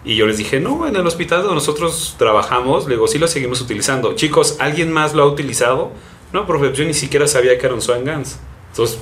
[0.03, 3.61] Y yo les dije, no, en el hospital donde nosotros trabajamos, luego sí lo seguimos
[3.61, 4.13] utilizando.
[4.13, 5.91] Chicos, ¿alguien más lo ha utilizado?
[6.35, 8.35] No, profe, yo ni siquiera sabía que era un Swan Guns.
[8.71, 8.99] Entonces,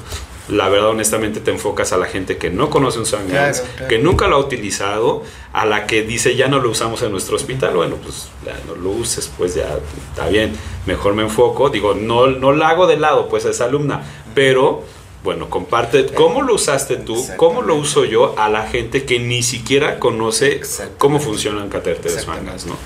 [0.49, 3.97] la verdad, honestamente, te enfocas a la gente que no conoce un Swan Guns, que
[3.97, 7.73] nunca lo ha utilizado, a la que dice ya no lo usamos en nuestro hospital.
[7.73, 9.79] Bueno, pues ya no lo uses, pues ya
[10.11, 10.53] está bien.
[10.85, 11.71] Mejor me enfoco.
[11.71, 14.03] Digo, no, no la hago de lado, pues a esa alumna,
[14.35, 14.83] pero
[15.23, 19.41] bueno, comparte cómo lo usaste tú, cómo lo uso yo a la gente que ni
[19.41, 20.61] siquiera conoce
[20.99, 22.77] cómo funcionan catéteres mangas, ¿no?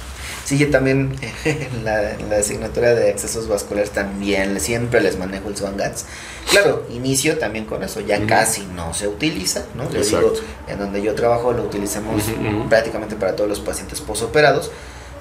[0.47, 1.13] Sí, yo también
[1.45, 6.05] en la, asignatura de accesos vasculares también siempre les manejo el SwanGATS.
[6.49, 9.89] Claro, inicio también con eso, ya casi no se utiliza, ¿no?
[9.89, 10.31] Les digo,
[10.69, 12.23] en donde yo trabajo lo utilizamos
[12.69, 14.71] prácticamente para todos los pacientes posoperados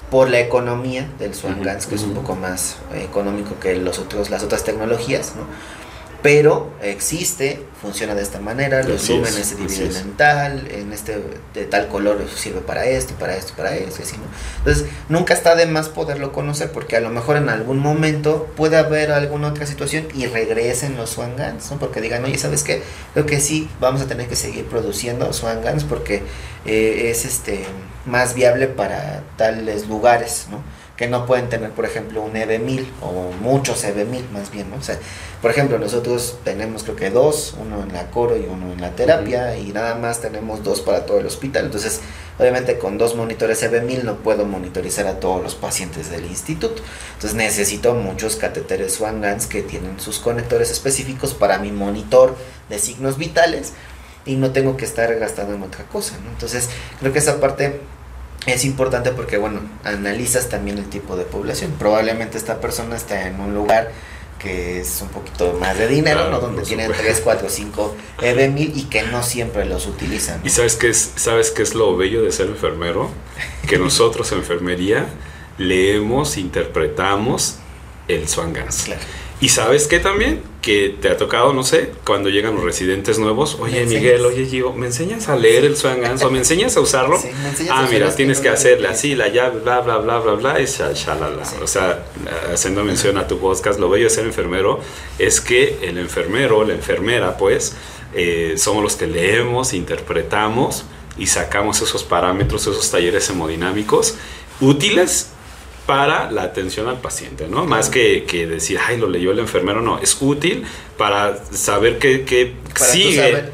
[0.09, 4.43] por la economía del SwanGATS, que es un poco más económico que los otros, las
[4.43, 5.43] otras tecnologías, ¿no?
[6.21, 11.21] Pero existe, funciona de esta manera, los lúmenes se dividen en tal, en este
[11.53, 14.23] de tal color sirve para esto, para esto, para esto, así, ¿no?
[14.59, 18.77] Entonces, nunca está de más poderlo conocer porque a lo mejor en algún momento puede
[18.77, 21.77] haber alguna otra situación y regresen los swangans, ¿no?
[21.77, 22.81] Porque digan, oye, ¿sabes qué?
[23.13, 26.23] Creo que sí, vamos a tener que seguir produciendo swangans porque
[26.65, 27.63] eh, es este
[28.05, 30.63] más viable para tales lugares, ¿no?
[30.97, 34.77] Que no pueden tener, por ejemplo, un EB1000 o muchos EB1000 más bien, ¿no?
[34.77, 34.97] O sea,
[35.43, 38.95] por ejemplo, nosotros tenemos creo que dos, uno en la coro y uno en la
[38.95, 41.65] terapia y nada más tenemos dos para todo el hospital.
[41.65, 42.01] Entonces,
[42.39, 46.81] obviamente con dos monitores EB1000 no puedo monitorizar a todos los pacientes del instituto.
[47.13, 52.35] Entonces necesito muchos catéteres Swangans que tienen sus conectores específicos para mi monitor
[52.69, 53.73] de signos vitales
[54.25, 56.31] y no tengo que estar gastando en otra cosa, ¿no?
[56.31, 56.69] Entonces,
[56.99, 57.79] creo que esa parte
[58.47, 61.73] es importante porque, bueno, analizas también el tipo de población.
[61.77, 63.91] Probablemente esta persona está en un lugar
[64.39, 66.39] que es un poquito más de dinero, ¿no?
[66.39, 70.41] Donde tienen 3, 4, 5 EB1000 y que no siempre los utilizan.
[70.43, 73.09] ¿Y sabes qué, es, sabes qué es lo bello de ser enfermero?
[73.67, 75.07] Que nosotros, enfermería,
[75.57, 77.55] leemos, interpretamos
[78.07, 78.83] el Swangans.
[78.83, 79.01] Claro.
[79.39, 80.41] Y sabes qué también?
[80.63, 84.73] Que te ha tocado, no sé, cuando llegan los residentes nuevos, oye Miguel, oye Gio,
[84.73, 87.21] ¿me enseñas a leer el Swangans o me enseñas a usarlo?
[87.69, 91.43] ah, mira, tienes que hacerle así, la llave, bla, bla, bla, bla, bla, y shalala.
[91.61, 92.03] O sea,
[92.51, 94.79] haciendo mención a tu podcast, lo bello de ser enfermero
[95.19, 97.75] es que el enfermero, la enfermera, pues,
[98.15, 100.85] eh, somos los que leemos, interpretamos
[101.15, 104.15] y sacamos esos parámetros, esos talleres hemodinámicos
[104.59, 105.27] útiles
[105.87, 107.65] para la atención al paciente, ¿no?
[107.65, 110.65] Más que, que, decir, ay, lo leyó el enfermero, no, es útil
[110.97, 113.45] para saber qué, qué sigue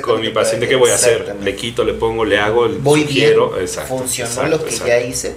[0.00, 1.36] con mi paciente, qué voy a hacer.
[1.42, 5.00] Le quito, le pongo, le hago, el voy sugiero, bien, exacto, funcionó lo que ya
[5.00, 5.34] hice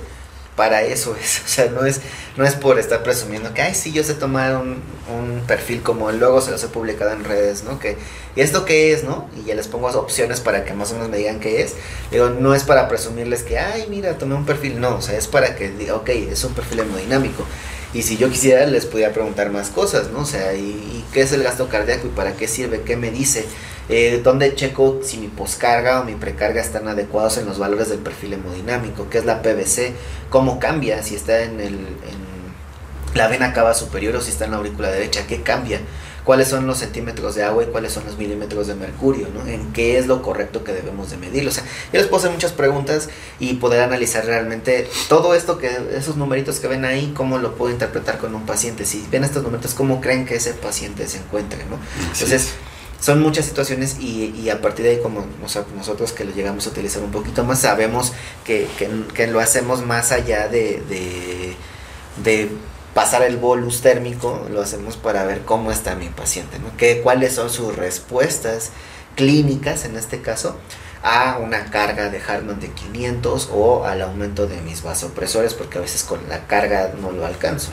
[0.55, 2.01] para eso es, o sea, no es,
[2.37, 4.81] no es por estar presumiendo que, ay, sí, yo sé tomar un,
[5.13, 7.79] un, perfil como luego se los he publicado en redes, ¿no?
[7.79, 7.97] Que,
[8.35, 9.29] ¿y esto qué es, no?
[9.39, 11.73] Y ya les pongo opciones para que más o menos me digan qué es.
[12.11, 15.27] Digo, no es para presumirles que, ay, mira, tomé un perfil, no, o sea, es
[15.27, 17.43] para que diga, ok, es un perfil hemodinámico.
[17.93, 20.21] Y si yo quisiera, les pudiera preguntar más cosas, ¿no?
[20.21, 22.81] O sea, ¿y, y qué es el gasto cardíaco y para qué sirve?
[22.81, 23.45] ¿Qué me dice?
[23.89, 27.99] Eh, donde checo si mi poscarga o mi precarga están adecuados en los valores del
[27.99, 29.93] perfil hemodinámico, qué es la PVC,
[30.29, 34.51] cómo cambia, si está en, el, en la vena cava superior o si está en
[34.51, 35.81] la aurícula derecha, qué cambia,
[36.23, 39.45] cuáles son los centímetros de agua y cuáles son los milímetros de mercurio, ¿no?
[39.45, 41.47] En qué es lo correcto que debemos de medir.
[41.47, 45.69] O sea, yo les puedo hacer muchas preguntas y poder analizar realmente todo esto que,
[45.95, 48.85] esos numeritos que ven ahí, cómo lo puedo interpretar con un paciente.
[48.85, 51.77] Si ven estos numeritos, cómo creen que ese paciente se encuentre, ¿no?
[52.13, 52.53] Entonces,
[53.03, 55.25] son muchas situaciones y, a partir de ahí como
[55.75, 58.13] nosotros que lo llegamos a utilizar un poquito más sabemos
[58.45, 58.69] que,
[59.27, 60.81] lo hacemos más allá de,
[62.23, 62.49] de,
[62.93, 66.77] pasar el bolus térmico, lo hacemos para ver cómo está mi paciente, ¿no?
[66.77, 68.71] Que, cuáles son sus respuestas
[69.17, 70.55] clínicas en este caso
[71.01, 75.81] a una carga de Hartmann de 500 o al aumento de mis vasopresores porque a
[75.81, 77.71] veces con la carga no lo alcanzo.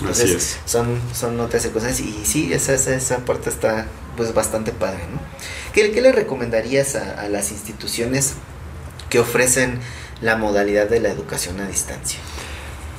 [0.00, 3.86] Entonces son, son otras circunstancias y sí, esa, esa, esa parte está
[4.16, 5.20] pues bastante padre, ¿no?
[5.72, 8.34] ¿Qué, le recomendarías a, las instituciones
[9.08, 9.78] que ofrecen
[10.20, 12.20] la modalidad de la educación a distancia?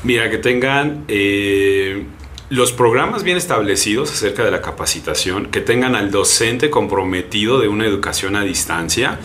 [0.03, 2.05] Mira, que tengan eh,
[2.49, 7.85] los programas bien establecidos acerca de la capacitación, que tengan al docente comprometido de una
[7.85, 9.19] educación a distancia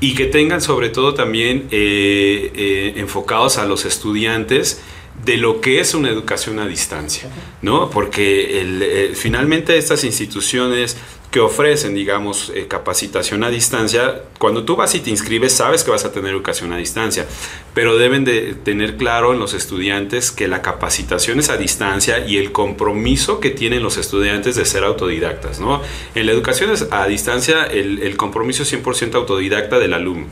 [0.00, 4.80] y que tengan sobre todo también eh, eh, enfocados a los estudiantes
[5.28, 7.28] de lo que es una educación a distancia,
[7.60, 7.90] ¿no?
[7.90, 10.96] Porque finalmente estas instituciones
[11.30, 15.90] que ofrecen, digamos, eh, capacitación a distancia, cuando tú vas y te inscribes sabes que
[15.90, 17.26] vas a tener educación a distancia,
[17.74, 22.38] pero deben de tener claro en los estudiantes que la capacitación es a distancia y
[22.38, 25.82] el compromiso que tienen los estudiantes de ser autodidactas, ¿no?
[26.14, 30.28] En la educación a distancia el, el compromiso es 100% autodidacta del alumno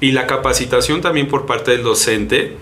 [0.00, 2.56] y la capacitación también por parte del docente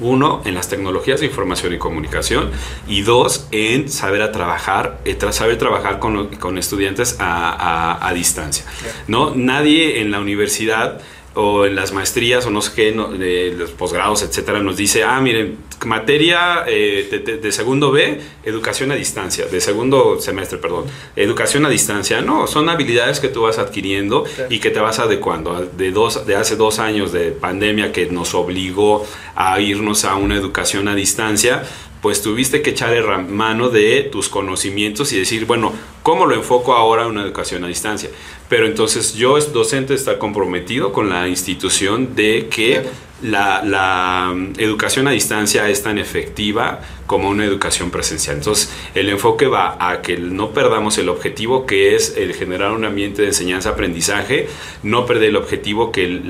[0.00, 2.50] uno, en las tecnologías de información y comunicación.
[2.88, 8.64] Y dos, en saber a trabajar, eh, saber trabajar con, con estudiantes a, distancia.
[9.08, 9.34] ¿no?
[9.34, 11.00] Nadie en la universidad
[11.34, 15.20] o en las maestrías o no sé qué, de los posgrados, etcétera, nos dice, ah,
[15.20, 20.84] miren, materia eh, de, segundo B, educación a distancia, de segundo semestre, perdón,
[21.16, 22.20] educación a distancia.
[22.20, 25.68] No, son habilidades que tú vas adquiriendo y que te vas adecuando.
[25.76, 30.36] De, dos, de hace dos años de pandemia que nos obligó a irnos a una
[30.36, 31.64] educación a distancia,
[32.04, 35.72] pues tuviste que echar mano de tus conocimientos y decir, bueno,
[36.02, 38.10] ¿cómo lo enfoco ahora en una educación a distancia?
[38.50, 42.82] Pero entonces yo, es docente, está comprometido con la institución de que
[43.22, 48.36] la, la, mm, educación a distancia es tan efectiva como una educación presencial.
[48.36, 52.84] Entonces, el enfoque va a que no perdamos el objetivo que es el generar un
[52.84, 54.48] ambiente de enseñanza-aprendizaje,
[54.82, 56.22] no perder el objetivo que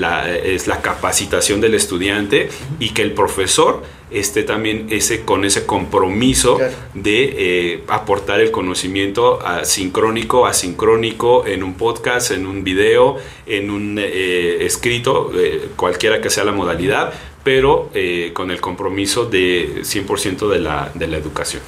[0.44, 2.48] es la capacitación del estudiante
[2.78, 3.82] y que el profesor
[4.14, 6.58] esté también ese, con ese compromiso
[6.94, 13.98] de eh, aportar el conocimiento sincrónico, asincrónico, en un podcast, en un video, en un
[13.98, 17.12] eh, escrito, eh, cualquiera que sea la modalidad,
[17.44, 17.90] pero
[18.32, 21.62] con el compromiso de 100% de la, de la educación.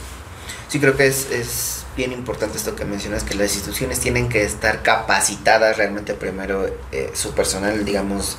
[0.68, 4.42] Sí, creo que es, es bien importante esto que mencionas, que las instituciones tienen que
[4.42, 6.66] estar capacitadas realmente primero
[7.12, 8.38] su personal, digamos,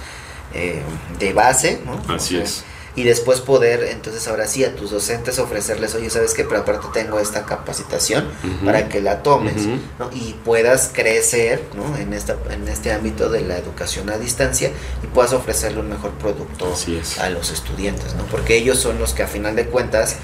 [1.20, 2.02] de base, ¿no?
[2.14, 2.66] Así es
[2.98, 6.44] y después poder, entonces ahora sí, a tus docentes ofrecerles, oye, ¿sabes qué?
[6.44, 8.28] Pero aparte tengo esta capacitación
[8.66, 9.68] para que la tomes
[10.16, 11.96] y puedas crecer ¿no?
[11.96, 14.72] en, esta, en este ámbito de la educación a distancia
[15.04, 16.74] y puedas ofrecerle un mejor producto
[17.22, 18.24] a los estudiantes, ¿no?
[18.26, 20.18] porque ellos son los que a final de cuentas...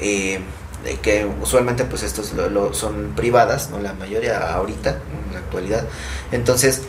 [0.00, 0.40] Eh,
[1.02, 3.78] que usualmente pues estos lo, son privadas, ¿no?
[3.80, 4.90] La mayoría ahorita,
[5.26, 5.84] en la actualidad.
[6.32, 6.82] Entonces,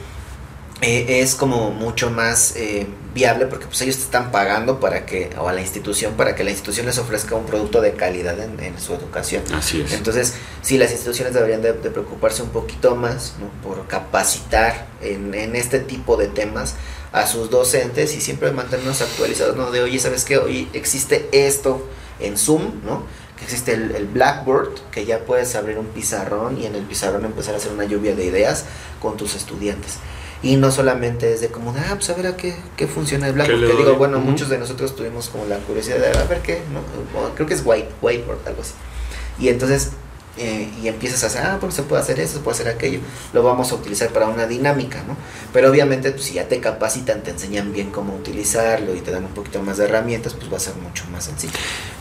[0.82, 5.30] eh, es como mucho más eh, viable porque pues ellos te están pagando para que,
[5.38, 8.80] o a la institución, para que la institución les ofrezca un producto de calidad en,
[8.80, 9.44] su educación.
[9.54, 9.92] Así es.
[9.92, 16.16] Entonces, sí, las instituciones deberían de, preocuparse un poquito más por capacitar en, este tipo
[16.16, 16.76] de temas
[17.12, 19.72] a sus docentes y siempre mantenernos actualizados, ¿no?
[19.72, 20.38] De, oye, ¿sabes qué?
[20.38, 21.86] Hoy existe esto
[22.22, 23.04] en Zoom, ¿no?
[23.38, 27.26] Que existe el, el Blackboard, que ya puedes abrir un pizarrón y en el pizarrón
[27.26, 28.64] empezar a hacer una lluvia de ideas
[29.02, 29.98] con tus estudiantes.
[30.42, 33.34] Y no solamente es de como, ah, pues a ver a qué, qué funciona el
[33.34, 33.52] blanco.
[33.52, 37.34] Que digo, bueno, muchos de nosotros tuvimos como la curiosidad de a ver qué, ¿no?
[37.36, 38.74] creo que es white, whiteboard, algo así.
[39.38, 39.92] Y entonces,
[40.38, 43.00] eh, y empiezas a hacer, ah, pues se puede hacer eso, se puede hacer aquello.
[43.34, 45.18] Lo vamos a utilizar para una dinámica, ¿no?
[45.52, 49.26] Pero obviamente, pues si ya te capacitan, te enseñan bien cómo utilizarlo y te dan
[49.26, 51.54] un poquito más de herramientas, pues va a ser mucho más sencillo.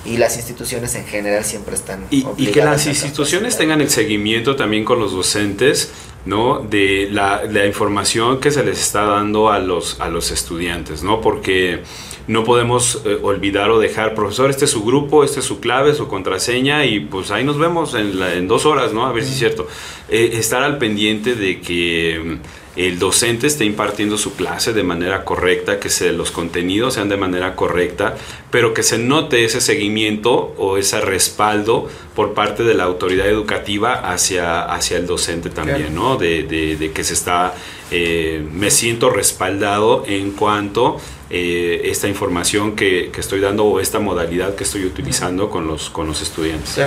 [0.04, 2.06] Y las instituciones en general siempre están...
[2.10, 5.90] Y, y que las instituciones tengan el seguimiento también con los docentes
[6.24, 6.60] ¿no?
[6.60, 11.20] de la, la, información que se les está dando a los, a los estudiantes, ¿no?
[11.20, 11.82] porque
[12.26, 15.94] no podemos eh, olvidar o dejar, profesor, este es su grupo, este es su clave,
[15.94, 19.06] su contraseña y pues ahí nos vemos en, en dos horas, ¿no?
[19.06, 19.66] a ver si es cierto.
[20.08, 22.38] Eh, estar al pendiente de que
[22.78, 27.16] el docente esté impartiendo su clase de manera correcta, que se, los contenidos sean de
[27.16, 28.16] manera correcta,
[28.52, 33.94] pero que se note ese seguimiento o ese respaldo por parte de la autoridad educativa
[33.94, 36.16] hacia, hacia el docente también, ¿no?
[36.16, 37.52] De, de, que se está,
[37.90, 41.00] eh, me siento respaldado en cuanto
[41.30, 45.90] eh, esta información que, que, estoy dando o esta modalidad que estoy utilizando con los,
[45.90, 46.78] con los estudiantes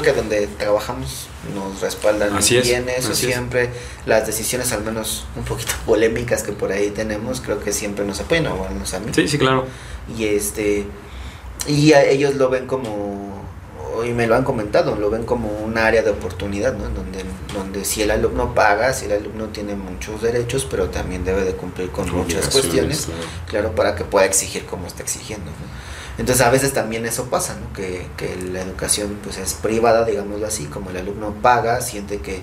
[0.00, 3.70] creo que donde trabajamos nos respaldan bien eso siempre.
[4.06, 8.20] Las decisiones, al menos un poquito polémicas que por ahí tenemos, creo que siempre nos
[8.20, 9.12] apoyan, o bueno, a mí.
[9.14, 9.66] Sí, sí, claro.
[10.18, 10.86] Y este
[11.66, 13.44] y ellos lo ven como
[14.04, 16.88] y me lo han comentado, lo ven como un área de oportunidad, ¿no?
[16.88, 21.44] Donde, donde si el alumno paga, si el alumno tiene muchos derechos, pero también debe
[21.44, 23.06] de cumplir con muchas cuestiones,
[23.46, 23.72] claro.
[23.76, 25.46] para que pueda exigir como está exigiendo.
[25.46, 25.93] ¿no?
[26.16, 27.72] Entonces a veces también eso pasa, ¿no?
[27.72, 32.42] que, que la educación pues es privada, digámoslo así, como el alumno paga, siente que,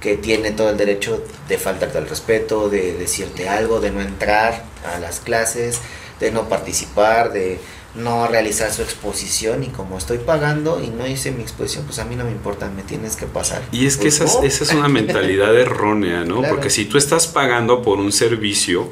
[0.00, 4.64] que tiene todo el derecho de faltarte al respeto, de decirte algo, de no entrar
[4.94, 5.80] a las clases,
[6.20, 7.60] de no participar, de
[7.94, 12.06] no realizar su exposición y como estoy pagando y no hice mi exposición, pues a
[12.06, 13.62] mí no me importa, me tienes que pasar.
[13.70, 16.42] Y es que pues, esa, es, esa es una mentalidad errónea, ¿no?
[16.42, 18.88] Porque si tú estás pagando por un servicio,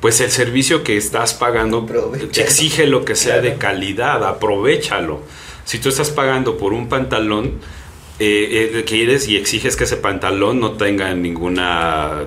[0.00, 1.86] pues el servicio que estás pagando
[2.34, 5.20] exige lo que sea de calidad, aprovechalo.
[5.64, 7.60] Si tú estás pagando por un pantalón,
[8.18, 12.24] eh, eh, quieres y exiges que ese pantalón no tenga ninguna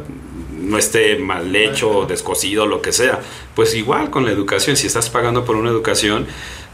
[0.63, 3.19] no esté mal hecho, descosido, lo que sea.
[3.55, 6.25] Pues igual con la educación, si estás pagando por una educación,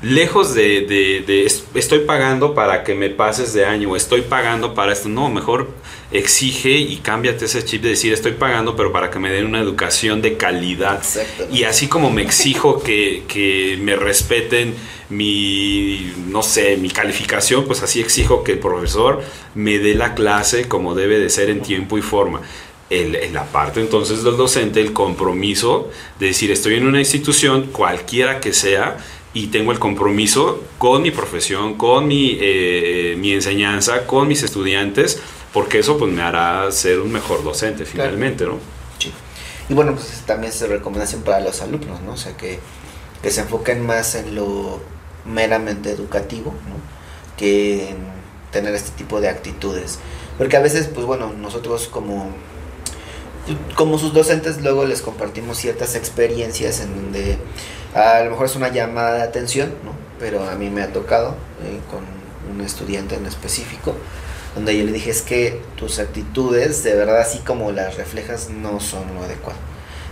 [0.02, 5.10] lejos de, de, estoy pagando para que me pases de año, estoy pagando para esto,
[5.10, 5.70] no, mejor
[6.12, 9.60] exige y cámbiate ese chip de decir estoy pagando pero para que me den una
[9.60, 11.04] educación de calidad
[11.52, 14.74] y así como me exijo que, que, me respeten
[15.10, 19.22] mi no sé mi calificación pues así exijo que el profesor
[19.54, 22.42] me dé la clase como debe de ser en tiempo y forma.
[22.90, 27.68] El, en la parte entonces del docente el compromiso de decir estoy en una institución
[27.72, 28.98] cualquiera que sea
[29.34, 35.22] y tengo el compromiso con mi profesión, con mi, eh, mi enseñanza, con mis estudiantes,
[35.54, 38.60] porque eso pues me hará ser un mejor docente finalmente, ¿no?
[39.00, 39.14] Sí.
[39.70, 42.14] Y bueno, pues también es recomendación para los alumnos, ¿no?
[42.14, 42.60] O sea, que,
[43.22, 44.82] que se enfoquen más en lo
[45.26, 46.76] meramente educativo, ¿no?
[47.38, 47.98] Que en
[48.52, 50.00] tener este tipo de actitudes.
[50.38, 52.32] Porque a veces, pues bueno, nosotros como
[53.76, 57.38] como sus docentes luego les compartimos ciertas experiencias en donde
[57.96, 59.94] a lo mejor es una llamada de atención, ¿no?
[60.20, 62.02] pero a mí me ha tocado eh, con
[62.54, 63.96] un estudiante en específico,
[64.56, 68.80] donde yo le dije es que tus actitudes, de verdad, así como las reflejas, no
[68.80, 69.60] son lo adecuado.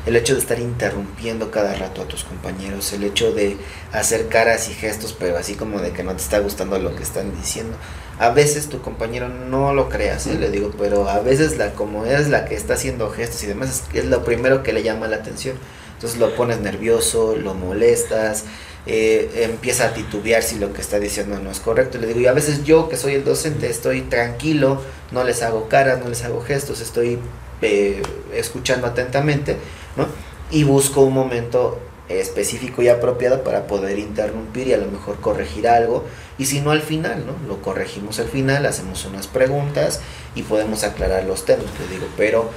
[0.06, 3.58] El hecho de estar interrumpiendo cada rato a tus compañeros, el hecho de
[3.92, 7.04] hacer caras y gestos, pero así como de que no te está gustando lo que
[7.04, 7.76] están diciendo.
[8.18, 10.36] A veces tu compañero no lo creas, ¿eh?
[10.40, 13.84] le digo, pero a veces la como es la que está haciendo gestos y demás,
[13.92, 15.58] es, es lo primero que le llama la atención.
[15.96, 18.46] Entonces lo pones nervioso, lo molestas,
[18.88, 21.98] eh, empieza a titubear si lo que está diciendo no es correcto.
[21.98, 24.82] Le digo, y a veces yo, que soy el docente, estoy tranquilo,
[25.12, 27.20] no les hago caras, no les hago gestos, estoy
[27.62, 28.02] eh,
[28.34, 29.58] escuchando atentamente,
[29.98, 30.08] ¿no?
[30.52, 35.68] Y busco un momento específico y apropiado para poder interrumpir y a lo mejor corregir
[35.68, 36.06] algo.
[36.38, 37.34] Y si no al final, ¿no?
[37.48, 40.00] Lo corregimos al final, hacemos unas preguntas
[40.34, 42.50] y podemos aclarar los temas, le digo, pero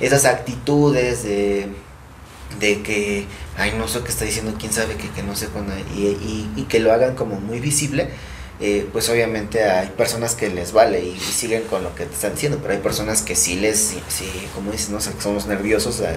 [0.00, 1.68] esas actitudes de
[2.60, 3.26] de que,
[3.56, 6.50] ay, no sé qué está diciendo, quién sabe que, que no sé cuándo, y, y,
[6.56, 8.08] y, que lo hagan como muy visible,
[8.60, 12.14] eh, pues obviamente hay personas que les vale y, y, siguen con lo que te
[12.14, 16.00] están diciendo, pero hay personas que sí les, sí, sí como dices, no somos nerviosos
[16.00, 16.16] a,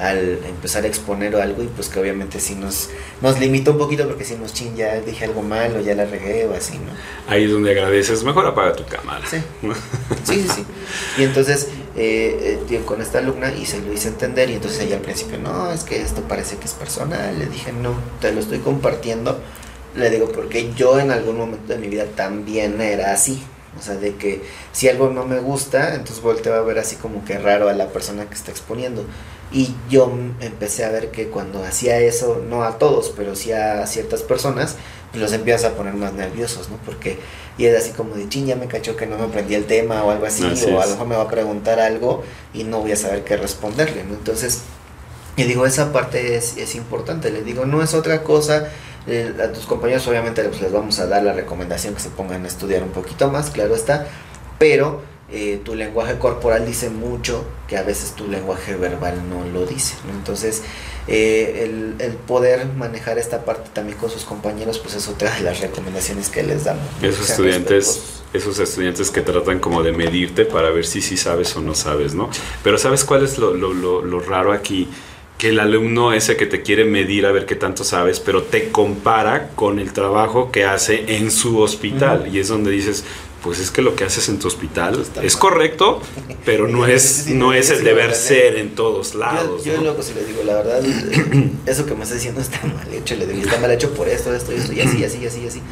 [0.00, 2.88] al empezar a exponer algo y pues que obviamente sí nos,
[3.20, 6.06] nos limitó un poquito porque si nos chin, ya dije algo mal o ya la
[6.06, 6.92] regué o así, ¿no?
[7.28, 9.22] Ahí es donde agradeces, mejor apaga tu cámara.
[9.28, 9.36] Sí,
[10.24, 10.64] sí, sí, sí.
[11.18, 14.96] Y entonces eh, eh, con esta alumna y se lo hice entender y entonces ella
[14.96, 18.40] al principio, no, es que esto parece que es personal, le dije, no, te lo
[18.40, 19.40] estoy compartiendo,
[19.96, 23.42] le digo, porque yo en algún momento de mi vida también era así,
[23.78, 24.42] o sea, de que
[24.72, 27.88] si algo no me gusta, entonces volteo a ver así como que raro a la
[27.88, 29.04] persona que está exponiendo.
[29.52, 33.84] Y yo empecé a ver que cuando hacía eso, no a todos, pero sí a
[33.86, 34.76] ciertas personas,
[35.10, 36.76] pues los empiezas a poner más nerviosos, ¿no?
[36.84, 37.18] Porque
[37.58, 40.02] y es así como de ching, ya me cachó que no me aprendí el tema
[40.04, 42.24] o algo así, así o a lo mejor me va a preguntar algo
[42.54, 44.14] y no voy a saber qué responderle, ¿no?
[44.14, 44.62] Entonces,
[45.36, 48.68] y digo, esa parte es, es importante, le digo, no es otra cosa.
[49.06, 52.44] Eh, a tus compañeros obviamente pues, les vamos a dar la recomendación que se pongan
[52.44, 54.06] a estudiar un poquito más, claro está,
[54.58, 55.02] pero
[55.32, 59.94] eh, tu lenguaje corporal dice mucho que a veces tu lenguaje verbal no lo dice.
[60.06, 60.12] ¿no?
[60.12, 60.62] Entonces,
[61.06, 65.42] eh, el, el, poder manejar esta parte también con sus compañeros, pues es otra de
[65.42, 66.84] las recomendaciones que les damos.
[67.00, 71.60] Esos estudiantes, esos estudiantes que tratan como de medirte para ver si sí sabes o
[71.60, 72.28] no sabes, ¿no?
[72.64, 74.88] Pero ¿sabes cuál es lo, lo, lo, lo raro aquí?
[75.40, 78.70] que el alumno ese que te quiere medir a ver qué tanto sabes, pero te
[78.70, 82.24] compara con el trabajo que hace en su hospital.
[82.24, 82.34] Uh -huh.
[82.34, 83.06] Y es donde dices,
[83.42, 86.00] pues es que lo que haces en tu hospital Está es correcto,
[86.44, 89.64] pero no es, no es el deber ser en todos lados.
[89.64, 89.84] Yo, yo ¿no?
[89.86, 90.82] loco si le digo, la verdad,
[91.66, 94.34] eso que me estás diciendo está mal hecho, le digo, está mal hecho por esto,
[94.34, 95.62] esto, esto, y así, así, así, así.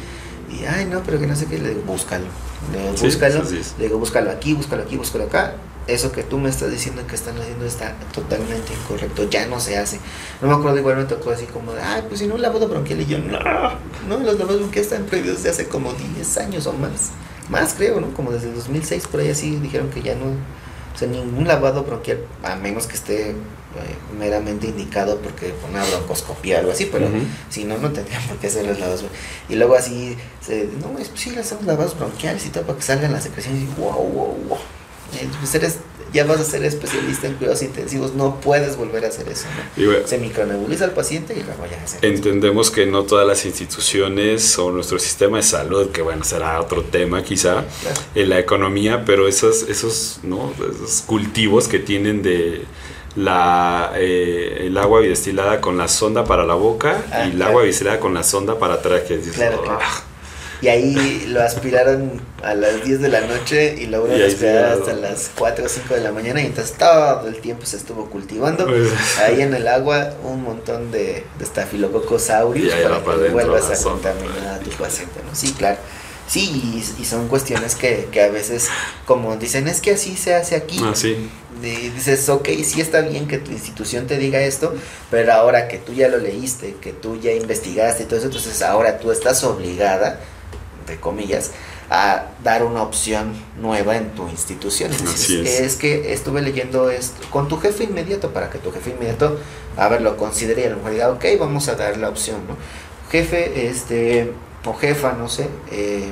[0.51, 2.25] Y, ay, no, pero que no sé qué, le digo, búscalo.
[2.71, 5.55] Le digo, búscalo, sí, le digo, búscalo aquí, búscalo aquí, búscalo acá.
[5.85, 9.77] Eso que tú me estás diciendo que están haciendo está totalmente incorrecto, ya no se
[9.77, 9.99] hace.
[10.39, 13.01] No me acuerdo, igual me tocó así como, de, ay, pues si no, lavado bronquial.
[13.01, 13.39] Y yo, no,
[14.07, 17.11] no, los lavados bronquiales están prohibidos desde hace como 10 años o más
[17.49, 18.13] más creo, ¿no?
[18.13, 21.83] Como desde el 2006 por ahí así dijeron que ya no, o sea, ningún lavado
[21.83, 23.35] bronquial, a menos que esté eh,
[24.17, 27.23] meramente indicado porque por una broncoscopía o algo así, pero uh -huh.
[27.49, 29.03] si no, no tendrían por qué hacer los lavados.
[29.47, 32.83] Y luego así, se, no, pues sí, le hacemos lavados bronquiales y todo para que
[32.83, 34.57] salgan las secreciones y wow, wow, wow.
[35.39, 35.79] Pues eres,
[36.13, 39.45] ya vas a ser especialista en cuidados intensivos, no puedes volver a hacer eso.
[39.77, 39.85] ¿no?
[39.85, 44.57] bueno, se micronebuliza al paciente y luego ya se Entendemos que no todas las instituciones
[44.57, 48.01] o nuestro sistema de salud, que bueno, será otro tema quizá, claro.
[48.15, 50.53] en la economía, pero esos, esos, ¿no?
[50.59, 52.65] esos cultivos que tienen de
[53.15, 57.51] la, eh, el agua destilada con la sonda para la boca ah, y el claro.
[57.51, 59.29] agua destilada con la sonda para trajes.
[59.33, 59.79] Claro, claro.
[59.81, 60.03] Ah,
[60.61, 65.31] y ahí lo aspiraron a las 10 de la noche y lo aspiraron hasta las
[65.37, 68.91] 4 o 5 de la mañana y entonces todo el tiempo se estuvo cultivando pues,
[69.19, 74.55] ahí en el agua un montón de, de estafilococos aureus para que vuelvas a contaminar
[74.55, 75.35] a tu paciente, ¿no?
[75.35, 75.77] Sí, claro.
[76.27, 78.67] Sí, y, y, son cuestiones que, que, a veces,
[79.07, 80.79] como dicen, es que así se hace aquí.
[80.83, 81.27] Ah, sí.
[81.63, 84.75] Y dices, ok, sí está bien que tu institución te diga esto,
[85.09, 88.61] pero ahora que tú ya lo leíste, que tú ya investigaste y todo eso, entonces
[88.61, 90.19] ahora tú estás obligada
[90.89, 91.51] entre comillas,
[91.91, 94.91] a dar una opción nueva en tu institución.
[94.91, 95.59] Entonces, es.
[95.59, 95.75] es.
[95.75, 99.39] que estuve leyendo esto con tu jefe inmediato para que tu jefe inmediato,
[99.77, 102.41] a ver, lo considere y a lo mejor diga, ok, vamos a dar la opción,
[102.47, 102.55] ¿no?
[103.11, 104.31] Jefe, este,
[104.65, 106.11] o jefa, no sé, eh,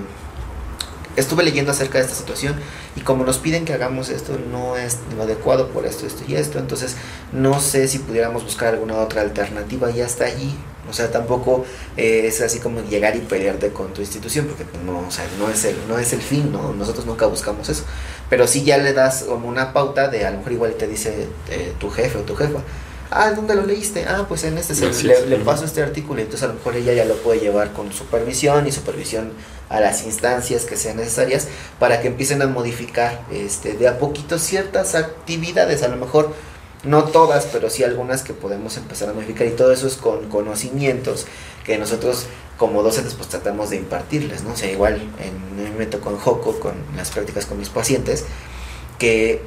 [1.15, 2.55] estuve leyendo acerca de esta situación
[2.95, 6.35] y como nos piden que hagamos esto no es lo adecuado por esto, esto y
[6.35, 6.95] esto, entonces
[7.31, 10.55] no sé si pudiéramos buscar alguna otra alternativa y hasta allí
[10.89, 11.65] o sea, tampoco
[11.95, 15.49] eh, es así como llegar y pelearte con tu institución, porque no, o sea, no,
[15.49, 16.73] es el, no es el fin, ¿no?
[16.73, 17.83] Nosotros nunca buscamos eso.
[18.29, 21.27] Pero sí ya le das como una pauta de, a lo mejor igual te dice
[21.49, 22.59] eh, tu jefe o tu jefa,
[23.09, 24.05] Ah, ¿dónde lo leíste?
[24.05, 24.73] Ah, pues en este,
[25.03, 27.93] le, paso este artículo y entonces a lo mejor ella ya lo puede llevar con
[27.93, 29.31] supervisión y supervisión
[29.69, 31.47] a las instancias que sean necesarias
[31.79, 36.33] para que empiecen a modificar este, de a poquito ciertas actividades, a lo mejor
[36.83, 40.29] no todas, pero sí algunas que podemos empezar a modificar y todo eso es con
[40.29, 41.25] conocimientos
[41.65, 42.27] que nosotros
[42.57, 44.53] como docentes pues tratamos de impartirles, ¿no?
[44.53, 48.25] O sea, igual en un momento con Joco, con las prácticas con mis pacientes,
[48.97, 49.41] que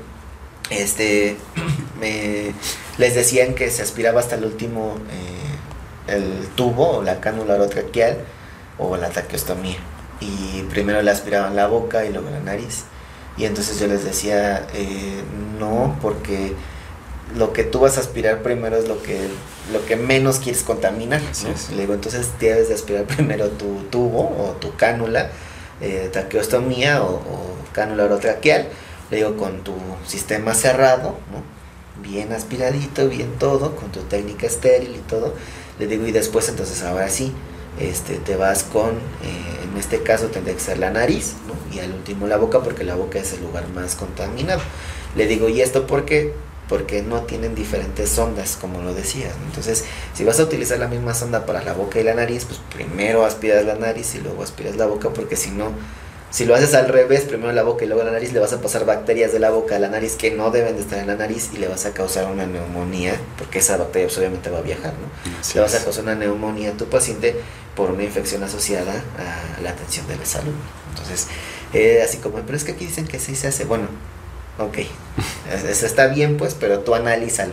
[0.71, 1.37] este
[2.01, 2.53] me,
[2.99, 8.19] les decían que se aspiraba hasta el último eh, el tubo o la cánula orotraqueal
[8.79, 9.79] o la traqueostomía
[10.21, 12.85] y primero le aspiraban la boca y luego la nariz
[13.37, 15.23] y entonces yo les decía eh,
[15.59, 16.55] no porque
[17.37, 19.29] lo que tú vas a aspirar primero es lo que
[19.73, 21.21] lo que menos quieres contaminar
[21.75, 25.31] le digo entonces debes de aspirar primero tu tubo o tu cánula
[25.81, 28.69] eh, traqueostomía o, o cánula orotraqueal
[29.11, 29.75] le digo, con tu
[30.07, 31.61] sistema cerrado, ¿no?
[32.03, 35.35] bien aspiradito, bien todo, con tu técnica estéril y todo,
[35.79, 37.33] le digo, y después entonces ahora sí,
[37.79, 41.75] este, te vas con, eh, en este caso tendría que ser la nariz, ¿no?
[41.75, 44.61] y al último la boca, porque la boca es el lugar más contaminado.
[45.17, 46.33] Le digo, ¿y esto por qué?
[46.71, 49.35] Porque no tienen diferentes ondas, como lo decías.
[49.47, 49.85] Entonces,
[50.15, 53.27] si vas a utilizar la misma sonda para la boca y la nariz, pues primero
[53.27, 55.73] aspiras la nariz y luego aspiras la boca, porque si no,
[56.31, 58.61] si lo haces al revés, primero la boca y luego la nariz, le vas a
[58.63, 61.17] pasar bacterias de la boca a la nariz que no deben de estar en la
[61.17, 64.63] nariz y le vas a causar una neumonía, porque esa bacteria pues, obviamente va a
[64.63, 65.31] viajar, ¿no?
[65.55, 67.35] le vas a causar una neumonía a tu paciente
[67.75, 70.55] por una infección asociada a la atención de la salud.
[70.91, 71.27] Entonces,
[71.73, 73.65] eh, así como, pero es que aquí dicen que sí se hace.
[73.65, 73.89] Bueno,
[74.61, 74.79] ok,
[75.69, 77.53] eso está bien pues, pero tú analízalo.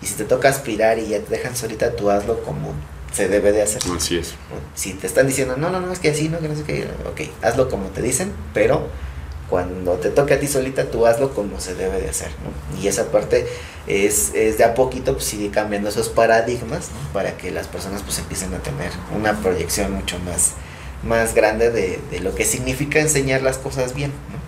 [0.00, 2.72] Y si te toca aspirar y ya te dejan solita, tú hazlo como
[3.12, 3.82] se debe de hacer.
[3.96, 4.34] Así es.
[4.74, 6.86] Si te están diciendo, no, no, no, es que así, no, que no sé qué,
[7.06, 8.86] ok, hazlo como te dicen, pero
[9.48, 12.80] cuando te toque a ti solita, tú hazlo como se debe de hacer, ¿no?
[12.80, 13.46] Y esa parte
[13.86, 17.12] es, es de a poquito, pues sigue cambiando esos paradigmas, ¿no?
[17.12, 20.52] Para que las personas pues empiecen a tener una proyección mucho más,
[21.02, 24.47] más grande de, de lo que significa enseñar las cosas bien, ¿no?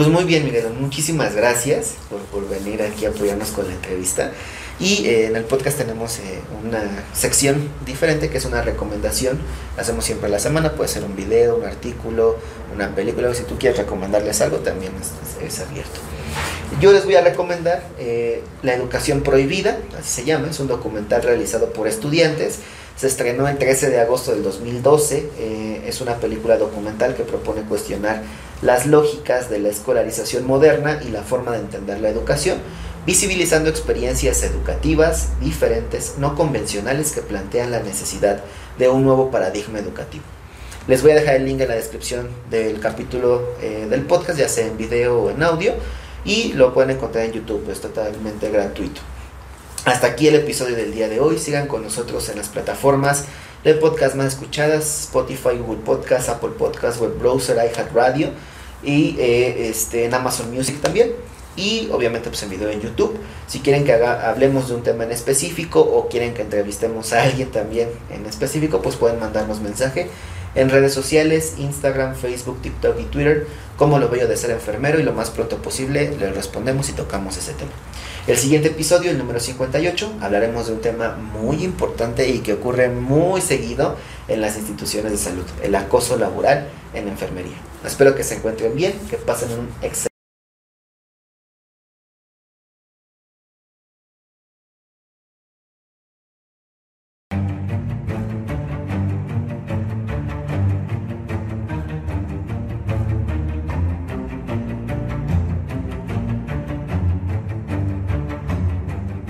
[0.00, 4.32] Pues muy bien, Miguel, muchísimas gracias por, por venir aquí a apoyarnos con la entrevista.
[4.78, 9.38] Y eh, en el podcast tenemos eh, una sección diferente que es una recomendación.
[9.76, 12.38] hacemos siempre a la semana, puede ser un video, un artículo,
[12.74, 13.34] una película.
[13.34, 14.92] Si tú quieres recomendarles algo, también
[15.46, 16.00] es, abierto.
[16.80, 20.48] Yo les voy a recomendar eh, La Educación Prohibida, así se llama.
[20.48, 22.60] Es un documental realizado por estudiantes.
[22.96, 25.82] Se estrenó el 13 de agosto del 2012.
[25.86, 28.22] es una película documental que propone cuestionar
[28.62, 32.58] las lógicas de la escolarización moderna y la forma de entender la educación
[33.06, 38.42] visibilizando experiencias educativas diferentes, no convencionales que plantean la necesidad
[38.78, 40.24] de un nuevo paradigma educativo.
[40.86, 44.48] Les voy a dejar el link en la descripción del capítulo eh, del podcast, ya
[44.48, 45.72] sea en video o en audio,
[46.24, 49.00] y lo pueden encontrar en YouTube, es totalmente gratuito.
[49.86, 51.38] Hasta aquí el episodio del día de hoy.
[51.38, 53.24] Sigan con nosotros en las plataformas
[53.64, 58.28] de podcast más escuchadas: Spotify, Google Podcast, Apple Podcast, Web Browser, iHeartRadio
[58.82, 61.12] y eh, este, en Amazon Music también
[61.56, 63.18] y obviamente pues en video en YouTube.
[63.46, 67.22] Si quieren que haga, hablemos de un tema en específico o quieren que entrevistemos a
[67.24, 70.08] alguien también en específico, pues pueden mandarnos mensaje
[70.54, 73.46] en redes sociales, Instagram, Facebook, TikTok y Twitter,
[73.76, 77.36] como lo veo de ser enfermero y lo más pronto posible les respondemos y tocamos
[77.36, 77.70] ese tema.
[78.30, 82.88] El siguiente episodio, el número 58, hablaremos de un tema muy importante y que ocurre
[82.88, 83.96] muy seguido
[84.28, 87.56] en las instituciones de salud, el acoso laboral en enfermería.
[87.84, 90.09] Espero que se encuentren bien, que pasen un excelente